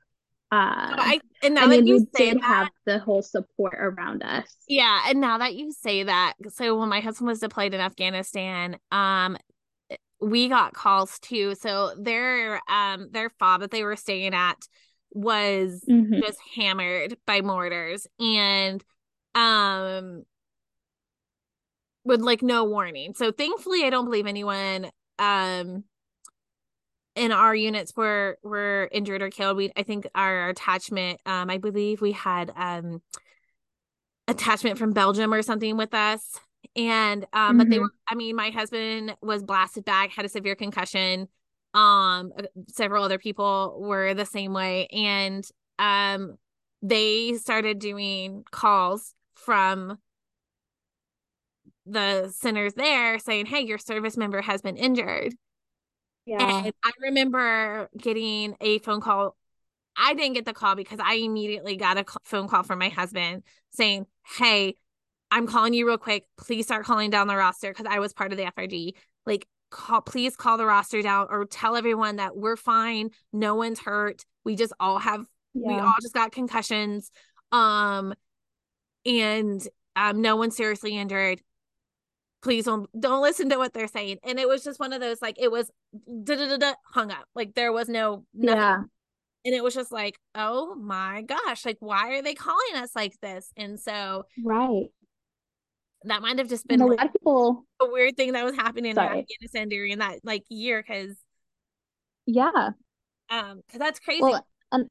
uh, 0.53 0.99
I 0.99 1.21
and 1.45 1.55
now 1.55 1.63
I 1.63 1.67
mean, 1.69 1.81
that 1.81 1.87
you 1.87 1.95
we 1.99 2.07
say 2.13 2.33
did 2.33 2.43
that, 2.43 2.45
have 2.45 2.69
the 2.85 2.99
whole 2.99 3.23
support 3.23 3.77
around 3.79 4.25
us. 4.25 4.53
Yeah, 4.67 5.01
and 5.07 5.21
now 5.21 5.39
that 5.39 5.55
you 5.55 5.71
say 5.71 6.03
that, 6.03 6.35
so 6.49 6.77
when 6.77 6.89
my 6.89 6.99
husband 6.99 7.29
was 7.29 7.39
deployed 7.39 7.73
in 7.73 7.81
Afghanistan, 7.81 8.77
um, 8.91 9.37
we 10.21 10.49
got 10.49 10.75
calls 10.75 11.21
too. 11.21 11.55
So 11.55 11.95
their 11.97 12.61
um 12.69 13.11
their 13.13 13.31
fob 13.31 13.61
that 13.61 13.71
they 13.71 13.85
were 13.85 13.95
staying 13.95 14.35
at 14.35 14.59
was 15.13 15.85
mm-hmm. 15.89 16.21
just 16.21 16.39
hammered 16.57 17.17
by 17.29 17.43
mortars 17.43 18.09
and 18.19 18.83
um 19.35 20.25
with 22.05 22.21
like 22.21 22.43
no 22.43 22.65
warning. 22.65 23.15
So 23.15 23.33
thankfully 23.33 23.85
I 23.85 23.91
don't 23.91 24.05
believe 24.05 24.27
anyone 24.27 24.91
um 25.19 25.85
in 27.17 27.33
our 27.33 27.55
units 27.55 27.95
were 27.97 28.39
were 28.43 28.89
injured 28.93 29.21
or 29.21 29.31
killed 29.31 29.57
we 29.57 29.73
i 29.77 29.83
think 29.83 30.07
our 30.15 30.49
attachment 30.49 31.21
um 31.27 31.51
i 31.51 31.59
believe 31.59 32.01
we 32.01 32.13
had 32.13 32.53
um 32.57 33.03
attachment 34.29 34.79
from 34.79 34.93
belgium 34.93 35.33
or 35.35 35.43
something 35.43 35.77
with 35.77 35.93
us 35.93 36.39
and 36.77 37.25
um 37.33 37.51
mm-hmm. 37.51 37.59
but 37.59 37.69
they 37.69 37.77
mm-hmm. 37.77 37.83
were 37.83 37.95
i 38.09 38.15
mean 38.15 38.37
my 38.37 38.51
husband 38.51 39.15
was 39.23 39.43
blasted 39.43 39.85
back 39.85 40.11
had 40.11 40.25
a 40.25 40.29
severe 40.29 40.55
concussion 40.55 41.27
um 41.75 42.33
several 42.69 43.05
other 43.05 43.19
people 43.19 43.77
were 43.81 44.15
the 44.15 44.27
same 44.27 44.53
way 44.53 44.87
and 44.87 45.49
um 45.79 46.37
they 46.83 47.35
started 47.35 47.79
doing 47.79 48.45
calls 48.51 49.15
from 49.45 49.99
the 51.87 52.29
centers 52.31 52.75
there 52.75 53.19
saying, 53.19 53.47
"Hey, 53.47 53.63
your 53.63 53.79
service 53.79 54.17
member 54.17 54.41
has 54.41 54.63
been 54.63 54.77
injured." 54.77 55.35
Yeah. 56.27 56.65
And 56.65 56.73
I 56.85 56.91
remember 57.01 57.89
getting 57.97 58.57
a 58.61 58.79
phone 58.81 59.01
call. 59.01 59.37
I 59.97 60.15
didn't 60.15 60.35
get 60.35 60.45
the 60.45 60.53
call 60.53 60.77
because 60.77 61.01
I 61.03 61.15
immediately 61.15 61.77
got 61.77 61.99
a 61.99 62.05
phone 62.25 62.49
call 62.49 62.63
from 62.63 62.79
my 62.79 62.89
husband 62.89 63.43
saying, 63.71 64.07
"Hey, 64.37 64.77
I'm 65.31 65.47
calling 65.47 65.75
you 65.75 65.87
real 65.87 65.99
quick. 65.99 66.25
Please 66.37 66.67
start 66.67 66.85
calling 66.85 67.11
down 67.11 67.29
the 67.29 67.37
roster 67.37 67.71
because 67.71 67.87
I 67.89 67.99
was 68.01 68.13
part 68.13 68.33
of 68.33 68.39
the 68.39 68.45
FRG. 68.45 68.95
Like, 69.27 69.47
call, 69.71 70.01
please 70.01 70.37
call 70.37 70.59
the 70.59 70.67
roster 70.67 71.03
down 71.03 71.29
or 71.31 71.45
tell 71.45 71.77
everyone 71.77 72.17
that 72.17 72.37
we're 72.37 72.57
fine. 72.57 73.11
No 73.33 73.55
one's 73.55 73.79
hurt. 73.79 74.25
We 74.45 74.57
just 74.57 74.73
all 74.81 74.99
have, 74.99 75.27
yeah. 75.55 75.69
we 75.69 75.75
all 75.75 75.95
just 76.03 76.15
got 76.15 76.33
concussions. 76.33 77.11
Um, 77.53 78.15
and 79.05 79.67
um, 79.97 80.21
no 80.21 80.37
one's 80.37 80.57
seriously 80.57 80.97
injured. 80.97 81.41
Please 82.43 82.65
don't 82.65 82.89
don't 82.99 83.23
listen 83.23 83.51
to 83.51 83.59
what 83.59 83.75
they're 83.75 83.89
saying. 83.89 84.19
And 84.25 84.39
it 84.39 84.49
was 84.49 84.65
just 84.65 84.81
one 84.81 84.93
of 84.93 85.01
those 85.01 85.21
like 85.21 85.37
it 85.39 85.51
was 85.51 85.71
da 86.25 86.37
da 86.37 86.49
da 86.49 86.57
da 86.57 86.73
hung 86.87 87.11
up. 87.11 87.27
Like 87.35 87.55
there 87.55 87.73
was 87.73 87.89
no 87.89 88.25
nothing. 88.33 88.59
yeah. 88.59 88.79
And 89.45 89.55
it 89.55 89.65
was 89.65 89.75
just 89.75 89.91
like, 89.91 90.19
oh 90.35 90.75
my 90.75 91.23
gosh, 91.23 91.65
like 91.65 91.79
why 91.81 92.15
are 92.15 92.23
they 92.23 92.35
calling 92.35 92.77
us 92.77 92.95
like 92.95 93.19
this? 93.21 93.51
And 93.57 93.79
so 93.79 94.25
right 94.43 94.89
that 96.05 96.23
might 96.23 96.39
have 96.39 96.49
just 96.49 96.67
been 96.67 96.81
like, 96.81 96.87
a 96.87 96.95
lot 96.95 97.07
of 97.07 97.13
people 97.13 97.65
a 97.81 97.87
weird 97.87 98.17
thing 98.17 98.33
that 98.33 98.45
was 98.45 98.55
happening 98.55 98.95
sorry. 98.95 99.19
in 99.19 99.25
Afghanistan 99.25 99.69
during 99.69 99.99
that 99.99 100.21
like 100.25 100.45
year 100.49 100.83
because 100.87 101.15
yeah 102.27 102.71
um 103.29 103.61
because 103.67 103.79
that's 103.79 104.01
crazy 104.01 104.23
well, 104.23 104.47
um, 104.73 104.87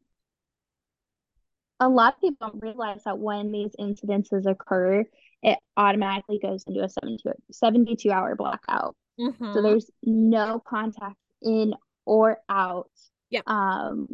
a 1.80 1.88
lot 1.88 2.16
of 2.16 2.22
people 2.22 2.50
don't 2.50 2.62
realize 2.62 3.04
that 3.06 3.18
when 3.18 3.52
these 3.52 3.72
incidences 3.80 4.46
occur 4.46 5.04
it 5.42 5.58
automatically 5.78 6.38
goes 6.38 6.66
into 6.68 6.84
a 6.84 6.90
72, 6.90 7.32
72 7.52 8.12
hour 8.12 8.36
blackout. 8.36 8.96
Mm-hmm. 9.20 9.54
so 9.54 9.62
there's 9.62 9.90
no 10.04 10.62
contact 10.66 11.18
in 11.42 11.74
or 12.06 12.38
out 12.48 12.90
yeah 13.30 13.42
um 13.48 14.08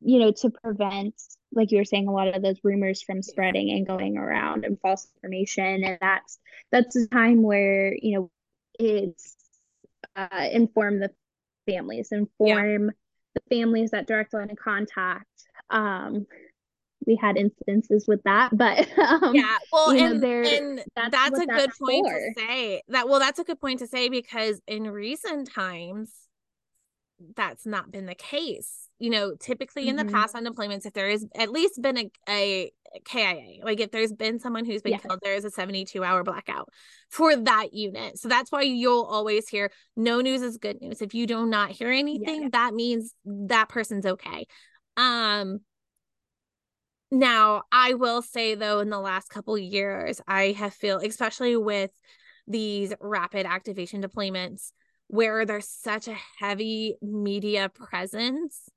you 0.00 0.20
know 0.20 0.30
to 0.30 0.50
prevent 0.50 1.20
like 1.52 1.72
you 1.72 1.78
were 1.78 1.84
saying 1.84 2.06
a 2.06 2.12
lot 2.12 2.28
of 2.28 2.42
those 2.42 2.58
rumors 2.62 3.02
from 3.02 3.22
spreading 3.22 3.70
and 3.70 3.86
going 3.86 4.18
around 4.18 4.64
and 4.64 4.78
false 4.80 5.08
information. 5.16 5.84
And 5.84 5.98
that's 6.00 6.38
that's 6.70 6.96
a 6.96 7.08
time 7.08 7.42
where 7.42 7.94
you 8.00 8.16
know 8.16 8.30
it's 8.78 9.36
uh, 10.14 10.48
inform 10.52 11.00
the 11.00 11.10
families 11.66 12.12
inform 12.12 12.84
yeah. 12.84 12.90
the 13.34 13.56
families 13.56 13.90
that 13.90 14.06
direct 14.06 14.34
line 14.34 14.50
of 14.50 14.58
contact. 14.58 15.26
Um 15.70 16.26
we 17.06 17.16
had 17.16 17.36
incidences 17.36 18.04
with 18.06 18.22
that 18.24 18.56
but 18.56 18.86
um, 18.98 19.34
yeah 19.34 19.56
well 19.72 19.90
and, 19.90 20.20
know, 20.20 20.28
and 20.28 20.82
that's, 20.94 21.10
that's 21.10 21.40
a 21.40 21.46
good 21.46 21.70
point 21.80 22.06
for. 22.06 22.12
to 22.12 22.32
say 22.36 22.82
that 22.88 23.08
well 23.08 23.20
that's 23.20 23.38
a 23.38 23.44
good 23.44 23.60
point 23.60 23.78
to 23.80 23.86
say 23.86 24.08
because 24.08 24.60
in 24.66 24.84
recent 24.90 25.50
times 25.50 26.12
that's 27.34 27.64
not 27.64 27.90
been 27.90 28.06
the 28.06 28.14
case 28.14 28.86
you 28.98 29.10
know, 29.10 29.34
typically 29.38 29.82
mm-hmm. 29.82 29.90
in 29.90 29.96
the 29.96 30.04
mm-hmm. 30.04 30.14
past 30.14 30.34
on 30.34 30.44
deployments, 30.44 30.86
if 30.86 30.92
there 30.92 31.08
is 31.08 31.26
at 31.34 31.50
least 31.50 31.82
been 31.82 31.98
a, 31.98 32.10
a 32.28 32.70
KIA, 33.04 33.64
like 33.64 33.80
if 33.80 33.90
there's 33.90 34.12
been 34.12 34.38
someone 34.38 34.64
who's 34.64 34.82
been 34.82 34.98
killed, 34.98 35.18
there 35.22 35.34
is 35.34 35.44
a 35.44 35.50
72 35.50 36.02
hour 36.02 36.24
blackout 36.24 36.70
for 37.10 37.36
that 37.36 37.74
unit. 37.74 38.18
So 38.18 38.28
that's 38.28 38.50
why 38.50 38.62
you'll 38.62 39.04
always 39.04 39.48
hear 39.48 39.70
no 39.96 40.20
news 40.20 40.40
is 40.40 40.56
good 40.56 40.80
news. 40.80 41.02
If 41.02 41.14
you 41.14 41.26
do 41.26 41.46
not 41.46 41.70
hear 41.70 41.90
anything, 41.90 42.44
yeah. 42.44 42.48
that 42.52 42.74
means 42.74 43.12
that 43.24 43.68
person's 43.68 44.06
okay. 44.06 44.46
Um, 44.96 45.60
now 47.10 47.62
I 47.72 47.94
will 47.94 48.22
say 48.22 48.54
though, 48.54 48.80
in 48.80 48.90
the 48.90 49.00
last 49.00 49.28
couple 49.28 49.56
years, 49.58 50.20
I 50.26 50.52
have 50.52 50.74
feel, 50.74 50.98
especially 50.98 51.56
with 51.56 51.90
these 52.46 52.92
rapid 53.00 53.46
activation 53.46 54.02
deployments, 54.02 54.72
where 55.08 55.44
there's 55.44 55.68
such 55.68 56.08
a 56.08 56.16
heavy 56.38 56.96
media 57.00 57.68
presence 57.68 58.68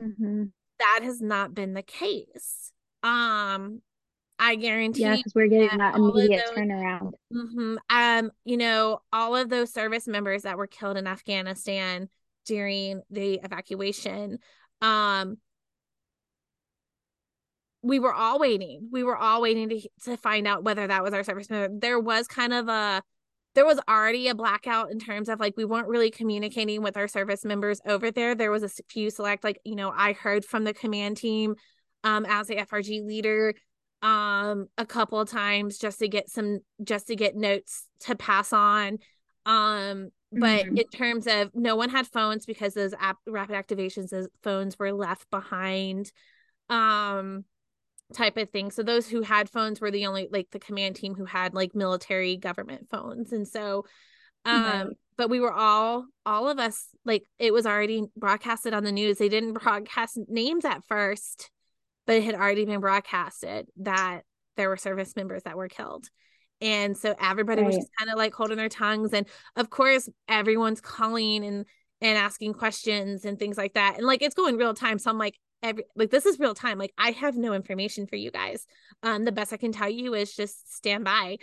Mm-hmm. 0.00 0.44
That 0.78 1.00
has 1.02 1.20
not 1.20 1.54
been 1.54 1.74
the 1.74 1.82
case. 1.82 2.72
Um, 3.02 3.82
I 4.38 4.54
guarantee. 4.54 5.02
Yeah, 5.02 5.16
because 5.16 5.34
we're 5.34 5.48
getting 5.48 5.78
that, 5.78 5.94
that 5.94 5.96
immediate 5.96 6.44
those, 6.46 6.56
turnaround. 6.56 7.12
Mm-hmm, 7.32 7.76
um, 7.90 8.30
you 8.44 8.56
know, 8.56 9.00
all 9.12 9.34
of 9.34 9.48
those 9.48 9.72
service 9.72 10.06
members 10.06 10.42
that 10.42 10.56
were 10.56 10.68
killed 10.68 10.96
in 10.96 11.06
Afghanistan 11.06 12.08
during 12.46 13.02
the 13.10 13.40
evacuation, 13.42 14.38
um, 14.80 15.38
we 17.82 17.98
were 17.98 18.12
all 18.12 18.38
waiting. 18.38 18.88
We 18.90 19.04
were 19.04 19.16
all 19.16 19.40
waiting 19.40 19.68
to 19.68 19.88
to 20.04 20.16
find 20.16 20.46
out 20.46 20.64
whether 20.64 20.86
that 20.86 21.02
was 21.02 21.14
our 21.14 21.24
service 21.24 21.48
member. 21.50 21.78
There 21.78 22.00
was 22.00 22.26
kind 22.26 22.52
of 22.52 22.68
a 22.68 23.02
there 23.54 23.66
was 23.66 23.80
already 23.88 24.28
a 24.28 24.34
blackout 24.34 24.90
in 24.90 24.98
terms 24.98 25.28
of 25.28 25.40
like 25.40 25.56
we 25.56 25.64
weren't 25.64 25.88
really 25.88 26.10
communicating 26.10 26.82
with 26.82 26.96
our 26.96 27.08
service 27.08 27.44
members 27.44 27.80
over 27.86 28.10
there. 28.10 28.34
There 28.34 28.50
was 28.50 28.62
a 28.62 28.68
few 28.88 29.10
select 29.10 29.44
like 29.44 29.60
you 29.64 29.76
know 29.76 29.92
I 29.94 30.12
heard 30.12 30.44
from 30.44 30.64
the 30.64 30.74
command 30.74 31.16
team 31.16 31.54
um 32.04 32.24
as 32.28 32.50
a 32.50 32.56
FRG 32.56 33.04
leader 33.04 33.54
um 34.02 34.66
a 34.76 34.86
couple 34.86 35.18
of 35.20 35.28
times 35.28 35.78
just 35.78 35.98
to 35.98 36.08
get 36.08 36.30
some 36.30 36.60
just 36.84 37.08
to 37.08 37.16
get 37.16 37.34
notes 37.34 37.86
to 38.00 38.14
pass 38.14 38.52
on 38.52 38.98
um 39.44 40.10
but 40.30 40.66
mm-hmm. 40.66 40.76
in 40.76 40.86
terms 40.88 41.26
of 41.26 41.50
no 41.54 41.74
one 41.74 41.88
had 41.88 42.06
phones 42.06 42.46
because 42.46 42.74
those 42.74 42.94
app 43.00 43.16
rapid 43.26 43.56
activations 43.56 44.10
those 44.10 44.28
phones 44.44 44.78
were 44.78 44.92
left 44.92 45.28
behind 45.30 46.12
um 46.70 47.44
type 48.14 48.36
of 48.36 48.50
thing. 48.50 48.70
So 48.70 48.82
those 48.82 49.08
who 49.08 49.22
had 49.22 49.50
phones 49.50 49.80
were 49.80 49.90
the 49.90 50.06
only 50.06 50.28
like 50.30 50.48
the 50.50 50.58
command 50.58 50.96
team 50.96 51.14
who 51.14 51.24
had 51.24 51.54
like 51.54 51.74
military 51.74 52.36
government 52.36 52.86
phones. 52.90 53.32
And 53.32 53.46
so 53.46 53.84
um 54.44 54.62
right. 54.62 54.86
but 55.16 55.30
we 55.30 55.40
were 55.40 55.52
all 55.52 56.06
all 56.24 56.48
of 56.48 56.58
us 56.58 56.88
like 57.04 57.24
it 57.38 57.52
was 57.52 57.66
already 57.66 58.04
broadcasted 58.16 58.72
on 58.72 58.84
the 58.84 58.92
news. 58.92 59.18
They 59.18 59.28
didn't 59.28 59.52
broadcast 59.54 60.18
names 60.28 60.64
at 60.64 60.82
first, 60.88 61.50
but 62.06 62.16
it 62.16 62.24
had 62.24 62.34
already 62.34 62.64
been 62.64 62.80
broadcasted 62.80 63.66
that 63.78 64.22
there 64.56 64.68
were 64.68 64.76
service 64.76 65.14
members 65.14 65.42
that 65.42 65.56
were 65.56 65.68
killed. 65.68 66.06
And 66.60 66.96
so 66.96 67.14
everybody 67.20 67.62
right. 67.62 67.68
was 67.68 67.76
just 67.76 67.90
kind 67.98 68.10
of 68.10 68.16
like 68.16 68.34
holding 68.34 68.56
their 68.56 68.68
tongues 68.68 69.12
and 69.12 69.26
of 69.54 69.70
course 69.70 70.08
everyone's 70.28 70.80
calling 70.80 71.44
and 71.44 71.66
and 72.00 72.16
asking 72.16 72.54
questions 72.54 73.24
and 73.24 73.38
things 73.38 73.58
like 73.58 73.74
that. 73.74 73.96
And 73.98 74.06
like 74.06 74.22
it's 74.22 74.34
going 74.34 74.56
real 74.56 74.74
time. 74.74 74.98
So 74.98 75.10
I'm 75.10 75.18
like, 75.18 75.34
every 75.62 75.84
like 75.96 76.10
this 76.10 76.26
is 76.26 76.38
real 76.38 76.54
time 76.54 76.78
like 76.78 76.92
i 76.98 77.10
have 77.10 77.36
no 77.36 77.52
information 77.52 78.06
for 78.06 78.16
you 78.16 78.30
guys. 78.30 78.66
Um 79.02 79.24
the 79.24 79.32
best 79.32 79.52
i 79.52 79.56
can 79.56 79.72
tell 79.72 79.88
you 79.88 80.14
is 80.14 80.34
just 80.34 80.74
stand 80.74 81.04
by. 81.04 81.38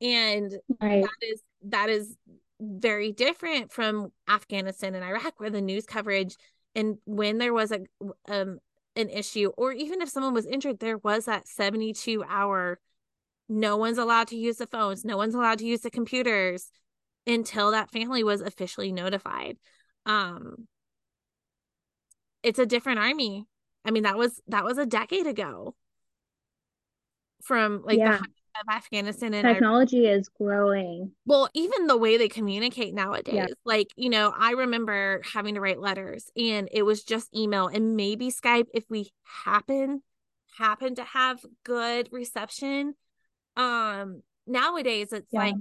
And 0.00 0.52
right. 0.80 1.02
that 1.02 1.18
is 1.22 1.42
that 1.64 1.90
is 1.90 2.16
very 2.60 3.12
different 3.12 3.72
from 3.72 4.12
afghanistan 4.28 4.94
and 4.94 5.04
iraq 5.04 5.38
where 5.38 5.50
the 5.50 5.62
news 5.62 5.86
coverage 5.86 6.36
and 6.74 6.98
when 7.06 7.38
there 7.38 7.54
was 7.54 7.72
a 7.72 7.80
um 8.28 8.58
an 8.96 9.08
issue 9.08 9.50
or 9.56 9.72
even 9.72 10.02
if 10.02 10.10
someone 10.10 10.34
was 10.34 10.44
injured 10.44 10.78
there 10.78 10.98
was 10.98 11.24
that 11.24 11.48
72 11.48 12.22
hour 12.28 12.78
no 13.48 13.78
one's 13.78 13.96
allowed 13.96 14.28
to 14.28 14.36
use 14.36 14.56
the 14.56 14.66
phones 14.66 15.04
no 15.06 15.16
one's 15.16 15.34
allowed 15.34 15.58
to 15.58 15.66
use 15.66 15.80
the 15.80 15.90
computers 15.90 16.70
until 17.26 17.70
that 17.70 17.90
family 17.90 18.22
was 18.24 18.40
officially 18.40 18.92
notified. 18.92 19.56
Um 20.06 20.66
it's 22.42 22.58
a 22.58 22.66
different 22.66 22.98
army 22.98 23.46
I 23.84 23.90
mean, 23.90 24.02
that 24.04 24.18
was 24.18 24.40
that 24.48 24.64
was 24.64 24.78
a 24.78 24.86
decade 24.86 25.26
ago. 25.26 25.74
From 27.42 27.82
like 27.84 27.98
yeah. 27.98 28.18
the 28.18 28.26
of 28.60 28.74
Afghanistan 28.74 29.34
and 29.34 29.46
technology 29.46 30.06
is 30.06 30.28
growing. 30.28 31.12
Well, 31.26 31.48
even 31.54 31.86
the 31.86 31.96
way 31.96 32.16
they 32.16 32.28
communicate 32.28 32.94
nowadays, 32.94 33.34
yeah. 33.34 33.46
like, 33.64 33.88
you 33.96 34.10
know, 34.10 34.32
I 34.36 34.52
remember 34.52 35.22
having 35.32 35.54
to 35.54 35.60
write 35.60 35.80
letters 35.80 36.30
and 36.36 36.68
it 36.72 36.82
was 36.82 37.02
just 37.02 37.34
email 37.34 37.68
and 37.68 37.96
maybe 37.96 38.30
Skype 38.30 38.66
if 38.74 38.84
we 38.90 39.10
happen 39.44 40.02
happen 40.58 40.94
to 40.96 41.04
have 41.04 41.40
good 41.64 42.08
reception. 42.12 42.94
Um 43.56 44.22
nowadays 44.46 45.12
it's 45.12 45.28
yeah. 45.32 45.40
like 45.40 45.54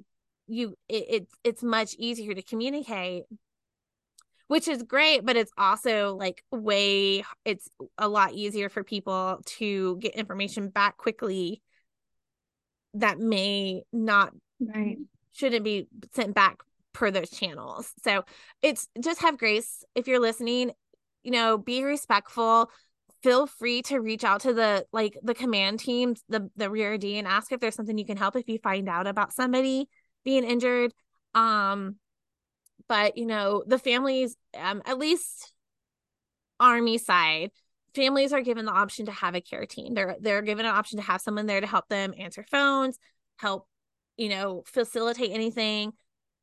you 0.47 0.75
it, 0.87 1.05
it's 1.09 1.33
it's 1.43 1.63
much 1.63 1.95
easier 1.99 2.33
to 2.33 2.41
communicate 2.41 3.23
which 4.49 4.67
is 4.67 4.83
great 4.83 5.25
but 5.25 5.37
it's 5.37 5.51
also 5.57 6.15
like 6.15 6.43
way 6.51 7.23
it's 7.45 7.69
a 7.97 8.07
lot 8.07 8.33
easier 8.33 8.67
for 8.69 8.83
people 8.83 9.39
to 9.45 9.97
get 9.97 10.13
information 10.15 10.69
back 10.69 10.97
quickly 10.97 11.61
that 12.93 13.19
may 13.19 13.83
not 13.93 14.33
right. 14.59 14.97
shouldn't 15.31 15.63
be 15.63 15.87
sent 16.13 16.33
back 16.33 16.57
per 16.93 17.11
those 17.11 17.29
channels. 17.29 17.91
So 18.03 18.23
it's 18.61 18.87
just 19.01 19.21
have 19.21 19.37
grace 19.37 19.83
if 19.95 20.07
you're 20.07 20.19
listening. 20.19 20.71
You 21.23 21.31
know 21.31 21.57
be 21.57 21.83
respectful. 21.83 22.71
Feel 23.23 23.47
free 23.47 23.81
to 23.83 23.99
reach 23.99 24.23
out 24.23 24.41
to 24.41 24.53
the 24.53 24.85
like 24.91 25.17
the 25.21 25.33
command 25.33 25.79
team 25.79 26.15
the 26.29 26.49
the 26.55 26.69
rear 26.69 26.97
d 26.97 27.17
and 27.17 27.27
ask 27.27 27.51
if 27.51 27.59
there's 27.59 27.75
something 27.75 27.97
you 27.97 28.05
can 28.05 28.17
help 28.17 28.35
if 28.35 28.47
you 28.47 28.59
find 28.63 28.87
out 28.89 29.07
about 29.07 29.33
somebody 29.33 29.87
being 30.23 30.43
injured. 30.43 30.93
Um 31.35 31.97
but 32.89 33.17
you 33.17 33.25
know 33.25 33.63
the 33.65 33.79
families 33.79 34.35
um 34.59 34.81
at 34.85 34.97
least 34.97 35.53
army 36.59 36.97
side 36.97 37.51
families 37.95 38.33
are 38.33 38.41
given 38.41 38.65
the 38.65 38.71
option 38.71 39.05
to 39.07 39.11
have 39.11 39.35
a 39.35 39.41
care 39.41 39.65
team. 39.65 39.93
They're 39.93 40.15
they're 40.19 40.41
given 40.41 40.65
an 40.65 40.75
option 40.75 40.97
to 40.97 41.05
have 41.05 41.21
someone 41.21 41.45
there 41.45 41.61
to 41.61 41.67
help 41.67 41.87
them 41.89 42.13
answer 42.17 42.43
phones 42.43 42.99
help 43.37 43.67
you 44.17 44.29
know 44.29 44.63
facilitate 44.65 45.31
anything. 45.31 45.93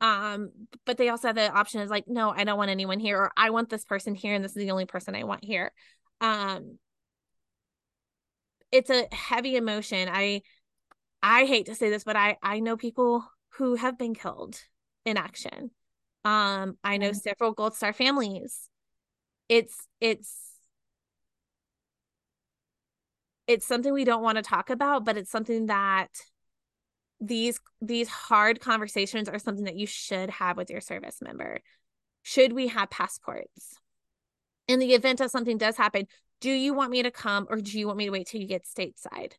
Um 0.00 0.50
but 0.84 0.98
they 0.98 1.08
also 1.08 1.28
have 1.28 1.36
the 1.36 1.50
option 1.50 1.80
is 1.80 1.90
like 1.90 2.04
no 2.06 2.30
i 2.30 2.44
don't 2.44 2.58
want 2.58 2.70
anyone 2.70 2.98
here 2.98 3.18
or 3.18 3.32
i 3.36 3.50
want 3.50 3.70
this 3.70 3.84
person 3.84 4.14
here 4.14 4.34
and 4.34 4.44
this 4.44 4.52
is 4.52 4.62
the 4.62 4.70
only 4.70 4.86
person 4.86 5.14
i 5.14 5.24
want 5.24 5.44
here. 5.44 5.72
Um 6.20 6.78
it's 8.72 8.90
a 8.90 9.06
heavy 9.12 9.56
emotion. 9.56 10.08
I 10.10 10.42
i 11.22 11.44
hate 11.46 11.66
to 11.66 11.74
say 11.74 11.88
this 11.88 12.04
but 12.04 12.16
i 12.16 12.36
i 12.42 12.60
know 12.60 12.76
people 12.76 13.24
who 13.56 13.74
have 13.74 13.96
been 13.98 14.14
killed 14.14 14.60
in 15.06 15.16
action 15.16 15.70
um 16.26 16.76
i 16.82 16.96
know 16.96 17.12
several 17.12 17.52
gold 17.52 17.74
star 17.74 17.92
families. 17.92 18.68
It's 19.48 19.86
it's 20.00 20.34
it's 23.46 23.64
something 23.64 23.92
we 23.92 24.04
don't 24.04 24.24
want 24.24 24.36
to 24.36 24.42
talk 24.42 24.70
about 24.70 25.04
but 25.04 25.16
it's 25.16 25.30
something 25.30 25.66
that 25.66 26.08
these 27.20 27.60
these 27.80 28.08
hard 28.08 28.60
conversations 28.60 29.28
are 29.28 29.38
something 29.38 29.66
that 29.66 29.76
you 29.76 29.86
should 29.86 30.28
have 30.30 30.56
with 30.56 30.68
your 30.68 30.80
service 30.80 31.18
member. 31.22 31.60
Should 32.22 32.52
we 32.52 32.66
have 32.68 32.90
passports? 32.90 33.78
In 34.66 34.80
the 34.80 34.94
event 34.94 35.20
of 35.20 35.30
something 35.30 35.58
does 35.58 35.76
happen 35.76 36.08
do 36.40 36.50
you 36.50 36.74
want 36.74 36.90
me 36.90 37.02
to 37.02 37.10
come 37.10 37.46
or 37.48 37.56
do 37.58 37.78
you 37.78 37.86
want 37.86 37.96
me 37.98 38.06
to 38.06 38.10
wait 38.10 38.26
till 38.26 38.40
you 38.40 38.48
get 38.48 38.64
stateside? 38.64 39.32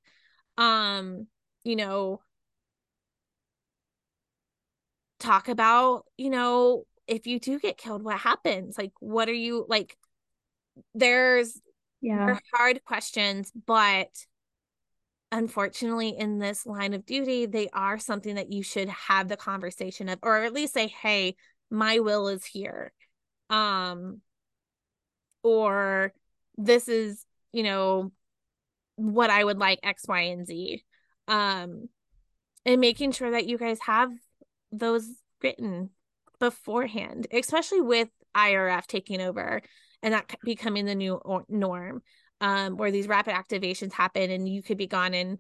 Um 0.58 1.28
you 1.66 1.76
know 1.76 2.22
talk 5.20 5.48
about 5.50 6.06
you 6.18 6.30
know 6.30 6.84
if 7.08 7.26
you 7.26 7.40
do 7.40 7.60
get 7.60 7.78
killed 7.78 8.04
what 8.04 8.20
happens? 8.20 8.78
Like 8.78 8.92
what 9.00 9.30
are 9.30 9.34
you 9.34 9.66
like 9.68 9.98
there's 10.94 11.60
yeah. 12.02 12.38
hard 12.54 12.84
questions 12.86 13.52
but 13.66 14.10
unfortunately 15.32 16.10
in 16.18 16.40
this 16.40 16.66
line 16.66 16.94
of 16.94 17.06
duty 17.06 17.46
they 17.46 17.68
are 17.74 18.00
something 18.00 18.36
that 18.36 18.52
you 18.52 18.64
should 18.64 18.88
have 18.88 19.28
the 19.28 19.36
conversation 19.36 20.08
of 20.08 20.20
or 20.22 20.44
at 20.44 20.54
least 20.54 20.74
say 20.74 20.88
hey 20.88 21.36
my 21.70 22.00
will 22.00 22.28
is 22.28 22.46
here. 22.46 22.94
Um 23.50 24.22
or 25.44 26.14
this 26.58 26.88
is 26.88 27.26
you 27.52 27.64
know 27.64 28.12
what 28.96 29.30
i 29.30 29.44
would 29.44 29.58
like 29.58 29.80
x 29.84 30.04
y 30.08 30.22
and 30.22 30.48
z. 30.48 30.84
Um 31.28 31.90
and 32.66 32.82
making 32.82 33.12
sure 33.12 33.32
that 33.32 33.48
you 33.48 33.58
guys 33.58 33.80
have 33.86 34.12
those 34.72 35.08
written 35.42 35.90
beforehand 36.40 37.28
especially 37.32 37.82
with 37.82 38.10
irf 38.36 38.86
taking 38.86 39.22
over 39.22 39.62
and 40.04 40.14
that 40.14 40.36
becoming 40.44 40.86
the 40.86 40.96
new 40.96 41.20
norm 41.50 42.02
um, 42.42 42.78
where 42.78 42.92
these 42.92 43.08
rapid 43.08 43.34
activations 43.34 43.94
happen 43.94 44.30
and 44.30 44.48
you 44.48 44.62
could 44.62 44.78
be 44.78 44.88
gone 44.88 45.14
in 45.14 45.40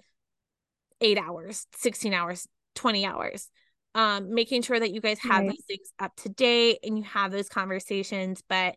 eight 1.01 1.17
hours, 1.17 1.67
16 1.75 2.13
hours, 2.13 2.47
20 2.75 3.05
hours. 3.05 3.49
Um, 3.95 4.33
making 4.33 4.61
sure 4.61 4.79
that 4.79 4.91
you 4.91 5.01
guys 5.01 5.17
have 5.19 5.41
right. 5.41 5.49
these 5.49 5.63
things 5.67 5.91
up 5.97 6.15
to 6.17 6.29
date 6.29 6.79
and 6.83 6.97
you 6.97 7.03
have 7.05 7.31
those 7.31 7.49
conversations, 7.49 8.43
but 8.47 8.75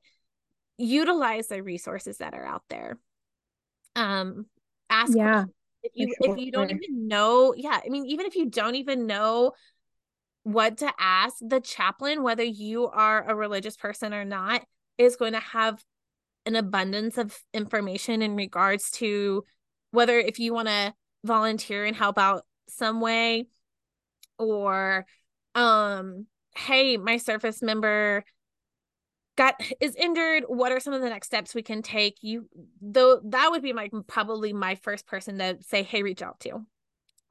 utilize 0.79 1.49
the 1.49 1.63
resources 1.63 2.19
that 2.19 2.33
are 2.33 2.47
out 2.47 2.63
there. 2.71 2.99
Um, 3.97 4.47
ask 4.89 5.15
yeah, 5.15 5.45
if 5.83 5.93
you 5.95 6.15
sure. 6.23 6.35
if 6.35 6.41
you 6.41 6.51
don't 6.51 6.71
even 6.71 7.07
know, 7.07 7.53
yeah, 7.55 7.81
I 7.85 7.91
mean, 7.91 8.07
even 8.07 8.25
if 8.25 8.35
you 8.35 8.49
don't 8.49 8.77
even 8.77 9.07
know 9.07 9.53
what 10.43 10.79
to 10.79 10.93
ask, 10.99 11.37
the 11.41 11.61
chaplain, 11.61 12.23
whether 12.23 12.43
you 12.43 12.87
are 12.89 13.29
a 13.29 13.35
religious 13.35 13.77
person 13.77 14.15
or 14.15 14.25
not, 14.25 14.65
is 14.99 15.17
going 15.17 15.33
to 15.33 15.41
have 15.41 15.83
an 16.47 16.57
abundance 16.57 17.19
of 17.19 17.39
information 17.53 18.23
in 18.23 18.37
regards 18.37 18.91
to 18.91 19.45
whether 19.91 20.19
if 20.19 20.39
you 20.39 20.55
want 20.55 20.69
to 20.69 20.95
volunteer 21.25 21.85
and 21.85 21.97
help 21.97 22.19
out 22.19 22.45
some 22.69 23.01
way 23.01 23.47
or 24.39 25.05
um 25.55 26.27
hey 26.55 26.97
my 26.97 27.19
service 27.19 27.61
member 27.61 28.25
got 29.41 29.55
is 29.81 29.97
injured 29.97 30.45
what 30.49 30.71
are 30.71 30.81
some 30.81 30.93
of 30.93 31.01
the 31.01 31.09
next 31.09 31.27
steps 31.27 31.55
we 31.55 31.63
can 31.63 31.81
take? 31.81 32.19
You 32.21 32.49
though 32.83 33.21
that 33.25 33.51
would 33.51 33.63
be 33.63 33.73
my 33.73 33.89
probably 34.07 34.53
my 34.53 34.75
first 34.75 35.07
person 35.07 35.39
to 35.39 35.57
say 35.61 35.83
hey 35.83 36.03
reach 36.03 36.23
out 36.23 36.41
to. 36.41 36.65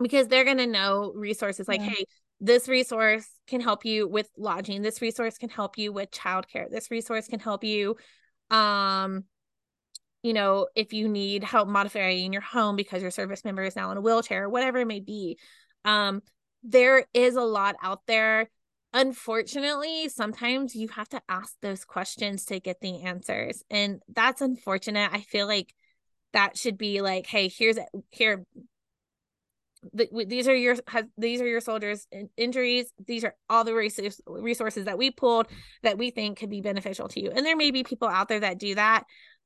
Because 0.01 0.27
they're 0.27 0.45
going 0.45 0.57
to 0.57 0.67
know 0.67 1.11
resources 1.13 1.67
like 1.67 1.81
yeah. 1.81 1.89
hey 1.89 2.05
this 2.41 2.67
resource 2.67 3.27
can 3.47 3.61
help 3.61 3.85
you 3.85 4.07
with 4.07 4.29
lodging. 4.37 4.81
This 4.81 5.01
resource 5.01 5.37
can 5.37 5.49
help 5.49 5.77
you 5.77 5.91
with 5.91 6.11
childcare. 6.11 6.69
This 6.69 6.89
resource 6.89 7.27
can 7.27 7.39
help 7.39 7.63
you 7.63 7.95
um 8.51 9.25
you 10.23 10.33
know 10.33 10.67
if 10.75 10.91
you 10.91 11.07
need 11.07 11.43
help 11.43 11.67
modifying 11.67 12.33
your 12.33 12.41
home 12.41 12.75
because 12.75 12.99
your 13.01 13.11
service 13.11 13.45
member 13.45 13.61
is 13.61 13.75
now 13.75 13.91
in 13.91 13.97
a 13.97 14.01
wheelchair 14.01 14.45
or 14.45 14.49
whatever 14.49 14.79
it 14.79 14.87
may 14.87 14.99
be. 14.99 15.37
Um 15.85 16.21
there 16.63 17.05
is 17.13 17.35
a 17.35 17.41
lot 17.41 17.75
out 17.83 18.01
there. 18.07 18.49
Unfortunately 18.93 20.09
sometimes 20.09 20.75
you 20.75 20.87
have 20.89 21.09
to 21.09 21.21
ask 21.27 21.53
those 21.61 21.85
questions 21.85 22.45
to 22.45 22.59
get 22.59 22.79
the 22.81 23.03
answers 23.03 23.63
and 23.69 24.01
that's 24.13 24.41
unfortunate. 24.41 25.11
I 25.11 25.21
feel 25.21 25.45
like 25.45 25.73
that 26.31 26.57
should 26.57 26.77
be 26.77 27.01
like 27.01 27.27
hey 27.27 27.49
here's 27.49 27.77
here 28.09 28.45
these 29.93 30.47
are 30.47 30.55
your 30.55 30.75
these 31.17 31.41
are 31.41 31.47
your 31.47 31.61
soldiers 31.61 32.05
injuries. 32.35 32.91
These 33.05 33.23
are 33.23 33.35
all 33.49 33.63
the 33.63 33.73
resources 33.73 34.21
resources 34.27 34.85
that 34.85 34.97
we 34.97 35.11
pulled 35.11 35.47
that 35.83 35.97
we 35.97 36.11
think 36.11 36.39
could 36.39 36.49
be 36.49 36.61
beneficial 36.61 37.07
to 37.09 37.21
you. 37.21 37.31
And 37.31 37.45
there 37.45 37.55
may 37.55 37.71
be 37.71 37.83
people 37.83 38.07
out 38.07 38.27
there 38.27 38.41
that 38.41 38.59
do 38.59 38.75
that 38.75 39.03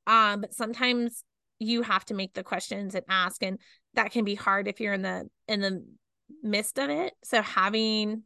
um 0.07 0.41
but 0.41 0.53
sometimes 0.53 1.23
you 1.59 1.81
have 1.81 2.03
to 2.05 2.13
make 2.13 2.34
the 2.34 2.43
questions 2.43 2.95
and 2.95 3.05
ask 3.07 3.41
and 3.43 3.59
that 3.93 4.11
can 4.11 4.25
be 4.25 4.36
hard 4.36 4.67
if 4.67 4.79
you're 4.79 4.93
in 4.93 5.03
the 5.03 5.29
in 5.47 5.61
the 5.61 5.86
midst 6.41 6.79
of 6.79 6.89
it. 6.89 7.13
So 7.23 7.41
having 7.41 8.23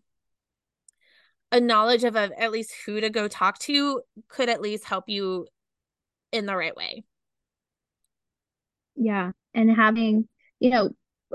a 1.52 1.60
knowledge 1.60 2.04
of, 2.04 2.16
of 2.16 2.32
at 2.38 2.52
least 2.52 2.74
who 2.86 3.00
to 3.02 3.10
go 3.10 3.28
talk 3.28 3.58
to 3.60 4.02
could 4.28 4.50
at 4.50 4.62
least 4.62 4.86
help 4.86 5.06
you 5.08 5.48
in 6.32 6.46
the 6.46 6.56
right 6.56 6.76
way. 6.76 7.04
Yeah. 8.96 9.32
And 9.54 9.70
having 9.70 10.28
you 10.60 10.70
know 10.70 10.90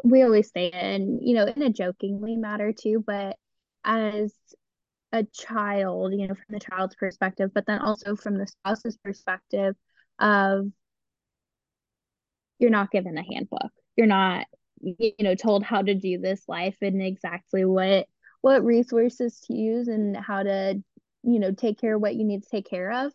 we 0.05 0.23
always 0.23 0.51
say 0.51 0.67
it 0.67 0.75
and 0.75 1.21
you 1.23 1.35
know 1.35 1.47
in 1.47 1.63
a 1.63 1.71
jokingly 1.71 2.37
matter 2.37 2.73
too 2.73 3.03
but 3.07 3.37
as 3.85 4.33
a 5.13 5.25
child 5.25 6.15
you 6.15 6.27
know 6.27 6.35
from 6.35 6.47
the 6.51 6.61
child's 6.61 6.95
perspective 6.95 7.51
but 7.55 7.67
then 7.67 7.79
also 7.81 8.17
from 8.17 8.39
the 8.39 8.47
spouse's 8.47 8.97
perspective 8.99 9.75
of 10.19 10.67
you're 12.63 12.71
not 12.71 12.93
given 12.93 13.19
a 13.19 13.23
handbook. 13.23 13.73
You're 13.97 14.07
not 14.07 14.47
you 14.81 15.13
know 15.21 15.35
told 15.35 15.63
how 15.65 15.83
to 15.83 15.95
do 15.95 16.19
this 16.19 16.43
life 16.49 16.77
and 16.81 17.03
exactly 17.03 17.65
what 17.65 18.07
what 18.41 18.65
resources 18.65 19.41
to 19.41 19.55
use 19.55 19.89
and 19.89 20.17
how 20.17 20.43
to 20.43 20.83
you 21.25 21.39
know 21.39 21.53
take 21.53 21.81
care 21.81 21.97
of 21.97 22.01
what 22.01 22.15
you 22.15 22.25
need 22.25 22.45
to 22.45 22.49
take 22.49 22.69
care 22.71 22.91
of. 22.93 23.13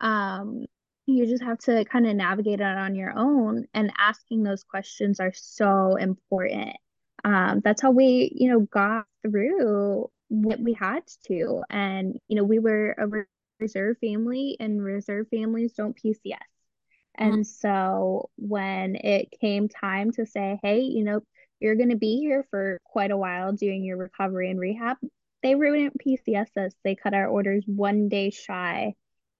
Um 0.00 0.66
you 1.08 1.26
just 1.26 1.42
have 1.42 1.58
to 1.58 1.84
kind 1.86 2.06
of 2.06 2.14
navigate 2.14 2.60
it 2.60 2.62
on 2.62 2.94
your 2.94 3.12
own 3.16 3.66
and 3.74 3.92
asking 3.98 4.42
those 4.42 4.62
questions 4.62 5.20
are 5.20 5.32
so 5.34 5.96
important. 5.96 6.76
Um, 7.24 7.60
that's 7.64 7.82
how 7.82 7.90
we 7.90 8.32
you 8.34 8.48
know 8.48 8.60
got 8.60 9.06
through 9.22 10.10
what 10.28 10.60
we 10.60 10.74
had 10.74 11.02
to 11.26 11.62
and 11.70 12.18
you 12.28 12.36
know 12.36 12.44
we 12.44 12.58
were 12.58 12.94
a 12.98 13.24
reserve 13.60 13.96
family 13.98 14.56
and 14.60 14.82
reserve 14.82 15.26
families 15.30 15.72
don't 15.72 15.96
pcs 15.96 16.16
mm-hmm. 16.26 17.24
and 17.24 17.46
so 17.46 18.30
when 18.36 18.94
it 18.96 19.34
came 19.40 19.68
time 19.68 20.12
to 20.12 20.26
say 20.26 20.60
hey 20.62 20.80
you 20.80 21.02
know 21.02 21.20
you're 21.60 21.74
going 21.74 21.88
to 21.88 21.96
be 21.96 22.18
here 22.18 22.46
for 22.50 22.78
quite 22.84 23.10
a 23.10 23.16
while 23.16 23.52
doing 23.52 23.82
your 23.82 23.96
recovery 23.96 24.50
and 24.50 24.60
rehab 24.60 24.96
they 25.42 25.54
wouldn't 25.54 25.98
pcs 25.98 26.56
us. 26.56 26.74
They 26.84 26.94
cut 26.94 27.14
our 27.14 27.26
orders 27.26 27.64
one 27.66 28.08
day 28.08 28.30
shy 28.30 28.94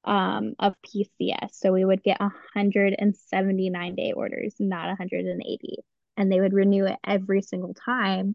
um, 0.05 0.55
of 0.59 0.75
PCS. 0.87 1.51
So 1.53 1.73
we 1.73 1.85
would 1.85 2.03
get 2.03 2.21
179 2.21 3.95
day 3.95 4.13
orders, 4.13 4.55
not 4.59 4.87
180. 4.87 5.79
And 6.17 6.33
they 6.33 6.41
would 6.41 6.53
renew 6.53 6.87
it 6.87 6.97
every 7.05 7.43
single 7.43 7.75
time. 7.75 8.35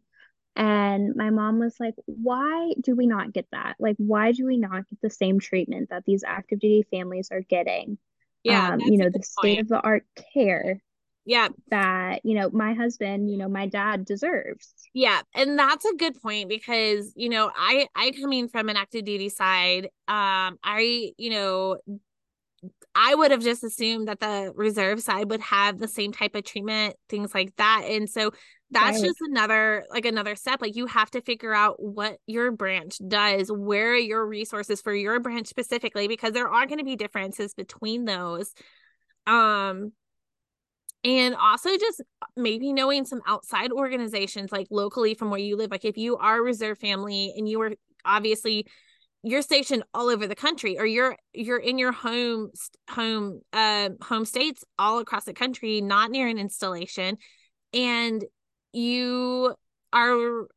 And 0.55 1.15
my 1.15 1.31
mom 1.31 1.59
was 1.59 1.75
like, 1.79 1.95
why 2.05 2.73
do 2.79 2.95
we 2.95 3.07
not 3.07 3.33
get 3.33 3.47
that? 3.51 3.75
Like, 3.79 3.95
why 3.97 4.31
do 4.31 4.45
we 4.45 4.57
not 4.57 4.87
get 4.89 5.01
the 5.01 5.09
same 5.09 5.39
treatment 5.39 5.89
that 5.89 6.03
these 6.05 6.23
active 6.23 6.59
duty 6.59 6.85
families 6.91 7.29
are 7.31 7.41
getting? 7.41 7.97
Yeah. 8.43 8.73
Um, 8.73 8.79
you 8.79 8.97
know, 8.97 9.09
the 9.09 9.23
state 9.23 9.59
of 9.59 9.67
the 9.67 9.79
art 9.79 10.05
care 10.33 10.81
yeah 11.25 11.47
that 11.69 12.19
you 12.23 12.35
know 12.35 12.49
my 12.51 12.73
husband 12.73 13.29
you 13.31 13.37
know 13.37 13.47
my 13.47 13.67
dad 13.67 14.03
deserves 14.05 14.73
yeah 14.93 15.21
and 15.33 15.57
that's 15.57 15.85
a 15.85 15.95
good 15.95 16.19
point 16.21 16.49
because 16.49 17.13
you 17.15 17.29
know 17.29 17.51
i 17.55 17.87
i 17.95 18.11
coming 18.11 18.47
from 18.47 18.69
an 18.69 18.75
active 18.75 19.05
duty 19.05 19.29
side 19.29 19.85
um 20.07 20.57
i 20.63 21.11
you 21.17 21.29
know 21.29 21.77
I 22.95 23.15
would 23.15 23.31
have 23.31 23.41
just 23.41 23.63
assumed 23.63 24.07
that 24.07 24.19
the 24.19 24.51
reserve 24.55 25.01
side 25.01 25.29
would 25.29 25.41
have 25.41 25.79
the 25.79 25.87
same 25.87 26.11
type 26.11 26.35
of 26.35 26.43
treatment, 26.43 26.95
things 27.09 27.33
like 27.33 27.55
that. 27.55 27.85
And 27.89 28.09
so 28.09 28.31
that's 28.69 28.97
right. 28.97 29.05
just 29.05 29.17
another 29.21 29.83
like 29.89 30.05
another 30.05 30.35
step. 30.35 30.61
Like 30.61 30.75
you 30.75 30.85
have 30.87 31.09
to 31.11 31.21
figure 31.21 31.53
out 31.53 31.81
what 31.81 32.17
your 32.27 32.51
branch 32.51 32.97
does, 33.07 33.51
where 33.51 33.93
are 33.93 33.97
your 33.97 34.25
resources 34.25 34.81
for 34.81 34.93
your 34.93 35.19
branch 35.19 35.47
specifically, 35.47 36.07
because 36.07 36.33
there 36.33 36.47
are 36.47 36.65
going 36.67 36.79
to 36.79 36.85
be 36.85 36.95
differences 36.95 37.53
between 37.53 38.05
those. 38.05 38.53
Um 39.25 39.93
and 41.03 41.35
also 41.35 41.69
just 41.77 42.01
maybe 42.35 42.71
knowing 42.71 43.05
some 43.05 43.21
outside 43.27 43.71
organizations 43.71 44.51
like 44.51 44.67
locally 44.69 45.13
from 45.13 45.29
where 45.29 45.39
you 45.39 45.55
live 45.55 45.71
like 45.71 45.85
if 45.85 45.97
you 45.97 46.17
are 46.17 46.37
a 46.37 46.41
reserve 46.41 46.77
family 46.77 47.33
and 47.37 47.47
you 47.47 47.61
are 47.61 47.71
obviously 48.05 48.65
you're 49.23 49.41
stationed 49.41 49.83
all 49.93 50.09
over 50.09 50.27
the 50.27 50.35
country 50.35 50.77
or 50.77 50.85
you're 50.85 51.17
you're 51.33 51.57
in 51.57 51.77
your 51.77 51.91
home 51.91 52.51
home 52.89 53.41
uh 53.53 53.89
home 54.01 54.25
states 54.25 54.63
all 54.77 54.99
across 54.99 55.25
the 55.25 55.33
country 55.33 55.81
not 55.81 56.11
near 56.11 56.27
an 56.27 56.37
installation 56.37 57.17
and 57.73 58.23
you 58.73 59.53
are 59.91 60.47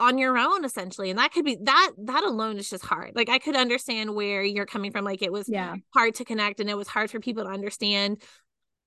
on 0.00 0.16
your 0.16 0.38
own 0.38 0.64
essentially 0.64 1.10
and 1.10 1.18
that 1.18 1.32
could 1.32 1.44
be 1.44 1.58
that 1.62 1.90
that 1.98 2.22
alone 2.22 2.56
is 2.56 2.70
just 2.70 2.84
hard. 2.84 3.12
Like 3.16 3.28
i 3.28 3.38
could 3.38 3.56
understand 3.56 4.14
where 4.14 4.42
you're 4.44 4.66
coming 4.66 4.92
from 4.92 5.04
like 5.04 5.22
it 5.22 5.32
was 5.32 5.48
yeah. 5.48 5.74
hard 5.92 6.14
to 6.16 6.24
connect 6.24 6.60
and 6.60 6.70
it 6.70 6.76
was 6.76 6.86
hard 6.86 7.10
for 7.10 7.18
people 7.18 7.44
to 7.44 7.50
understand 7.50 8.22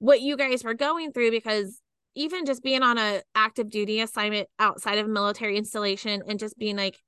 what 0.02 0.22
you 0.22 0.36
guys 0.36 0.64
were 0.64 0.74
going 0.74 1.12
through 1.12 1.32
because 1.32 1.80
even 2.16 2.46
just 2.46 2.62
being 2.62 2.84
on 2.84 2.98
a 2.98 3.22
active 3.36 3.70
duty 3.70 4.02
assignment 4.02 4.50
outside 4.60 4.98
of 4.98 5.08
military 5.08 5.58
installation 5.58 6.22
and 6.28 6.40
just 6.40 6.58
being 6.58 6.76
like 6.76 7.00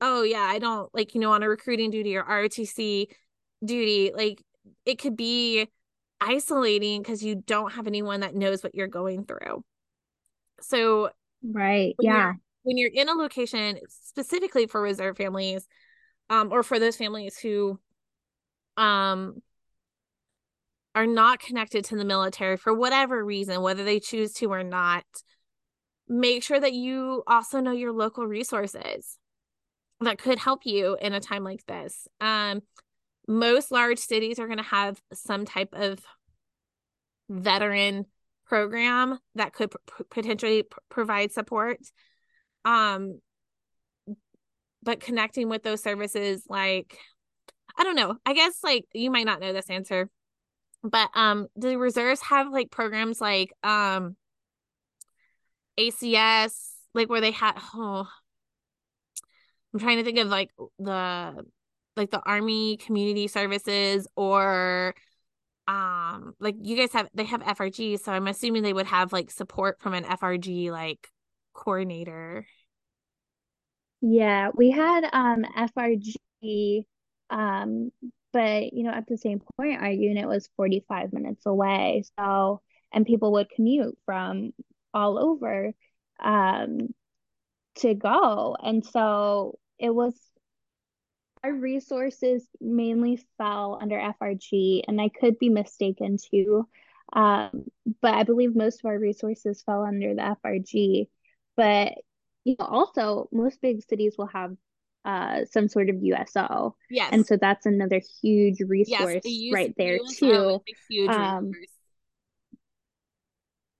oh 0.00 0.22
yeah 0.22 0.42
i 0.42 0.58
don't 0.58 0.94
like 0.94 1.14
you 1.14 1.20
know 1.20 1.32
on 1.32 1.42
a 1.42 1.48
recruiting 1.48 1.90
duty 1.90 2.16
or 2.16 2.22
rotc 2.22 3.06
duty 3.64 4.12
like 4.14 4.42
it 4.84 4.98
could 4.98 5.16
be 5.16 5.66
isolating 6.20 7.02
because 7.02 7.22
you 7.22 7.34
don't 7.34 7.72
have 7.72 7.86
anyone 7.86 8.20
that 8.20 8.34
knows 8.34 8.62
what 8.62 8.74
you're 8.74 8.86
going 8.86 9.24
through. 9.24 9.64
So 10.60 11.10
right 11.42 11.94
yeah. 12.00 12.32
when 12.62 12.76
you're 12.76 12.90
in 12.92 13.08
a 13.08 13.12
location 13.12 13.78
specifically 13.88 14.66
for 14.66 14.80
reserve 14.80 15.16
families 15.16 15.68
um 16.30 16.50
or 16.50 16.62
for 16.64 16.80
those 16.80 16.96
families 16.96 17.38
who 17.38 17.78
um 18.76 19.40
are 20.96 21.06
not 21.06 21.38
connected 21.38 21.84
to 21.84 21.96
the 21.96 22.06
military 22.06 22.56
for 22.56 22.72
whatever 22.72 23.22
reason 23.22 23.60
whether 23.60 23.84
they 23.84 24.00
choose 24.00 24.32
to 24.32 24.46
or 24.46 24.64
not 24.64 25.04
make 26.08 26.42
sure 26.42 26.58
that 26.58 26.72
you 26.72 27.22
also 27.26 27.60
know 27.60 27.70
your 27.70 27.92
local 27.92 28.26
resources 28.26 29.18
that 30.00 30.18
could 30.18 30.38
help 30.38 30.60
you 30.64 30.96
in 31.00 31.12
a 31.12 31.20
time 31.20 31.44
like 31.44 31.64
this. 31.66 32.08
Um 32.20 32.62
most 33.28 33.70
large 33.70 33.98
cities 33.98 34.38
are 34.38 34.46
going 34.46 34.58
to 34.58 34.62
have 34.64 35.00
some 35.12 35.44
type 35.44 35.70
of 35.72 35.98
veteran 37.28 38.06
program 38.46 39.18
that 39.34 39.52
could 39.52 39.72
p- 39.72 40.04
potentially 40.08 40.62
p- 40.62 40.68
provide 40.88 41.32
support. 41.32 41.78
Um 42.64 43.20
but 44.82 45.00
connecting 45.00 45.48
with 45.48 45.62
those 45.64 45.82
services 45.82 46.44
like 46.48 46.96
i 47.76 47.82
don't 47.82 47.96
know 47.96 48.16
i 48.24 48.32
guess 48.32 48.58
like 48.62 48.84
you 48.94 49.10
might 49.10 49.26
not 49.26 49.40
know 49.40 49.52
this 49.52 49.68
answer 49.68 50.08
but 50.90 51.10
um 51.14 51.46
the 51.56 51.76
reserves 51.76 52.20
have 52.22 52.50
like 52.50 52.70
programs 52.70 53.20
like 53.20 53.52
um 53.62 54.16
acs 55.78 56.70
like 56.94 57.08
where 57.08 57.20
they 57.20 57.30
had 57.30 57.52
oh. 57.74 58.08
I'm 59.74 59.80
trying 59.80 59.98
to 59.98 60.04
think 60.04 60.18
of 60.18 60.28
like 60.28 60.50
the 60.78 61.44
like 61.96 62.10
the 62.10 62.22
army 62.24 62.78
community 62.78 63.28
services 63.28 64.06
or 64.16 64.94
um 65.68 66.34
like 66.40 66.54
you 66.62 66.76
guys 66.76 66.92
have 66.92 67.08
they 67.12 67.24
have 67.24 67.42
frg 67.42 68.00
so 68.00 68.12
i'm 68.12 68.28
assuming 68.28 68.62
they 68.62 68.72
would 68.72 68.86
have 68.86 69.12
like 69.12 69.30
support 69.30 69.80
from 69.80 69.92
an 69.94 70.04
frg 70.04 70.70
like 70.70 71.10
coordinator. 71.56 72.46
Yeah, 74.00 74.50
we 74.54 74.70
had 74.70 75.08
um 75.12 75.44
FRG 75.56 76.84
um 77.30 77.90
but 78.36 78.74
you 78.74 78.82
know 78.84 78.90
at 78.90 79.06
the 79.06 79.16
same 79.16 79.40
point 79.56 79.80
our 79.80 79.90
unit 79.90 80.28
was 80.28 80.50
45 80.56 81.14
minutes 81.14 81.46
away. 81.46 82.04
So 82.18 82.60
and 82.92 83.06
people 83.06 83.32
would 83.32 83.48
commute 83.48 83.96
from 84.04 84.52
all 84.92 85.18
over 85.18 85.72
um 86.22 86.94
to 87.76 87.94
go. 87.94 88.56
And 88.62 88.84
so 88.84 89.58
it 89.78 89.90
was 89.90 90.14
our 91.42 91.52
resources 91.54 92.46
mainly 92.60 93.24
fell 93.38 93.78
under 93.80 93.96
FRG 93.96 94.82
and 94.86 95.00
I 95.00 95.08
could 95.08 95.38
be 95.38 95.48
mistaken 95.48 96.18
too. 96.18 96.68
Um, 97.14 97.64
but 98.02 98.14
I 98.14 98.24
believe 98.24 98.54
most 98.54 98.80
of 98.80 98.86
our 98.86 98.98
resources 98.98 99.62
fell 99.62 99.82
under 99.82 100.14
the 100.14 100.36
FRG. 100.44 101.08
But 101.56 101.94
you 102.44 102.56
know, 102.58 102.66
also 102.66 103.28
most 103.32 103.62
big 103.62 103.82
cities 103.82 104.16
will 104.18 104.26
have 104.26 104.56
uh, 105.06 105.44
some 105.50 105.68
sort 105.68 105.88
of 105.88 106.02
USO. 106.02 106.74
Yes. 106.90 107.10
And 107.12 107.26
so 107.26 107.38
that's 107.40 107.64
another 107.64 108.02
huge 108.20 108.60
resource 108.60 109.22
yes, 109.24 109.54
right 109.54 109.72
there 109.78 109.98
USO 110.02 110.62
too. 110.90 111.08
Um, 111.08 111.52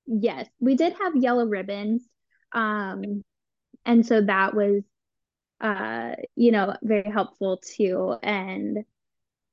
yes, 0.07 0.49
we 0.61 0.77
did 0.77 0.95
have 1.01 1.17
yellow 1.17 1.45
ribbons. 1.45 2.03
Um, 2.53 3.23
and 3.85 4.07
so 4.07 4.23
that 4.23 4.55
was 4.55 4.83
uh, 5.61 6.13
you 6.35 6.53
know, 6.53 6.77
very 6.83 7.11
helpful 7.11 7.59
too 7.59 8.17
and 8.23 8.85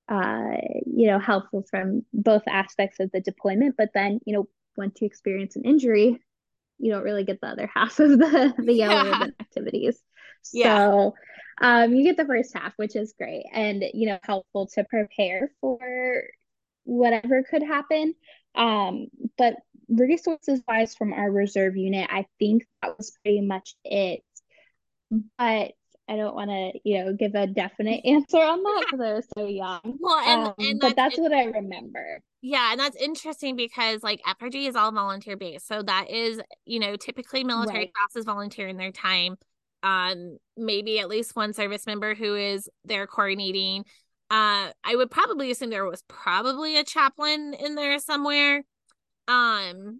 uh, 0.09 0.57
you 0.86 1.07
know, 1.07 1.17
helpful 1.17 1.63
from 1.69 2.05
both 2.13 2.43
aspects 2.47 2.99
of 2.99 3.09
the 3.11 3.21
deployment, 3.21 3.76
but 3.78 3.89
then, 3.93 4.19
you 4.26 4.34
know, 4.34 4.47
once 4.76 5.01
you 5.01 5.07
experience 5.07 5.55
an 5.55 5.63
injury, 5.63 6.19
you 6.78 6.91
don't 6.91 7.03
really 7.03 7.24
get 7.24 7.39
the 7.39 7.47
other 7.47 7.67
half 7.74 7.99
of 7.99 8.09
the 8.19 8.53
the 8.57 8.74
yellow 8.74 9.05
yeah. 9.05 9.11
ribbon 9.11 9.34
activities. 9.39 10.01
Yeah. 10.52 10.78
So 10.78 11.16
um, 11.62 11.94
you 11.94 12.04
get 12.04 12.18
the 12.18 12.26
first 12.26 12.54
half, 12.54 12.74
which 12.78 12.96
is 12.96 13.14
great 13.18 13.46
and 13.54 13.84
you 13.94 14.08
know 14.08 14.20
helpful 14.24 14.68
to 14.74 14.84
prepare 14.84 15.52
for 15.62 16.24
whatever 16.84 17.44
could 17.44 17.64
happen. 17.64 18.16
Um, 18.56 19.08
but 19.38 19.56
resources 19.89 20.62
wise 20.68 20.96
from 20.96 21.14
our 21.14 21.30
reserve 21.30 21.76
unit, 21.76 22.10
I 22.12 22.26
think 22.39 22.66
that 22.82 22.98
was 22.98 23.12
pretty 23.24 23.41
much 23.41 23.76
it. 23.84 24.24
But 25.38 25.74
I 26.10 26.18
don't 26.18 26.36
want 26.36 26.50
to, 26.50 26.80
you 26.84 27.04
know, 27.04 27.14
give 27.14 27.34
a 27.36 27.48
definite 27.48 28.02
answer 28.06 28.38
on 28.38 28.62
that 28.64 28.86
because 28.86 29.06
I 29.06 29.14
was 29.14 29.28
so 29.38 29.46
young. 29.48 29.98
Well, 30.00 30.20
and, 30.20 30.48
um, 30.48 30.54
and 30.60 30.80
but 30.80 30.96
that's, 30.96 31.16
that's 31.16 31.20
what 31.20 31.34
I 31.34 31.46
remember. 31.46 32.22
Yeah, 32.41 32.72
and 32.72 32.80
that's 32.80 32.98
interesting 32.98 33.56
because 33.56 34.04
like 34.04 34.22
FRG 34.28 34.68
is 34.68 34.76
all 34.76 34.91
volunteer 34.91 35.38
based, 35.38 35.68
so 35.68 35.82
that 35.84 36.10
is, 36.10 36.41
you 36.66 36.80
know, 36.80 36.98
typically 36.98 37.44
military 37.44 37.80
right. 37.80 37.94
classes 37.94 38.26
volunteering 38.26 38.78
their 38.78 38.91
time. 38.91 39.38
Um, 39.84 40.38
maybe 40.57 40.99
at 40.99 41.09
least 41.09 41.36
one 41.36 41.53
service 41.53 41.86
member 41.86 42.15
who 42.15 42.36
is 42.36 42.69
there 42.86 43.05
coordinating. 43.05 43.84
Uh, 44.31 44.71
I 44.84 44.95
would 44.95 45.11
probably 45.11 45.51
assume 45.51 45.69
there 45.69 45.86
was 45.86 46.03
probably 46.07 46.77
a 46.77 46.84
chaplain 46.84 47.53
in 47.53 47.75
there 47.75 47.99
somewhere. 47.99 48.63
Um, 49.27 49.99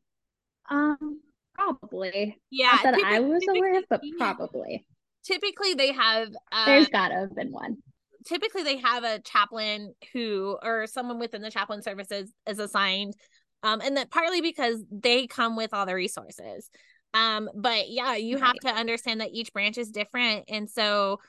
um, 0.70 1.22
probably. 1.54 2.40
Yeah, 2.50 2.80
Not 2.84 2.96
that 2.96 3.04
I 3.04 3.20
was 3.20 3.44
aware 3.48 3.78
of, 3.78 3.84
but 3.90 4.02
probably 4.18 4.86
typically 5.24 5.74
they 5.74 5.92
have 5.92 6.30
uh, 6.52 6.66
there's 6.66 6.90
gotta 6.90 7.16
have 7.16 7.36
been 7.36 7.52
one 7.52 7.78
typically 8.26 8.64
they 8.64 8.78
have 8.78 9.04
a 9.04 9.20
chaplain 9.20 9.94
who 10.14 10.58
or 10.62 10.88
someone 10.88 11.20
within 11.20 11.42
the 11.42 11.52
chaplain 11.52 11.82
services 11.82 12.32
is 12.48 12.60
assigned 12.60 13.16
um 13.64 13.82
and 13.82 13.98
that 13.98 14.12
partly 14.12 14.42
because 14.42 14.84
they 14.92 15.28
come 15.28 15.56
with 15.56 15.74
all 15.74 15.86
the 15.86 15.96
resources 15.96 16.70
um 17.14 17.50
but 17.56 17.90
yeah 17.90 18.16
you 18.16 18.38
right. 18.38 18.46
have 18.46 18.56
to 18.56 18.70
understand 18.70 19.22
that 19.22 19.30
each 19.32 19.54
branch 19.54 19.78
is 19.78 19.92
different 19.92 20.46
and 20.48 20.70
so 20.70 21.20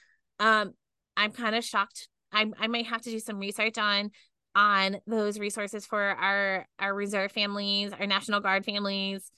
um 0.41 0.73
i'm 1.17 1.33
kind 1.33 1.55
of 1.55 1.65
shocked. 1.65 2.09
I 2.33 2.47
i 2.59 2.67
might 2.67 2.87
have 2.87 3.03
to 3.03 3.11
do 3.11 3.21
some 3.21 3.39
research 3.39 3.79
on 3.79 4.11
on 4.57 4.99
those 5.07 5.39
resources 5.39 5.85
for 5.85 6.01
our 6.01 6.67
our 6.79 6.95
reserve 6.95 7.33
families 7.33 7.93
our 7.93 8.07
national 8.07 8.41
guard 8.41 8.65
families. 8.65 9.31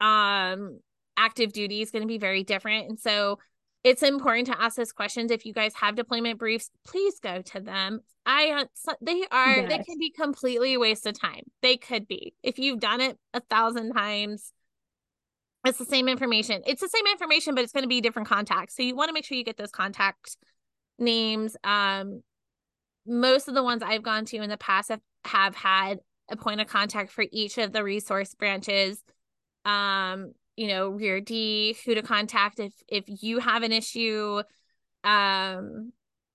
Um 0.00 0.80
active 1.16 1.52
duty 1.52 1.80
is 1.80 1.92
going 1.92 2.02
to 2.02 2.08
be 2.08 2.18
very 2.18 2.42
different 2.42 2.88
and 2.88 2.98
so 2.98 3.38
it's 3.84 4.02
important 4.02 4.46
to 4.46 4.60
ask 4.60 4.76
those 4.76 4.92
questions. 4.92 5.30
If 5.30 5.44
you 5.44 5.52
guys 5.52 5.74
have 5.74 5.94
deployment 5.94 6.38
briefs 6.38 6.70
please 6.86 7.20
go 7.20 7.42
to 7.42 7.60
them. 7.60 8.00
I 8.26 8.66
uh, 8.88 8.94
they 9.02 9.24
are 9.30 9.56
yes. 9.58 9.68
they 9.68 9.78
can 9.84 9.98
be 9.98 10.10
completely 10.10 10.74
a 10.74 10.80
waste 10.80 11.06
of 11.06 11.18
time. 11.18 11.42
They 11.62 11.76
could 11.76 12.08
be. 12.08 12.34
If 12.42 12.58
you've 12.58 12.80
done 12.80 13.00
it 13.00 13.18
a 13.34 13.40
thousand 13.40 13.92
times 13.92 14.52
it's 15.64 15.78
the 15.78 15.84
same 15.84 16.08
information. 16.08 16.62
It's 16.66 16.80
the 16.80 16.88
same 16.88 17.06
information 17.10 17.54
but 17.54 17.64
it's 17.64 17.72
going 17.72 17.84
to 17.84 17.88
be 17.88 18.00
different 18.00 18.28
contacts. 18.28 18.76
So 18.76 18.82
you 18.82 18.94
want 18.94 19.08
to 19.08 19.14
make 19.14 19.24
sure 19.24 19.36
you 19.36 19.44
get 19.44 19.56
those 19.56 19.70
contact 19.70 20.36
names. 20.98 21.56
Um 21.64 22.22
most 23.06 23.48
of 23.48 23.54
the 23.54 23.62
ones 23.62 23.82
i've 23.82 24.02
gone 24.02 24.24
to 24.24 24.38
in 24.38 24.48
the 24.48 24.56
past 24.56 24.88
have, 24.88 25.00
have 25.26 25.54
had 25.54 25.98
a 26.30 26.36
point 26.36 26.58
of 26.60 26.66
contact 26.66 27.12
for 27.12 27.24
each 27.32 27.58
of 27.58 27.72
the 27.72 27.82
resource 27.84 28.34
branches. 28.34 29.02
Um 29.64 30.32
you 30.56 30.68
know 30.68 30.90
rear 30.90 31.20
d 31.20 31.76
who 31.84 31.94
to 31.94 32.02
contact 32.02 32.60
if 32.60 32.72
if 32.88 33.04
you 33.22 33.38
have 33.40 33.62
an 33.62 33.72
issue. 33.72 34.42
Um 35.02 35.92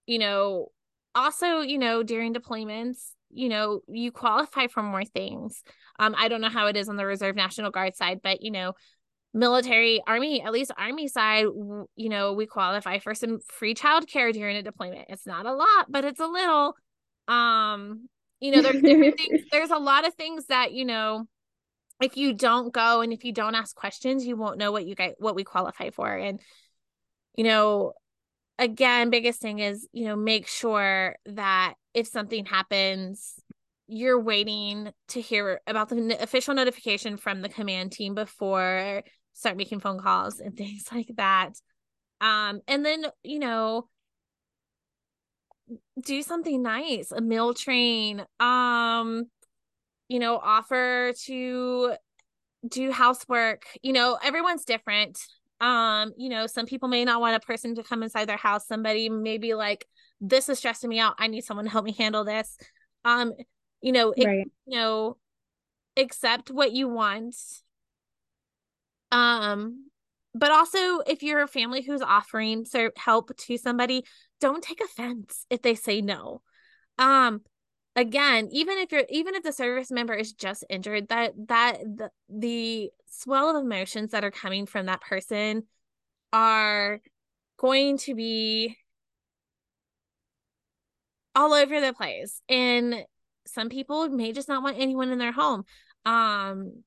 you 0.08 0.20
know 0.20 0.68
also 1.16 1.62
you 1.62 1.78
know 1.78 2.04
during 2.04 2.34
deployments 2.34 3.12
you 3.32 3.48
know 3.50 3.82
you 3.88 4.12
qualify 4.12 4.68
for 4.68 4.84
more 4.84 5.06
things. 5.06 5.64
Um 6.00 6.16
i 6.18 6.28
don't 6.28 6.42
know 6.42 6.50
how 6.50 6.68
it 6.68 6.76
is 6.76 6.90
on 6.90 6.98
the 6.98 7.06
reserve 7.06 7.36
national 7.36 7.72
guard 7.72 7.96
side 7.96 8.22
but 8.24 8.42
you 8.42 8.52
know 8.52 8.74
military 9.34 10.02
army 10.08 10.42
at 10.42 10.52
least 10.52 10.72
army 10.78 11.08
side 11.08 11.44
you 11.44 12.10
know 12.10 12.34
we 12.34 12.48
qualify 12.48 12.98
for 12.98 13.14
some 13.14 13.40
free 13.48 13.76
childcare 13.76 14.34
during 14.34 14.58
a 14.58 14.64
deployment 14.64 15.06
it's 15.08 15.28
not 15.28 15.46
a 15.46 15.54
lot 15.54 15.86
but 15.88 16.04
it's 16.04 16.20
a 16.20 16.26
little 16.26 16.74
um 17.28 18.10
you 18.40 18.52
know 18.52 18.62
there's 18.62 18.82
things, 18.82 19.42
there's 19.52 19.70
a 19.70 19.78
lot 19.78 20.08
of 20.08 20.16
things 20.16 20.48
that 20.48 20.72
you 20.72 20.84
know 20.84 21.28
if 22.02 22.16
you 22.16 22.34
don't 22.34 22.74
go 22.74 23.02
and 23.02 23.12
if 23.12 23.26
you 23.26 23.34
don't 23.34 23.56
ask 23.56 23.76
questions, 23.76 24.26
you 24.26 24.38
won't 24.38 24.58
know 24.58 24.72
what 24.72 24.86
you 24.86 24.96
get 24.96 25.16
what 25.20 25.36
we 25.36 25.44
qualify 25.44 25.90
for. 25.90 26.10
And 26.10 26.40
you 27.36 27.44
know, 27.44 27.94
again, 28.58 29.10
biggest 29.10 29.42
thing 29.42 29.60
is, 29.60 29.88
you 29.92 30.06
know, 30.06 30.16
make 30.16 30.48
sure 30.48 31.16
that 31.26 31.76
if 31.94 32.08
something 32.08 32.46
happens, 32.46 33.36
you're 33.88 34.20
waiting 34.20 34.92
to 35.10 35.22
hear 35.22 35.62
about 35.68 35.90
the 35.90 36.18
official 36.22 36.54
notification 36.54 37.18
from 37.18 37.42
the 37.42 37.50
command 37.50 37.92
team 37.92 38.14
before 38.14 39.04
start 39.40 39.58
making 39.58 39.80
phone 39.80 40.00
calls 40.00 40.40
and 40.40 40.56
things 40.58 40.86
like 40.92 41.10
that. 41.18 41.54
Um, 42.22 42.62
and 42.68 42.86
then, 42.86 43.06
you 43.24 43.40
know, 43.40 43.88
do 46.04 46.22
something 46.22 46.62
nice, 46.62 47.12
a 47.12 47.22
meal 47.22 47.54
train, 47.54 48.26
um, 48.40 49.26
you 50.10 50.20
know, 50.20 50.38
offer 50.38 51.14
to 51.26 51.94
do 52.68 52.92
housework. 52.92 53.64
You 53.82 53.94
know, 53.94 54.18
everyone's 54.22 54.66
different. 54.66 55.20
Um, 55.62 56.14
you 56.18 56.30
know, 56.30 56.48
some 56.48 56.66
people 56.66 56.90
may 56.90 57.06
not 57.06 57.22
want 57.22 57.42
a 57.42 57.46
person 57.46 57.76
to 57.76 57.84
come 57.84 58.04
inside 58.04 58.28
their 58.28 58.38
house. 58.38 58.68
Somebody 58.68 59.08
may 59.10 59.38
be 59.38 59.54
like, 59.54 59.86
this 60.20 60.50
is 60.50 60.58
stressing 60.58 60.90
me 60.90 61.00
out. 61.00 61.16
I 61.18 61.28
need 61.28 61.44
someone 61.44 61.66
to 61.66 61.72
help 61.72 61.86
me 61.86 61.94
handle 61.94 62.26
this. 62.26 62.58
Um, 63.06 63.34
you 63.82 63.92
know, 63.94 64.12
it, 64.12 64.24
you 64.66 64.78
know, 64.78 65.18
accept 65.96 66.50
what 66.50 66.74
you 66.74 66.90
want. 66.90 67.36
Um, 69.12 69.90
but 70.34 70.52
also 70.52 71.00
if 71.00 71.24
you're 71.24 71.42
a 71.42 71.48
family 71.48 71.82
who's 71.82 72.02
offering 72.02 72.66
help 72.96 73.36
to 73.36 73.58
somebody, 73.58 74.04
don't 74.40 74.64
take 74.64 74.82
offense 74.82 75.46
if 75.50 75.62
they 75.62 75.76
say 75.76 76.02
no. 76.02 76.42
Um, 76.98 77.42
again 77.96 78.48
even 78.52 78.78
if 78.78 78.92
you're 78.92 79.04
even 79.10 79.36
if 79.36 79.44
the 79.44 79.52
service 79.52 79.92
member 79.92 80.14
is 80.14 80.34
just 80.34 80.64
injured 80.70 81.10
that 81.10 81.34
that 81.48 81.80
the, 81.80 82.10
the 82.30 82.90
swell 83.08 83.56
of 83.56 83.64
emotions 83.64 84.12
that 84.12 84.24
are 84.24 84.32
coming 84.32 84.66
from 84.66 84.86
that 84.86 85.02
person 85.02 85.64
are 86.32 87.02
going 87.58 87.98
to 87.98 88.16
be 88.16 88.78
all 91.36 91.54
over 91.54 91.82
the 91.82 91.94
place 91.94 92.42
and 92.48 93.04
some 93.46 93.70
people 93.70 94.08
may 94.10 94.32
just 94.32 94.48
not 94.48 94.64
want 94.64 94.78
anyone 94.80 95.10
in 95.10 95.18
their 95.18 95.32
home 95.32 95.64
um 96.06 96.84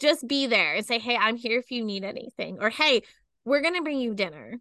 just 0.00 0.26
be 0.26 0.46
there 0.46 0.74
and 0.74 0.86
say 0.86 0.98
hey 0.98 1.16
i'm 1.16 1.36
here 1.36 1.58
if 1.58 1.70
you 1.70 1.84
need 1.84 2.04
anything 2.04 2.58
or 2.60 2.70
hey 2.70 3.02
we're 3.44 3.62
gonna 3.62 3.82
bring 3.82 3.98
you 3.98 4.14
dinner 4.14 4.60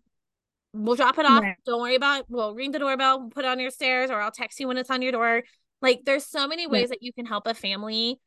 We'll 0.73 0.95
drop 0.95 1.17
it 1.17 1.25
off. 1.25 1.41
Right. 1.41 1.55
Don't 1.65 1.81
worry 1.81 1.95
about 1.95 2.21
it. 2.21 2.25
We'll 2.29 2.53
ring 2.53 2.71
the 2.71 2.79
doorbell, 2.79 3.29
put 3.29 3.45
it 3.45 3.47
on 3.47 3.59
your 3.59 3.71
stairs, 3.71 4.09
or 4.09 4.21
I'll 4.21 4.31
text 4.31 4.59
you 4.59 4.67
when 4.67 4.77
it's 4.77 4.91
on 4.91 5.01
your 5.01 5.11
door. 5.11 5.43
Like 5.81 6.01
there's 6.05 6.25
so 6.25 6.47
many 6.47 6.67
ways 6.67 6.89
that 6.89 7.01
you 7.01 7.13
can 7.13 7.25
help 7.25 7.47
a 7.47 7.53
family, 7.53 8.19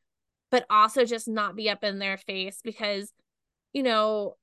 but 0.49 0.65
also 0.69 1.05
just 1.05 1.27
not 1.27 1.55
be 1.55 1.69
up 1.69 1.83
in 1.83 1.99
their 1.99 2.17
face 2.17 2.59
because, 2.63 3.11
you 3.73 3.83
know, 3.83 4.35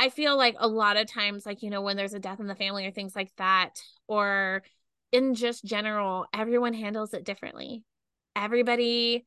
I 0.00 0.10
feel 0.10 0.36
like 0.36 0.54
a 0.58 0.68
lot 0.68 0.96
of 0.96 1.10
times, 1.10 1.44
like, 1.44 1.62
you 1.62 1.70
know, 1.70 1.82
when 1.82 1.96
there's 1.96 2.14
a 2.14 2.20
death 2.20 2.40
in 2.40 2.46
the 2.46 2.54
family 2.54 2.86
or 2.86 2.90
things 2.90 3.16
like 3.16 3.32
that, 3.36 3.80
or 4.06 4.62
in 5.12 5.34
just 5.34 5.64
general, 5.64 6.26
everyone 6.32 6.72
handles 6.72 7.14
it 7.14 7.24
differently. 7.24 7.84
Everybody 8.36 9.24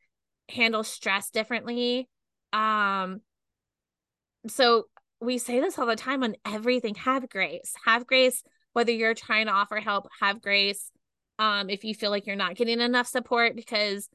handles 0.51 0.87
stress 0.87 1.29
differently. 1.29 2.07
Um, 2.53 3.21
so 4.47 4.85
we 5.21 5.37
say 5.37 5.59
this 5.59 5.77
all 5.77 5.85
the 5.85 5.95
time 5.95 6.23
on 6.23 6.35
everything 6.45 6.95
have 6.95 7.29
grace 7.29 7.73
have 7.85 8.07
grace 8.07 8.43
whether 8.73 8.91
you're 8.91 9.13
trying 9.13 9.45
to 9.45 9.51
offer 9.51 9.77
help 9.77 10.07
have 10.19 10.41
grace 10.41 10.91
um 11.39 11.69
if 11.69 11.83
you 11.83 11.93
feel 11.93 12.09
like 12.09 12.25
you're 12.25 12.35
not 12.35 12.55
getting 12.55 12.81
enough 12.81 13.07
support 13.07 13.55
because 13.55 14.09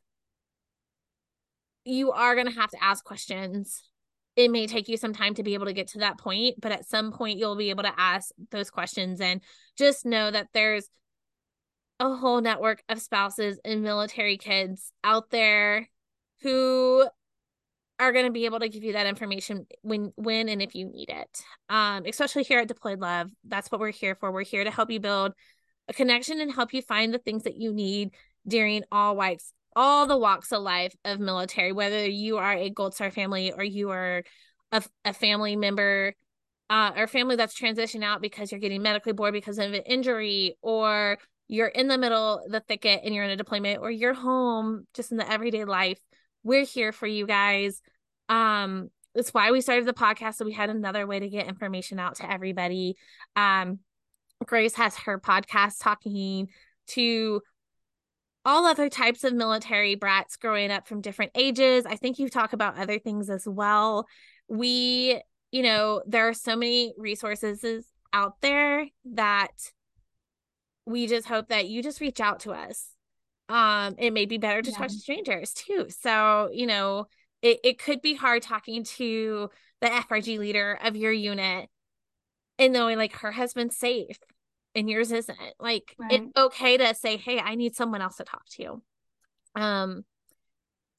you 1.85 2.11
are 2.11 2.35
going 2.35 2.49
to 2.49 2.61
have 2.61 2.71
to 2.71 2.83
ask 2.83 3.05
questions 3.05 3.83
it 4.35 4.51
may 4.51 4.67
take 4.67 4.89
you 4.89 4.99
some 4.99 5.15
time 5.15 5.33
to 5.33 5.43
be 5.43 5.55
able 5.55 5.67
to 5.67 5.73
get 5.73 5.89
to 5.89 6.01
that 6.01 6.19
point 6.19 6.57
but 6.61 6.73
at 6.73 6.87
some 6.87 7.13
point 7.13 7.39
you'll 7.39 7.57
be 7.57 7.71
able 7.71 7.85
to 7.85 7.95
ask 7.97 8.31
those 8.51 8.71
questions 8.71 9.21
and 9.21 9.41
just 9.79 10.05
know 10.05 10.31
that 10.31 10.49
there's 10.53 10.89
a 11.99 12.15
whole 12.15 12.43
network 12.43 12.83
of 12.91 13.01
spouses 13.01 13.59
and 13.65 13.83
military 13.83 14.37
kids 14.37 14.93
out 15.03 15.31
there 15.31 15.89
who 16.43 17.07
are 17.99 18.13
going 18.13 18.27
to 18.27 18.33
be 18.33 18.45
able 18.45 18.61
to 18.61 18.69
give 18.69 18.85
you 18.85 18.93
that 18.93 19.07
information 19.07 19.67
when 19.83 20.13
when 20.17 20.49
and 20.49 20.61
if 20.61 20.75
you 20.75 20.85
need 20.87 21.09
it. 21.09 21.41
Um 21.69 22.05
especially 22.07 22.43
here 22.45 22.61
at 22.61 22.69
deployed 22.69 23.01
love 23.01 23.31
that's 23.45 23.71
what 23.71 23.81
we're 23.81 23.91
here 23.91 24.15
for. 24.15 24.33
We're 24.33 24.45
here 24.45 24.65
to 24.65 24.71
help 24.71 24.91
you 24.91 25.01
build 25.01 25.33
a 25.89 25.93
connection 25.93 26.41
and 26.41 26.53
help 26.53 26.75
you 26.75 26.83
find 26.83 27.15
the 27.15 27.19
things 27.19 27.45
that 27.45 27.57
you 27.57 27.73
need 27.73 28.11
during 28.47 28.83
all 28.91 29.17
whites 29.17 29.53
all 29.75 30.07
the 30.07 30.17
walks 30.17 30.53
of 30.53 30.63
life 30.63 30.95
of 31.05 31.21
military 31.21 31.71
whether 31.71 32.07
you 32.07 32.39
are 32.39 32.55
a 32.55 32.71
gold 32.71 32.95
star 32.95 33.11
family 33.11 33.53
or 33.53 33.63
you 33.63 33.91
are 33.91 34.25
a, 34.73 34.83
a 35.05 35.13
family 35.13 35.55
member 35.55 36.15
uh, 36.71 36.93
or 36.97 37.07
family 37.07 37.37
that's 37.37 37.59
transitioned 37.59 38.03
out 38.03 38.21
because 38.21 38.51
you're 38.51 38.61
getting 38.61 38.83
medically 38.83 39.13
bored 39.13 39.33
because 39.33 39.59
of 39.59 39.73
an 39.73 39.83
injury 39.83 40.57
or 40.63 41.19
you're 41.47 41.69
in 41.69 41.89
the 41.89 41.99
middle 41.99 42.45
the 42.49 42.61
thicket 42.61 43.03
and 43.05 43.15
you're 43.15 43.25
in 43.25 43.31
a 43.31 43.37
deployment 43.37 43.81
or 43.81 43.91
you're 43.91 44.15
home 44.15 44.87
just 44.95 45.13
in 45.13 45.19
the 45.19 45.31
everyday 45.31 45.65
life 45.65 46.01
we're 46.47 46.65
here 46.65 46.93
for 46.93 47.09
you 47.09 47.27
guys. 47.27 47.83
Um, 48.29 48.89
it's 49.17 49.35
why 49.35 49.51
we 49.51 49.61
started 49.61 49.85
the 49.85 49.93
podcast. 49.93 50.37
So 50.37 50.45
we 50.45 50.53
had 50.53 50.71
another 50.71 51.07
way 51.07 51.19
to 51.19 51.29
get 51.29 51.49
information 51.49 51.99
out 51.99 52.17
to 52.17 52.31
everybody. 52.31 52.97
Um, 53.35 53.81
Grace 54.45 54.75
has 54.75 54.97
her 54.97 55.19
podcast 55.19 55.81
talking 55.81 56.49
to 56.89 57.43
all 58.45 58.65
other 58.65 58.89
types 58.89 59.25
of 59.25 59.35
military 59.35 59.97
brats 59.97 60.37
growing 60.37 60.71
up 60.71 60.87
from 60.87 61.01
different 61.01 61.33
ages. 61.35 61.85
I 61.85 61.97
think 61.97 62.21
you 62.21 62.29
talk 62.29 62.53
about 62.53 62.79
other 62.79 63.01
things 63.01 63.29
as 63.29 63.45
well. 63.45 64.07
We, 64.47 65.21
you 65.51 65.63
know, 65.65 66.03
there 66.07 66.29
are 66.29 66.35
so 66.35 66.55
many 66.55 66.95
resources 66.97 67.87
out 68.13 68.41
there 68.41 68.87
that 69.15 69.73
we 70.85 71.09
just 71.09 71.27
hope 71.27 71.49
that 71.49 71.67
you 71.67 71.83
just 71.83 72.01
reach 72.01 72.21
out 72.21 72.39
to 72.41 72.53
us 72.53 72.96
um 73.49 73.95
it 73.99 74.13
may 74.13 74.27
be 74.27 74.39
better 74.39 74.63
to 74.63 74.71
yeah. 74.71 74.77
talk 74.77 74.89
to 74.89 74.95
strangers 74.95 75.53
too 75.53 75.87
so 75.89 76.49
you 76.53 76.67
know 76.67 77.07
it, 77.43 77.61
it 77.63 77.79
could 77.79 78.03
be 78.03 78.15
hard 78.15 78.43
talking 78.43 78.85
to 78.85 79.49
the 79.81 79.87
frg 79.87 80.39
leader 80.39 80.79
of 80.83 80.97
your 80.97 81.13
unit 81.13 81.69
and 82.59 82.73
knowing 82.73 82.97
like 82.97 83.15
her 83.17 83.31
husband's 83.31 83.77
safe 83.77 84.19
and 84.75 84.91
yours 84.91 85.13
isn't 85.13 85.39
like 85.61 85.95
right. 85.99 86.13
it's 86.13 86.27
okay 86.37 86.77
to 86.77 86.95
say 86.95 87.17
hey 87.17 87.39
i 87.39 87.55
need 87.55 87.75
someone 87.75 88.01
else 88.01 88.17
to 88.17 88.25
talk 88.25 88.47
to 88.49 88.83
um 89.55 90.05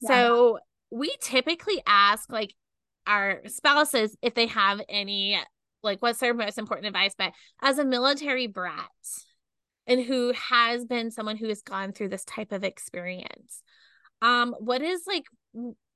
yeah. 0.00 0.08
so 0.08 0.58
we 0.90 1.14
typically 1.20 1.82
ask 1.86 2.30
like 2.30 2.54
our 3.06 3.40
spouses 3.46 4.16
if 4.22 4.34
they 4.34 4.46
have 4.46 4.80
any 4.88 5.38
like 5.82 6.00
what's 6.00 6.18
their 6.18 6.34
most 6.34 6.58
important 6.58 6.86
advice 6.86 7.14
but 7.16 7.32
as 7.62 7.78
a 7.78 7.84
military 7.84 8.46
brat 8.46 8.88
and 9.88 10.04
who 10.04 10.32
has 10.32 10.84
been 10.84 11.10
someone 11.10 11.36
who 11.36 11.48
has 11.48 11.62
gone 11.62 11.92
through 11.92 12.10
this 12.10 12.24
type 12.24 12.52
of 12.52 12.62
experience. 12.62 13.62
Um 14.22 14.54
what 14.58 14.82
is 14.82 15.02
like 15.06 15.24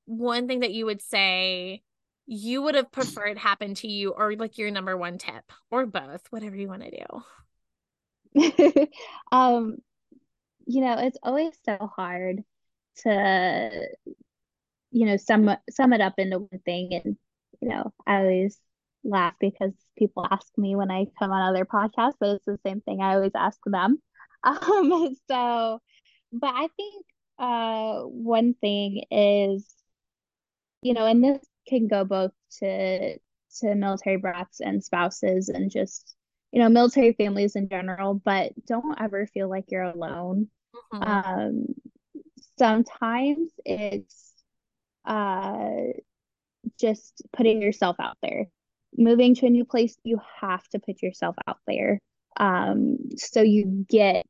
one 0.05 0.47
thing 0.47 0.61
that 0.61 0.73
you 0.73 0.85
would 0.85 1.01
say 1.01 1.81
you 2.25 2.61
would 2.63 2.75
have 2.75 2.91
preferred 2.91 3.37
happen 3.37 3.75
to 3.75 3.87
you 3.87 4.11
or 4.11 4.35
like 4.35 4.57
your 4.57 4.71
number 4.71 4.97
one 4.97 5.17
tip 5.17 5.43
or 5.71 5.85
both 5.85 6.21
whatever 6.29 6.55
you 6.55 6.67
want 6.67 6.83
to 6.83 7.23
do? 8.35 8.87
Um 9.31 9.77
you 10.65 10.81
know 10.81 10.97
it's 10.97 11.17
always 11.23 11.53
so 11.65 11.77
hard 11.95 12.43
to 12.97 13.87
you 14.91 15.05
know 15.05 15.17
sum 15.17 15.55
sum 15.69 15.93
it 15.93 16.01
up 16.01 16.13
into 16.17 16.39
one 16.39 16.61
thing 16.65 16.93
and 16.93 17.17
you 17.59 17.69
know 17.69 17.91
i 18.05 18.17
always 18.17 18.57
laugh 19.03 19.35
because 19.39 19.73
people 19.97 20.27
ask 20.29 20.47
me 20.57 20.75
when 20.75 20.91
I 20.91 21.05
come 21.19 21.31
on 21.31 21.49
other 21.49 21.65
podcasts, 21.65 22.15
but 22.19 22.29
it's 22.35 22.45
the 22.45 22.59
same 22.65 22.81
thing 22.81 23.01
I 23.01 23.15
always 23.15 23.33
ask 23.35 23.59
them. 23.65 24.01
Um, 24.45 25.15
so, 25.29 25.79
but 26.33 26.53
I 26.53 26.67
think 26.75 27.05
uh, 27.39 28.01
one 28.01 28.55
thing 28.55 29.03
is, 29.09 29.73
you 30.81 30.93
know, 30.93 31.05
and 31.05 31.23
this 31.23 31.39
can 31.65 31.87
go 31.87 32.03
both 32.03 32.33
to 32.59 33.17
to 33.59 33.75
military 33.75 34.17
brats 34.17 34.59
and 34.59 34.83
spouses 34.83 35.49
and 35.49 35.71
just 35.71 36.15
you 36.51 36.59
know 36.59 36.69
military 36.69 37.13
families 37.13 37.55
in 37.55 37.69
general 37.69 38.13
but 38.13 38.51
don't 38.65 38.99
ever 39.01 39.27
feel 39.27 39.49
like 39.49 39.65
you're 39.69 39.83
alone 39.83 40.47
mm-hmm. 40.93 41.03
um 41.03 41.65
sometimes 42.57 43.51
it's 43.65 44.33
uh 45.05 45.59
just 46.79 47.21
putting 47.35 47.61
yourself 47.61 47.95
out 47.99 48.17
there 48.21 48.47
moving 48.97 49.35
to 49.35 49.45
a 49.45 49.49
new 49.49 49.65
place, 49.65 49.95
you 50.03 50.19
have 50.41 50.67
to 50.69 50.79
put 50.79 51.01
yourself 51.01 51.35
out 51.47 51.57
there. 51.67 51.99
Um, 52.37 52.97
so 53.17 53.41
you 53.41 53.85
get 53.89 54.25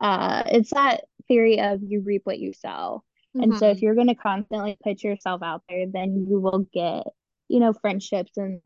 uh 0.00 0.42
it's 0.46 0.70
that 0.70 1.04
theory 1.28 1.60
of 1.60 1.80
you 1.82 2.02
reap 2.02 2.22
what 2.24 2.40
you 2.40 2.52
sow. 2.52 3.04
Mm-hmm. 3.36 3.42
And 3.42 3.58
so 3.58 3.68
if 3.68 3.76
mm-hmm. 3.76 3.84
you're 3.84 3.94
gonna 3.94 4.14
constantly 4.14 4.76
put 4.82 5.02
yourself 5.02 5.42
out 5.42 5.62
there, 5.68 5.86
then 5.92 6.26
you 6.28 6.40
will 6.40 6.66
get, 6.72 7.04
you 7.48 7.60
know, 7.60 7.72
friendships 7.72 8.32
and 8.36 8.60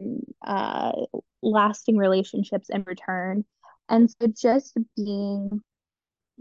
uh 0.46 0.92
lasting 1.42 1.98
relationships 1.98 2.70
in 2.70 2.84
return. 2.84 3.44
And 3.88 4.10
so 4.10 4.28
just 4.28 4.76
being 4.96 5.60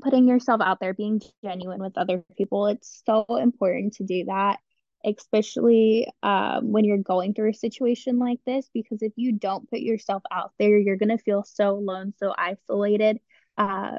putting 0.01 0.27
yourself 0.27 0.61
out 0.61 0.79
there, 0.79 0.93
being 0.93 1.21
genuine 1.43 1.81
with 1.81 1.97
other 1.97 2.23
people. 2.37 2.67
It's 2.67 3.03
so 3.05 3.25
important 3.29 3.93
to 3.95 4.03
do 4.03 4.25
that, 4.25 4.59
especially 5.05 6.07
um, 6.21 6.71
when 6.71 6.85
you're 6.85 6.97
going 6.97 7.33
through 7.33 7.51
a 7.51 7.53
situation 7.53 8.19
like 8.19 8.39
this, 8.45 8.69
because 8.73 9.01
if 9.01 9.13
you 9.15 9.33
don't 9.33 9.69
put 9.69 9.79
yourself 9.79 10.23
out 10.31 10.51
there, 10.59 10.77
you're 10.77 10.97
going 10.97 11.15
to 11.15 11.23
feel 11.23 11.43
so 11.43 11.71
alone, 11.71 12.13
so 12.17 12.33
isolated. 12.37 13.19
Uh, 13.57 13.97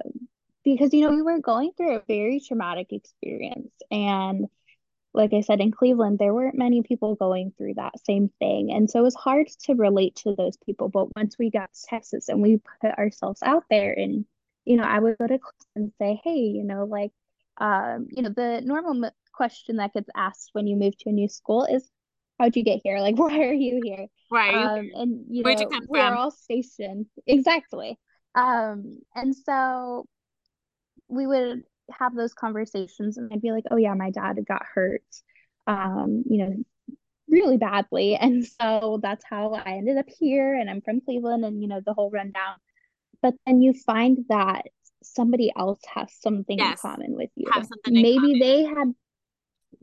because, 0.64 0.94
you 0.94 1.02
know, 1.02 1.14
we 1.14 1.22
were 1.22 1.40
going 1.40 1.72
through 1.76 1.96
a 1.96 2.02
very 2.08 2.40
traumatic 2.40 2.92
experience. 2.92 3.72
And 3.90 4.46
like 5.12 5.32
I 5.32 5.42
said, 5.42 5.60
in 5.60 5.70
Cleveland, 5.70 6.18
there 6.18 6.34
weren't 6.34 6.56
many 6.56 6.82
people 6.82 7.14
going 7.14 7.52
through 7.56 7.74
that 7.74 7.92
same 8.04 8.30
thing. 8.38 8.72
And 8.72 8.90
so 8.90 9.00
it 9.00 9.02
was 9.02 9.14
hard 9.14 9.48
to 9.64 9.74
relate 9.74 10.16
to 10.16 10.34
those 10.34 10.56
people. 10.64 10.88
But 10.88 11.14
once 11.14 11.36
we 11.38 11.50
got 11.50 11.72
to 11.72 11.86
Texas 11.86 12.28
and 12.28 12.42
we 12.42 12.60
put 12.80 12.92
ourselves 12.98 13.42
out 13.42 13.64
there 13.68 13.92
and 13.92 14.24
you 14.64 14.76
know, 14.76 14.84
I 14.84 14.98
would 14.98 15.18
go 15.18 15.26
to 15.26 15.38
class 15.38 15.66
and 15.76 15.92
say, 16.00 16.20
hey, 16.24 16.36
you 16.36 16.64
know, 16.64 16.84
like, 16.84 17.12
um, 17.58 18.06
you 18.10 18.22
know, 18.22 18.30
the 18.30 18.60
normal 18.64 19.10
question 19.32 19.76
that 19.76 19.92
gets 19.92 20.08
asked 20.14 20.50
when 20.52 20.66
you 20.66 20.76
move 20.76 20.96
to 20.98 21.10
a 21.10 21.12
new 21.12 21.28
school 21.28 21.64
is, 21.64 21.88
how'd 22.38 22.56
you 22.56 22.64
get 22.64 22.80
here? 22.82 23.00
Like, 23.00 23.16
why 23.18 23.38
are 23.40 23.52
you 23.52 23.80
here? 23.82 24.06
Right. 24.30 24.54
Um, 24.54 24.90
and 24.94 25.24
you 25.28 25.42
Where'd 25.42 25.60
know, 25.60 25.68
you 25.70 25.80
we're 25.88 26.14
all 26.14 26.30
stationed. 26.30 27.06
Exactly. 27.26 27.98
Um, 28.34 28.98
and 29.14 29.34
so 29.34 30.06
we 31.08 31.26
would 31.26 31.62
have 31.90 32.14
those 32.14 32.34
conversations 32.34 33.16
and 33.16 33.30
I'd 33.32 33.42
be 33.42 33.52
like, 33.52 33.64
oh 33.70 33.76
yeah, 33.76 33.94
my 33.94 34.10
dad 34.10 34.38
got 34.46 34.62
hurt. 34.74 35.04
Um, 35.66 36.24
you 36.28 36.38
know, 36.38 36.96
really 37.28 37.58
badly. 37.58 38.16
And 38.20 38.44
so 38.44 38.98
that's 39.02 39.24
how 39.28 39.54
I 39.54 39.74
ended 39.74 39.98
up 39.98 40.08
here. 40.08 40.54
And 40.54 40.68
I'm 40.68 40.80
from 40.80 41.00
Cleveland 41.00 41.44
and, 41.44 41.62
you 41.62 41.68
know, 41.68 41.80
the 41.84 41.94
whole 41.94 42.10
rundown 42.10 42.56
but 43.24 43.34
then 43.46 43.62
you 43.62 43.72
find 43.72 44.18
that 44.28 44.66
somebody 45.04 45.52
else 45.56 45.80
has 45.92 46.12
something 46.20 46.58
yes. 46.58 46.72
in 46.84 46.90
common 46.90 47.14
with 47.14 47.30
you. 47.36 47.50
Maybe 47.86 48.38
they 48.38 48.64
had 48.64 48.94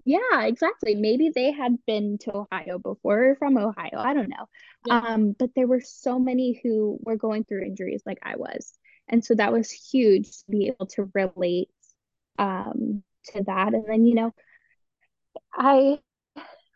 yeah, 0.05 0.45
exactly. 0.45 0.95
Maybe 0.95 1.31
they 1.33 1.51
had 1.51 1.77
been 1.85 2.17
to 2.19 2.35
Ohio 2.35 2.79
before 2.79 3.35
from 3.37 3.57
Ohio. 3.57 3.97
I 3.97 4.13
don't 4.13 4.29
know. 4.29 4.47
Yeah. 4.85 4.99
Um, 4.99 5.35
but 5.37 5.51
there 5.55 5.67
were 5.67 5.81
so 5.81 6.17
many 6.17 6.59
who 6.63 6.97
were 7.01 7.17
going 7.17 7.43
through 7.43 7.65
injuries 7.65 8.01
like 8.05 8.19
I 8.23 8.35
was. 8.35 8.73
And 9.07 9.23
so 9.23 9.35
that 9.35 9.51
was 9.51 9.69
huge 9.69 10.29
to 10.29 10.43
be 10.49 10.67
able 10.67 10.87
to 10.87 11.09
relate 11.13 11.69
um 12.39 13.03
to 13.33 13.43
that. 13.43 13.73
And 13.73 13.85
then, 13.87 14.05
you 14.05 14.15
know, 14.15 14.33
I 15.53 15.99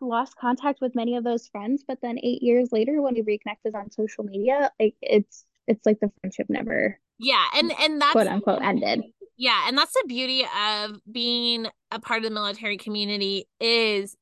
lost 0.02 0.36
contact 0.36 0.82
with 0.82 0.96
many 0.96 1.16
of 1.16 1.24
those 1.24 1.48
friends, 1.48 1.84
but 1.88 2.00
then 2.02 2.20
eight 2.22 2.44
years 2.44 2.72
later 2.72 3.02
when 3.02 3.16
we 3.16 3.22
reconnected 3.22 3.74
on 3.76 3.92
social 3.92 4.24
media, 4.24 4.72
like 4.80 4.96
it's 5.02 5.46
it's 5.68 5.86
like 5.86 6.00
the 6.00 6.12
friendship 6.22 6.48
never 6.50 7.00
yeah 7.18 7.46
and 7.56 7.72
and 7.80 8.02
that's 8.02 8.12
quote 8.12 8.28
unquote 8.28 8.62
ended 8.62 9.02
yeah 9.38 9.68
and 9.68 9.78
that's 9.78 9.94
the 9.94 10.04
beauty 10.08 10.46
of 10.60 11.00
being 11.12 11.68
a 11.92 12.00
part 12.00 12.20
of 12.20 12.24
the 12.24 12.34
military 12.34 12.78
community 12.78 13.48
is 13.60 14.16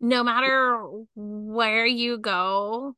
no 0.00 0.22
matter 0.22 0.82
where 1.14 1.86
you 1.86 2.18
go 2.18 2.94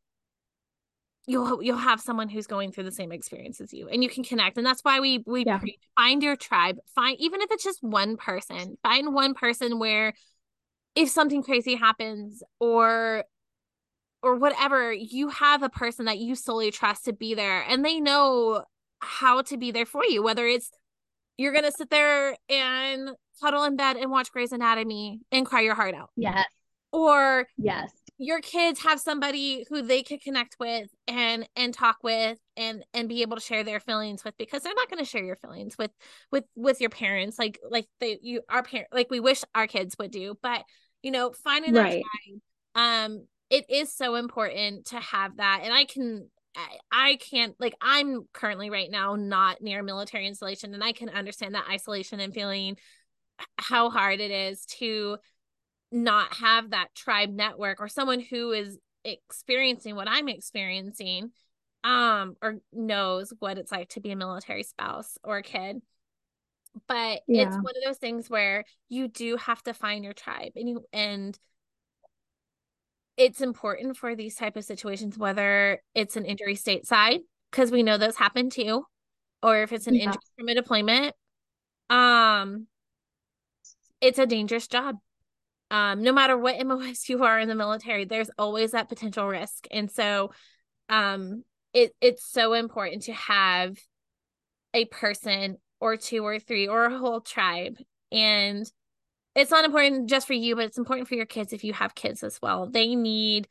you'll 1.27 1.63
you'll 1.63 1.77
have 1.77 2.01
someone 2.01 2.29
who's 2.29 2.47
going 2.47 2.73
through 2.73 2.85
the 2.85 2.93
same 2.93 3.13
experience 3.13 3.61
as 3.61 3.73
you 3.73 3.89
and 3.89 4.03
you 4.03 4.09
can 4.09 4.25
connect 4.25 4.57
and 4.57 4.67
that's 4.67 4.83
why 4.83 5.01
we 5.01 5.23
we 5.27 5.45
yeah. 5.47 5.61
find 5.97 6.23
your 6.23 6.37
tribe 6.37 6.79
find 6.95 7.17
even 7.21 7.41
if 7.41 7.51
it's 7.51 7.65
just 7.65 7.83
one 7.83 8.17
person 8.17 8.77
find 8.83 9.15
one 9.15 9.35
person 9.35 9.79
where 9.79 10.13
if 10.97 11.09
something 11.09 11.43
crazy 11.43 11.77
happens 11.77 12.43
or 12.59 13.25
or 14.23 14.37
whatever, 14.37 14.93
you 14.93 15.29
have 15.29 15.63
a 15.63 15.71
person 15.71 16.05
that 16.05 16.19
you 16.19 16.35
solely 16.35 16.71
trust 16.71 17.07
to 17.07 17.13
be 17.13 17.35
there 17.35 17.63
and 17.63 17.85
they 17.85 18.01
know 18.01 18.65
how 19.01 19.43
to 19.43 19.57
be 19.57 19.71
there 19.71 19.87
for 19.87 20.05
you, 20.05 20.23
whether 20.23 20.47
it's 20.47 20.71
you're 21.37 21.53
going 21.53 21.65
to 21.65 21.73
sit 21.73 21.91
there 21.91 22.37
and 22.49 23.11
cuddle 23.41 23.65
in 23.65 23.77
bed 23.77 23.97
and 23.97 24.11
watch 24.11 24.31
Grey's 24.31 24.53
Anatomy 24.53 25.21
and 25.33 25.47
cry 25.47 25.63
your 25.63 25.75
heart 25.75 25.95
out. 25.95 26.11
Yes. 26.17 26.47
Or 26.93 27.47
yes. 27.57 27.91
Your 28.19 28.41
kids 28.41 28.83
have 28.83 29.01
somebody 29.01 29.65
who 29.71 29.81
they 29.81 30.03
could 30.03 30.21
connect 30.21 30.57
with 30.61 30.91
and 31.09 31.49
and 31.57 31.73
talk 31.73 31.97
with 32.03 32.39
and 32.59 32.85
and 32.93 33.09
be 33.09 33.23
able 33.23 33.37
to 33.39 33.43
share 33.43 33.65
their 33.65 33.81
feelings 33.81 34.23
with 34.23 34.37
because 34.37 34.63
they're 34.63 34.75
not 34.75 34.91
going 34.91 35.03
to 35.03 35.09
share 35.09 35.25
your 35.25 35.37
feelings 35.37 35.79
with 35.79 35.91
with 36.31 36.45
with 36.55 36.83
your 36.83 36.91
parents 36.91 37.39
like 37.39 37.59
like 37.71 37.87
they 38.01 38.19
you 38.21 38.43
our 38.51 38.63
parent 38.63 38.89
like 38.93 39.11
we 39.11 39.21
wish 39.21 39.43
our 39.55 39.67
kids 39.67 39.97
would 39.99 40.11
do 40.11 40.37
but 40.43 40.63
you 41.03 41.11
know 41.11 41.33
finding 41.33 41.73
right. 41.73 42.03
that 42.75 42.85
time 42.85 43.13
um 43.15 43.27
it 43.49 43.65
is 43.71 43.91
so 43.91 44.17
important 44.17 44.85
to 44.85 45.01
have 45.01 45.39
that 45.39 45.61
and 45.65 45.73
i 45.73 45.87
can 45.87 46.29
I, 46.91 47.17
can't 47.17 47.55
like 47.59 47.75
I'm 47.81 48.25
currently 48.33 48.71
right 48.71 48.91
now 48.91 49.15
not 49.15 49.61
near 49.61 49.83
military 49.83 50.27
installation 50.27 50.75
and 50.75 50.83
I 50.83 50.93
can 50.93 51.09
understand 51.09 51.55
that 51.55 51.69
isolation 51.69 52.21
and 52.21 52.35
feeling 52.35 52.77
how 53.57 53.91
hard 53.91 54.21
it 54.21 54.31
is 54.31 54.65
to 54.67 55.19
not 55.93 56.35
have 56.35 56.71
that 56.71 56.95
tribe 56.95 57.31
network 57.31 57.81
or 57.81 57.89
someone 57.89 58.21
who 58.21 58.53
is 58.53 58.79
experiencing 59.05 59.97
what 59.97 60.09
I'm 60.09 60.29
experiencing 60.29 61.31
um 61.83 62.37
or 62.43 62.57
knows 62.73 63.33
what 63.39 63.57
it's 63.57 63.73
like 63.73 63.89
to 63.91 64.01
be 64.01 64.11
a 64.11 64.17
military 64.17 64.63
spouse 64.63 65.17
or 65.25 65.39
a 65.39 65.43
kid 65.43 65.81
but 66.87 67.23
yeah. 67.27 67.47
it's 67.47 67.57
one 67.57 67.75
of 67.77 67.83
those 67.85 67.97
things 67.97 68.29
where 68.29 68.65
you 68.89 69.09
do 69.09 69.37
have 69.37 69.63
to 69.63 69.73
find 69.73 70.05
your 70.05 70.13
tribe 70.13 70.53
and 70.57 70.69
you 70.69 70.85
and 70.93 71.39
it's 73.21 73.43
important 73.43 73.99
for 73.99 74.17
these 74.17 74.35
type 74.35 74.57
of 74.57 74.65
situations 74.65 75.19
whether 75.19 75.83
it's 75.95 76.17
an 76.17 76.25
injury 76.25 76.57
stateside 76.57 77.19
because 77.51 77.71
we 77.71 77.83
know 77.83 77.99
those 77.99 78.17
happen 78.17 78.49
too 78.49 78.83
or 79.43 79.63
if 79.63 79.73
it's 79.73 79.87
an 79.87 79.95
yeah. 79.95 80.05
injury 80.05 80.23
from 80.39 80.49
a 80.49 80.55
deployment 80.55 81.15
um 81.91 82.67
it's 84.01 84.19
a 84.19 84.25
dangerous 84.25 84.67
job 84.67 84.97
um 85.71 86.03
no 86.03 86.15
matter 86.15 86.39
what 86.39 86.59
MOS 86.67 87.11
you 87.11 87.23
are 87.23 87.39
in 87.39 87.49
the 87.49 87.55
military 87.55 88.07
there's 88.07 88.31
always 88.39 88.71
that 88.71 88.89
potential 88.89 89.29
risk 89.29 89.67
and 89.71 89.91
so 89.91 90.31
um 90.89 91.45
it 91.75 91.95
it's 92.01 92.25
so 92.25 92.55
important 92.55 93.03
to 93.03 93.13
have 93.13 93.77
a 94.73 94.87
person 94.87 95.59
or 95.79 95.99
two 95.99 96.25
or 96.25 96.39
three 96.39 96.69
or 96.69 96.87
a 96.87 96.99
whole 96.99 97.21
tribe 97.21 97.77
and 98.11 98.71
it's 99.35 99.51
not 99.51 99.65
important 99.65 100.09
just 100.09 100.27
for 100.27 100.33
you, 100.33 100.57
but 100.57 100.65
it's 100.65 100.79
important 100.79 101.09
for 101.09 101.15
your 101.15 101.27
kids 101.27 101.53
if 101.53 101.65
you 101.65 101.73
have 101.73 101.95
kids 101.95 102.23
as 102.23 102.41
well. 102.43 102.69
They 102.69 102.95
need 102.95 103.49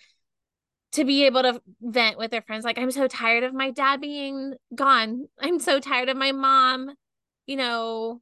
to 0.94 1.06
be 1.06 1.26
able 1.26 1.44
to 1.44 1.62
vent 1.82 2.18
with 2.18 2.32
their 2.32 2.42
friends. 2.42 2.66
Like, 2.66 2.78
I'm 2.78 2.92
so 2.92 3.08
tired 3.08 3.44
of 3.44 3.54
my 3.54 3.72
dad 3.72 4.02
being 4.02 4.56
gone. 4.74 5.26
I'm 5.40 5.60
so 5.60 5.80
tired 5.80 6.10
of 6.10 6.18
my 6.18 6.32
mom, 6.32 6.92
you 7.46 7.56
know, 7.56 8.22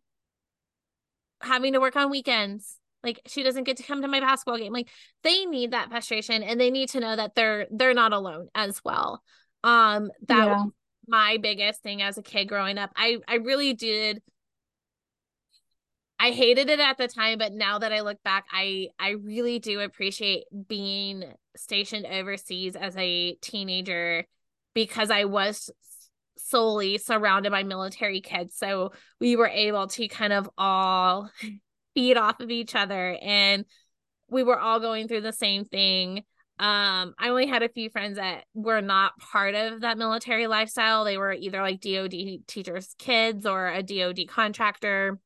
having 1.42 1.74
to 1.74 1.80
work 1.80 1.96
on 1.96 2.10
weekends. 2.10 2.80
Like 3.04 3.22
she 3.28 3.44
doesn't 3.44 3.64
get 3.64 3.78
to 3.78 3.84
come 3.84 4.02
to 4.02 4.08
my 4.08 4.20
basketball 4.20 4.58
game. 4.58 4.74
Like 4.74 4.90
they 5.24 5.46
need 5.46 5.72
that 5.72 5.90
frustration 5.90 6.44
and 6.44 6.60
they 6.60 6.72
need 6.72 6.90
to 6.90 7.00
know 7.00 7.16
that 7.16 7.36
they're 7.36 7.68
they're 7.72 7.94
not 7.94 8.12
alone 8.12 8.50
as 8.56 8.82
well. 8.84 9.22
Um 9.64 10.12
that 10.28 10.46
yeah. 10.46 10.64
was 10.64 10.72
my 11.08 11.38
biggest 11.42 11.84
thing 11.84 12.02
as 12.02 12.18
a 12.18 12.24
kid 12.24 12.46
growing 12.46 12.78
up. 12.78 12.92
I 12.96 13.20
I 13.28 13.36
really 13.36 13.74
did 13.74 14.22
I 16.20 16.32
hated 16.32 16.70
it 16.70 16.80
at 16.80 16.98
the 16.98 17.08
time, 17.08 17.38
but 17.38 17.54
now 17.54 17.80
that 17.80 17.94
I 17.94 18.02
look 18.02 18.22
back, 18.24 18.46
I 18.52 18.88
I 19.00 19.12
really 19.12 19.60
do 19.60 19.80
appreciate 19.82 20.46
being 20.68 21.24
stationed 21.56 22.06
overseas 22.08 22.76
as 22.76 22.96
a 22.98 23.36
teenager 23.36 24.26
because 24.74 25.12
I 25.12 25.26
was 25.26 25.70
solely 26.38 26.98
surrounded 26.98 27.52
by 27.52 27.64
military 27.64 28.22
kids. 28.22 28.56
So 28.56 28.94
we 29.20 29.36
were 29.36 29.48
able 29.48 29.88
to 29.88 30.08
kind 30.08 30.34
of 30.34 30.50
all 30.58 31.30
feed 31.94 32.18
off 32.18 32.40
of 32.40 32.52
each 32.52 32.76
other 32.76 33.18
and 33.22 33.66
we 34.30 34.44
were 34.44 34.60
all 34.60 34.80
going 34.80 35.08
through 35.08 35.22
the 35.22 35.34
same 35.34 35.66
thing. 35.66 36.24
Um, 36.60 37.14
I 37.20 37.30
only 37.30 37.46
had 37.46 37.64
a 37.64 37.70
few 37.70 37.90
friends 37.90 38.18
that 38.18 38.46
were 38.54 38.82
not 38.82 39.18
part 39.20 39.56
of 39.56 39.82
that 39.82 39.98
military 39.98 40.48
lifestyle. 40.48 41.04
They 41.04 41.18
were 41.18 41.34
either 41.34 41.62
like 41.62 41.82
DoD 41.82 42.14
teachers' 42.48 42.96
kids 42.98 43.46
or 43.46 43.68
a 43.68 43.84
DoD 43.84 44.28
contractor 44.28 45.20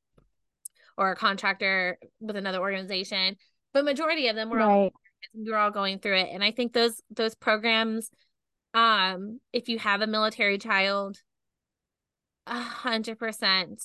or 0.98 1.12
a 1.12 1.16
contractor 1.16 1.98
with 2.20 2.36
another 2.36 2.60
organization 2.60 3.36
but 3.74 3.86
majority 3.86 4.28
of 4.28 4.36
them 4.36 4.50
were 4.50 4.58
right. 4.58 4.70
all 4.70 4.90
we 5.34 5.52
were 5.52 5.58
all 5.58 5.72
going 5.72 6.00
through 6.00 6.18
it 6.18 6.30
and 6.32 6.44
i 6.44 6.52
think 6.52 6.74
those 6.74 7.02
those 7.10 7.36
programs 7.36 8.10
um 8.74 9.40
if 9.54 9.70
you 9.70 9.78
have 9.80 10.02
a 10.02 10.08
military 10.08 10.58
child 10.58 11.18
a 12.48 12.60
hundred 12.60 13.20
percent 13.20 13.82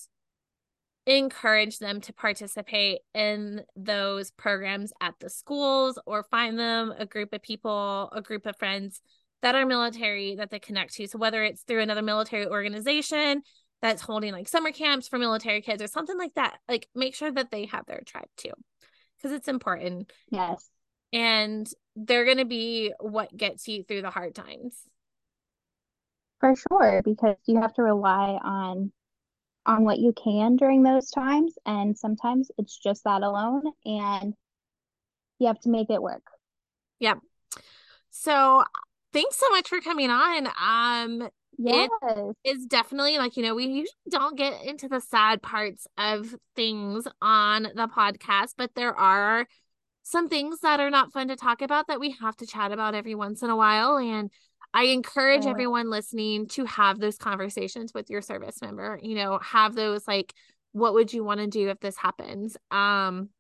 encourage 1.07 1.79
them 1.79 2.01
to 2.01 2.13
participate 2.13 2.99
in 3.15 3.63
those 3.77 4.33
programs 4.33 4.93
at 5.01 5.15
the 5.21 5.31
schools 5.31 5.99
or 6.05 6.25
find 6.25 6.59
them 6.59 6.93
a 6.99 7.07
group 7.07 7.33
of 7.33 7.43
people 7.43 8.09
a 8.13 8.21
group 8.21 8.45
of 8.45 8.57
friends 8.57 9.01
that 9.43 9.55
are 9.55 9.67
military 9.67 10.35
that 10.35 10.51
they 10.51 10.59
connect 10.59 10.95
to 10.95 11.07
so 11.07 11.19
whether 11.19 11.45
it's 11.45 11.63
through 11.63 11.81
another 11.81 12.03
military 12.03 12.47
organization 12.47 13.43
that's 13.83 14.03
holding 14.03 14.33
like 14.33 14.49
summer 14.49 14.73
camps 14.73 15.09
for 15.09 15.19
military 15.19 15.61
kids 15.61 15.83
or 15.83 15.87
something 15.87 16.19
like 16.19 16.35
that 16.35 16.59
like 16.69 16.89
make 16.95 17.15
sure 17.15 17.31
that 17.31 17.51
they 17.51 17.67
have 17.67 17.87
their 17.87 18.03
tribe 18.07 18.29
too 18.37 18.53
because 19.17 19.33
it's 19.33 19.49
important 19.49 20.11
yes 20.31 20.71
and 21.13 21.69
they're 21.95 22.25
going 22.25 22.39
to 22.39 22.45
be 22.45 22.93
what 23.01 23.35
gets 23.37 23.69
you 23.69 23.83
through 23.83 24.03
the 24.03 24.11
hard 24.11 24.35
times 24.35 24.75
for 26.41 26.55
sure 26.55 27.03
because 27.05 27.37
you 27.47 27.61
have 27.61 27.75
to 27.75 27.83
rely 27.83 28.39
on 28.43 28.93
on 29.67 29.85
what 29.85 29.99
you 29.99 30.13
can 30.13 30.57
during 30.57 30.83
those 30.83 31.11
times. 31.11 31.55
And 31.67 31.99
sometimes 31.99 32.51
it's 32.57 32.79
just 32.79 33.05
that 33.05 33.23
alone. 33.23 33.63
And 33.85 34.35
you 35.39 35.49
have 35.49 35.61
to 35.61 35.69
make 35.69 35.91
it 35.91 36.01
work. 36.01 36.23
yeah 36.99 37.15
So 38.11 38.63
thanks 39.13 39.37
so 39.37 39.49
much 39.51 39.69
for 39.69 39.81
coming 39.81 40.11
on. 40.11 40.49
Um, 40.61 41.29
yes. 41.59 41.89
it 42.03 42.37
is 42.45 42.67
definitely 42.67 43.19
like 43.19 43.37
you 43.37 43.43
know 43.43 43.55
we 43.55 43.65
usually 43.65 44.11
don't 44.11 44.37
get 44.37 44.65
into 44.65 44.89
the 44.89 45.01
sad 45.01 45.43
parts 45.43 45.87
of 45.99 46.35
things 46.55 47.07
on 47.21 47.65
the 47.65 47.89
podcast, 47.89 48.55
but 48.57 48.71
there 48.75 48.95
are 48.95 49.47
some 50.03 50.29
things 50.29 50.61
that 50.61 50.79
are 50.79 50.91
not 50.91 51.13
fun 51.13 51.29
to 51.29 51.37
talk 51.37 51.63
about 51.63 51.89
that 51.89 51.99
we 51.99 52.17
have 52.21 52.37
to 52.37 52.47
chat 52.47 52.71
about 52.71 52.95
every 52.95 53.15
once 53.15 53.43
in 53.43 53.51
a 53.51 53.57
while 53.57 53.97
and 53.97 54.31
I 54.77 54.85
encourage 54.89 55.47
everyone 55.47 55.89
listening 55.89 56.49
to 56.49 56.67
have 56.67 57.01
those 57.01 57.17
conversations 57.17 57.95
with 57.95 58.11
your 58.11 58.21
service 58.21 58.61
member. 58.61 59.01
You 59.03 59.15
know, 59.15 59.39
have 59.39 59.75
those 59.75 60.07
like, 60.07 60.35
what 60.73 60.93
would 60.93 61.15
you 61.15 61.25
want 61.25 61.41
to 61.41 61.47
do 61.47 61.71
if 61.71 61.81
this 61.81 61.97
happens? 61.97 62.59
Um, 62.71 63.31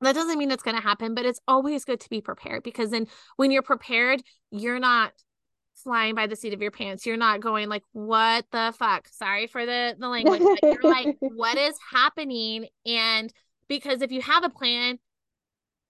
that 0.00 0.16
doesn't 0.16 0.36
mean 0.36 0.50
it's 0.50 0.64
going 0.64 0.76
to 0.76 0.82
happen, 0.82 1.14
but 1.14 1.26
it's 1.26 1.38
always 1.46 1.84
good 1.84 2.00
to 2.00 2.10
be 2.10 2.20
prepared 2.20 2.64
because 2.64 2.90
then 2.90 3.06
when 3.36 3.52
you're 3.52 3.62
prepared, 3.62 4.20
you're 4.50 4.80
not 4.80 5.12
flying 5.82 6.14
by 6.14 6.26
the 6.26 6.36
seat 6.36 6.54
of 6.54 6.62
your 6.62 6.70
pants. 6.70 7.06
You're 7.06 7.16
not 7.16 7.40
going 7.40 7.68
like, 7.68 7.82
what 7.92 8.46
the 8.50 8.74
fuck? 8.78 9.08
Sorry 9.08 9.46
for 9.46 9.66
the 9.66 9.96
the 9.98 10.08
language, 10.08 10.42
but 10.42 10.62
you're 10.62 10.92
like, 10.92 11.16
what 11.20 11.58
is 11.58 11.76
happening? 11.92 12.66
And 12.86 13.32
because 13.68 14.02
if 14.02 14.12
you 14.12 14.22
have 14.22 14.44
a 14.44 14.50
plan, 14.50 14.98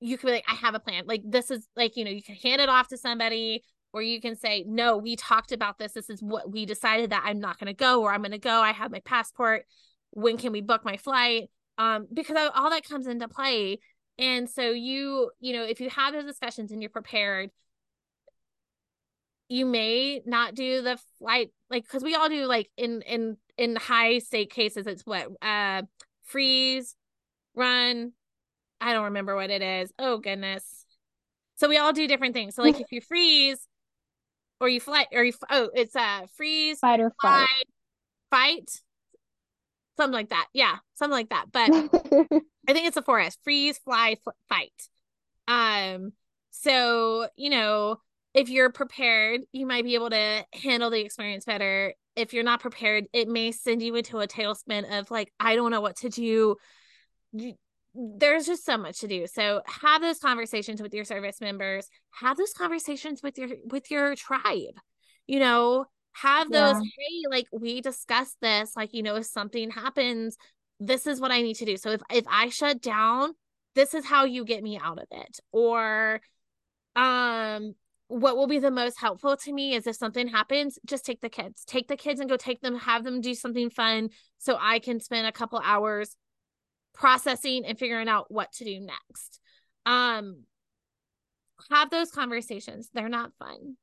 you 0.01 0.19
can 0.19 0.29
be 0.29 0.33
like, 0.35 0.45
I 0.49 0.55
have 0.55 0.75
a 0.75 0.81
plan. 0.81 1.05
Like 1.07 1.23
this 1.25 1.51
is 1.51 1.67
like, 1.77 1.97
you 1.97 2.05
know, 2.05 2.11
you 2.11 2.23
can 2.23 2.35
hand 2.37 2.61
it 2.61 2.69
off 2.69 2.89
to 2.89 2.97
somebody 2.97 3.63
or 3.95 4.03
you 4.03 4.21
can 4.21 4.37
say, 4.37 4.65
No, 4.67 4.99
we 4.99 5.17
talked 5.17 5.53
about 5.53 5.79
this. 5.79 5.93
This 5.93 6.11
is 6.11 6.21
what 6.21 6.51
we 6.51 6.67
decided 6.67 7.11
that 7.11 7.23
I'm 7.25 7.39
not 7.39 7.59
going 7.59 7.69
to 7.69 7.75
go, 7.75 8.03
or 8.03 8.13
I'm 8.13 8.23
going 8.23 8.33
to 8.33 8.39
go. 8.39 8.61
I 8.61 8.73
have 8.73 8.91
my 8.91 9.01
passport. 9.01 9.65
When 10.11 10.37
can 10.37 10.53
we 10.53 10.61
book 10.61 10.85
my 10.85 10.97
flight? 10.97 11.49
Um, 11.79 12.09
because 12.13 12.37
all 12.55 12.71
that 12.71 12.87
comes 12.87 13.07
into 13.07 13.29
play. 13.29 13.79
And 14.19 14.51
so 14.51 14.71
you, 14.71 15.31
you 15.41 15.53
know, 15.53 15.65
if 15.65 15.81
you 15.81 15.91
have 15.91 16.13
those 16.13 16.25
discussions 16.25 16.73
and 16.73 16.83
you're 16.83 16.91
prepared, 16.91 17.51
you 19.49 19.67
may 19.67 20.23
not 20.25 20.55
do 20.55 20.83
the 20.83 20.99
flight 21.19 21.51
like 21.71 21.85
because 21.85 22.03
we 22.03 22.15
all 22.15 22.29
do 22.29 22.47
like 22.47 22.71
in 22.77 23.03
in 23.03 23.37
in 23.59 23.77
high 23.77 24.19
stake 24.19 24.51
cases 24.51 24.87
it's 24.87 25.05
what 25.05 25.29
uh 25.43 25.83
freeze 26.25 26.97
run 27.55 28.13
i 28.81 28.93
don't 28.93 29.05
remember 29.05 29.35
what 29.35 29.51
it 29.51 29.63
is. 29.63 29.93
Oh 29.99 30.19
goodness. 30.19 30.85
So 31.57 31.69
we 31.69 31.79
all 31.79 31.93
do 31.93 32.07
different 32.07 32.35
things. 32.35 32.55
So 32.55 32.63
like 32.63 32.81
if 32.81 32.91
you 32.91 33.01
freeze 33.01 33.67
or 34.61 34.69
you 34.69 34.81
fly 34.81 35.07
or 35.13 35.25
you 35.25 35.33
oh 35.51 35.71
it's 35.75 35.97
uh 35.97 36.27
freeze 36.37 36.81
fight 36.81 37.01
or 37.01 37.13
fly, 37.21 37.47
fight 38.31 38.71
something 39.97 40.13
like 40.13 40.31
that. 40.31 40.49
Yeah 40.53 40.77
something 40.95 41.13
like 41.13 41.31
that. 41.31 41.47
But 41.51 41.71
i 42.69 42.73
think 42.73 42.87
it's 42.87 42.97
a 42.97 43.03
forest. 43.03 43.39
Freeze 43.43 43.79
fly 43.79 44.17
fight. 44.49 44.89
Um 45.49 46.13
so 46.51 47.29
you 47.37 47.51
know 47.51 48.01
if 48.35 48.49
you're 48.49 48.71
prepared 48.71 49.43
you 49.53 49.67
might 49.67 49.85
be 49.85 49.95
able 49.95 50.11
to 50.11 50.45
handle 50.53 50.91
the 50.91 51.01
experience 51.01 51.45
better. 51.45 51.95
If 52.17 52.33
you're 52.33 52.45
not 52.45 52.61
prepared 52.61 53.07
it 53.13 53.29
may 53.29 53.53
send 53.53 53.83
you 53.83 53.95
into 53.95 54.19
a 54.19 54.27
tailspin 54.29 54.99
of 54.99 55.11
like 55.11 55.33
i 55.41 55.57
don't 55.57 55.71
know 55.71 55.81
what 55.81 55.97
to 55.99 56.09
do. 56.09 56.57
There's 57.95 58.47
just 58.47 58.65
so 58.65 58.77
much 58.77 59.01
to 59.01 59.09
do. 59.09 59.27
So 59.29 59.63
have 59.67 60.03
those 60.03 60.19
conversations 60.19 60.83
with 60.83 60.93
your 60.93 61.05
service 61.05 61.41
members. 61.41 61.87
Have 62.21 62.37
those 62.37 62.53
conversations 62.53 63.23
with 63.23 63.39
your 63.39 63.51
with 63.71 63.91
your 63.91 64.15
tribe 64.17 64.75
you 65.27 65.39
know? 65.39 65.87
Have 66.13 66.51
those 66.51 66.75
yeah. 66.75 66.81
hey 66.81 67.23
like 67.29 67.47
we 67.53 67.81
discussed 67.81 68.37
this 68.41 68.73
like 68.77 68.95
you 68.95 69.03
know 69.03 69.17
if 69.17 69.27
something 69.27 69.71
happens 69.71 70.37
this 70.79 71.07
is 71.07 71.21
what 71.21 71.33
i 71.33 71.43
need 71.43 71.55
to 71.55 71.65
do. 71.65 71.77
So 71.77 71.91
if 71.91 72.03
if 72.13 72.25
i 72.29 72.51
shut 72.51 72.81
down 72.81 73.33
this 73.75 73.95
is 73.95 74.05
how 74.05 74.25
you 74.25 74.45
get 74.45 74.63
me 74.63 74.79
out 74.79 74.99
of 74.99 75.07
it. 75.11 75.41
Or 75.53 76.21
um 76.95 77.75
what 78.09 78.37
will 78.37 78.47
be 78.47 78.59
the 78.59 78.71
most 78.71 79.01
helpful 79.01 79.37
to 79.37 79.53
me 79.53 79.75
is 79.75 79.87
if 79.87 79.97
something 79.97 80.29
happens 80.29 80.79
just 80.87 81.07
take 81.07 81.21
the 81.21 81.29
kids 81.29 81.65
take 81.65 81.89
the 81.89 81.97
kids 81.97 82.21
and 82.21 82.29
go 82.29 82.37
take 82.37 82.61
them 82.61 82.77
have 82.77 83.03
them 83.03 83.21
do 83.21 83.35
something 83.35 83.71
fun 83.71 84.11
so 84.39 84.59
i 84.61 84.79
can 84.79 85.01
spend 85.01 85.27
a 85.27 85.33
couple 85.33 85.61
hours 85.65 86.17
processing 86.95 87.65
and 87.67 87.79
figuring 87.79 88.09
out 88.09 88.31
what 88.31 88.53
to 88.53 88.65
do 88.65 88.81
next. 88.81 89.41
Um 89.85 90.45
have 91.71 91.91
those 91.91 92.11
conversations. 92.11 92.89
They're 92.95 93.09
not 93.09 93.33
fun. 93.39 93.77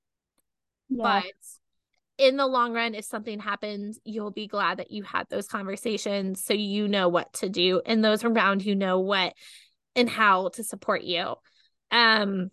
Yeah. 0.90 1.22
But 1.22 1.34
in 2.18 2.38
the 2.38 2.48
long 2.48 2.74
run 2.74 2.96
if 2.96 3.06
something 3.06 3.40
happens, 3.40 4.00
you'll 4.04 4.32
be 4.32 4.48
glad 4.48 4.78
that 4.78 4.92
you 4.92 5.04
had 5.04 5.28
those 5.30 5.48
conversations 5.48 6.44
so 6.44 6.54
you 6.54 6.88
know 6.88 7.10
what 7.10 7.34
to 7.34 7.50
do 7.50 7.82
and 7.86 8.04
those 8.04 8.24
around 8.24 8.66
you 8.66 8.76
know 8.76 9.00
what 9.00 9.34
and 9.96 10.10
how 10.10 10.50
to 10.50 10.64
support 10.64 11.04
you. 11.04 11.36
Um 11.92 12.50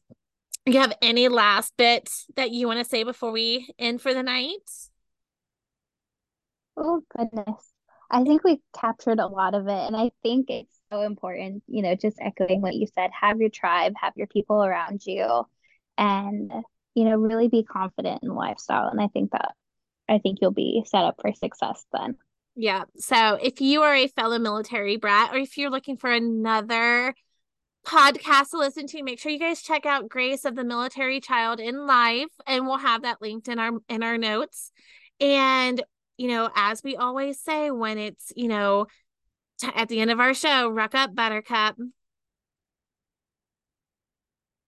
you 0.74 0.80
have 0.80 0.96
any 1.02 1.28
last 1.28 1.76
bits 1.76 2.26
that 2.36 2.50
you 2.50 2.66
want 2.66 2.78
to 2.78 2.84
say 2.84 3.02
before 3.02 3.30
we 3.30 3.68
end 3.78 4.00
for 4.02 4.12
the 4.12 4.22
night? 4.22 4.70
Oh 6.76 7.02
goodness. 7.16 7.72
I 8.10 8.24
think 8.24 8.44
we 8.44 8.60
captured 8.74 9.18
a 9.18 9.26
lot 9.26 9.54
of 9.54 9.68
it. 9.68 9.86
And 9.86 9.96
I 9.96 10.10
think 10.22 10.48
it's 10.48 10.74
so 10.90 11.02
important, 11.02 11.62
you 11.66 11.82
know, 11.82 11.94
just 11.94 12.16
echoing 12.20 12.62
what 12.62 12.74
you 12.74 12.86
said 12.94 13.10
have 13.18 13.38
your 13.40 13.50
tribe, 13.50 13.92
have 14.00 14.14
your 14.16 14.26
people 14.26 14.64
around 14.64 15.02
you, 15.04 15.44
and, 15.98 16.50
you 16.94 17.04
know, 17.04 17.16
really 17.16 17.48
be 17.48 17.64
confident 17.64 18.22
in 18.22 18.34
lifestyle. 18.34 18.88
And 18.88 19.00
I 19.00 19.08
think 19.08 19.32
that, 19.32 19.52
I 20.08 20.18
think 20.18 20.38
you'll 20.40 20.52
be 20.52 20.82
set 20.86 21.04
up 21.04 21.16
for 21.20 21.32
success 21.34 21.84
then. 21.92 22.16
Yeah. 22.56 22.84
So 22.96 23.34
if 23.34 23.60
you 23.60 23.82
are 23.82 23.94
a 23.94 24.08
fellow 24.08 24.38
military 24.38 24.96
brat, 24.96 25.34
or 25.34 25.38
if 25.38 25.58
you're 25.58 25.70
looking 25.70 25.96
for 25.96 26.10
another 26.10 27.14
podcast 27.88 28.50
to 28.50 28.58
listen 28.58 28.86
to, 28.86 29.02
make 29.02 29.18
sure 29.18 29.32
you 29.32 29.38
guys 29.38 29.62
check 29.62 29.86
out 29.86 30.08
Grace 30.08 30.44
of 30.44 30.54
the 30.54 30.64
Military 30.64 31.20
Child 31.20 31.58
and 31.58 31.86
Life, 31.86 32.28
and 32.46 32.66
we'll 32.66 32.76
have 32.78 33.02
that 33.02 33.22
linked 33.22 33.48
in 33.48 33.58
our 33.58 33.72
in 33.88 34.02
our 34.02 34.18
notes. 34.18 34.70
And 35.20 35.82
you 36.18 36.28
know, 36.28 36.50
as 36.54 36.82
we 36.82 36.96
always 36.96 37.40
say 37.40 37.70
when 37.70 37.96
it's, 37.96 38.32
you 38.36 38.48
know, 38.48 38.86
t- 39.60 39.70
at 39.74 39.88
the 39.88 40.00
end 40.00 40.10
of 40.10 40.20
our 40.20 40.34
show, 40.34 40.68
ruck 40.68 40.94
up, 40.94 41.14
buttercup. 41.14 41.76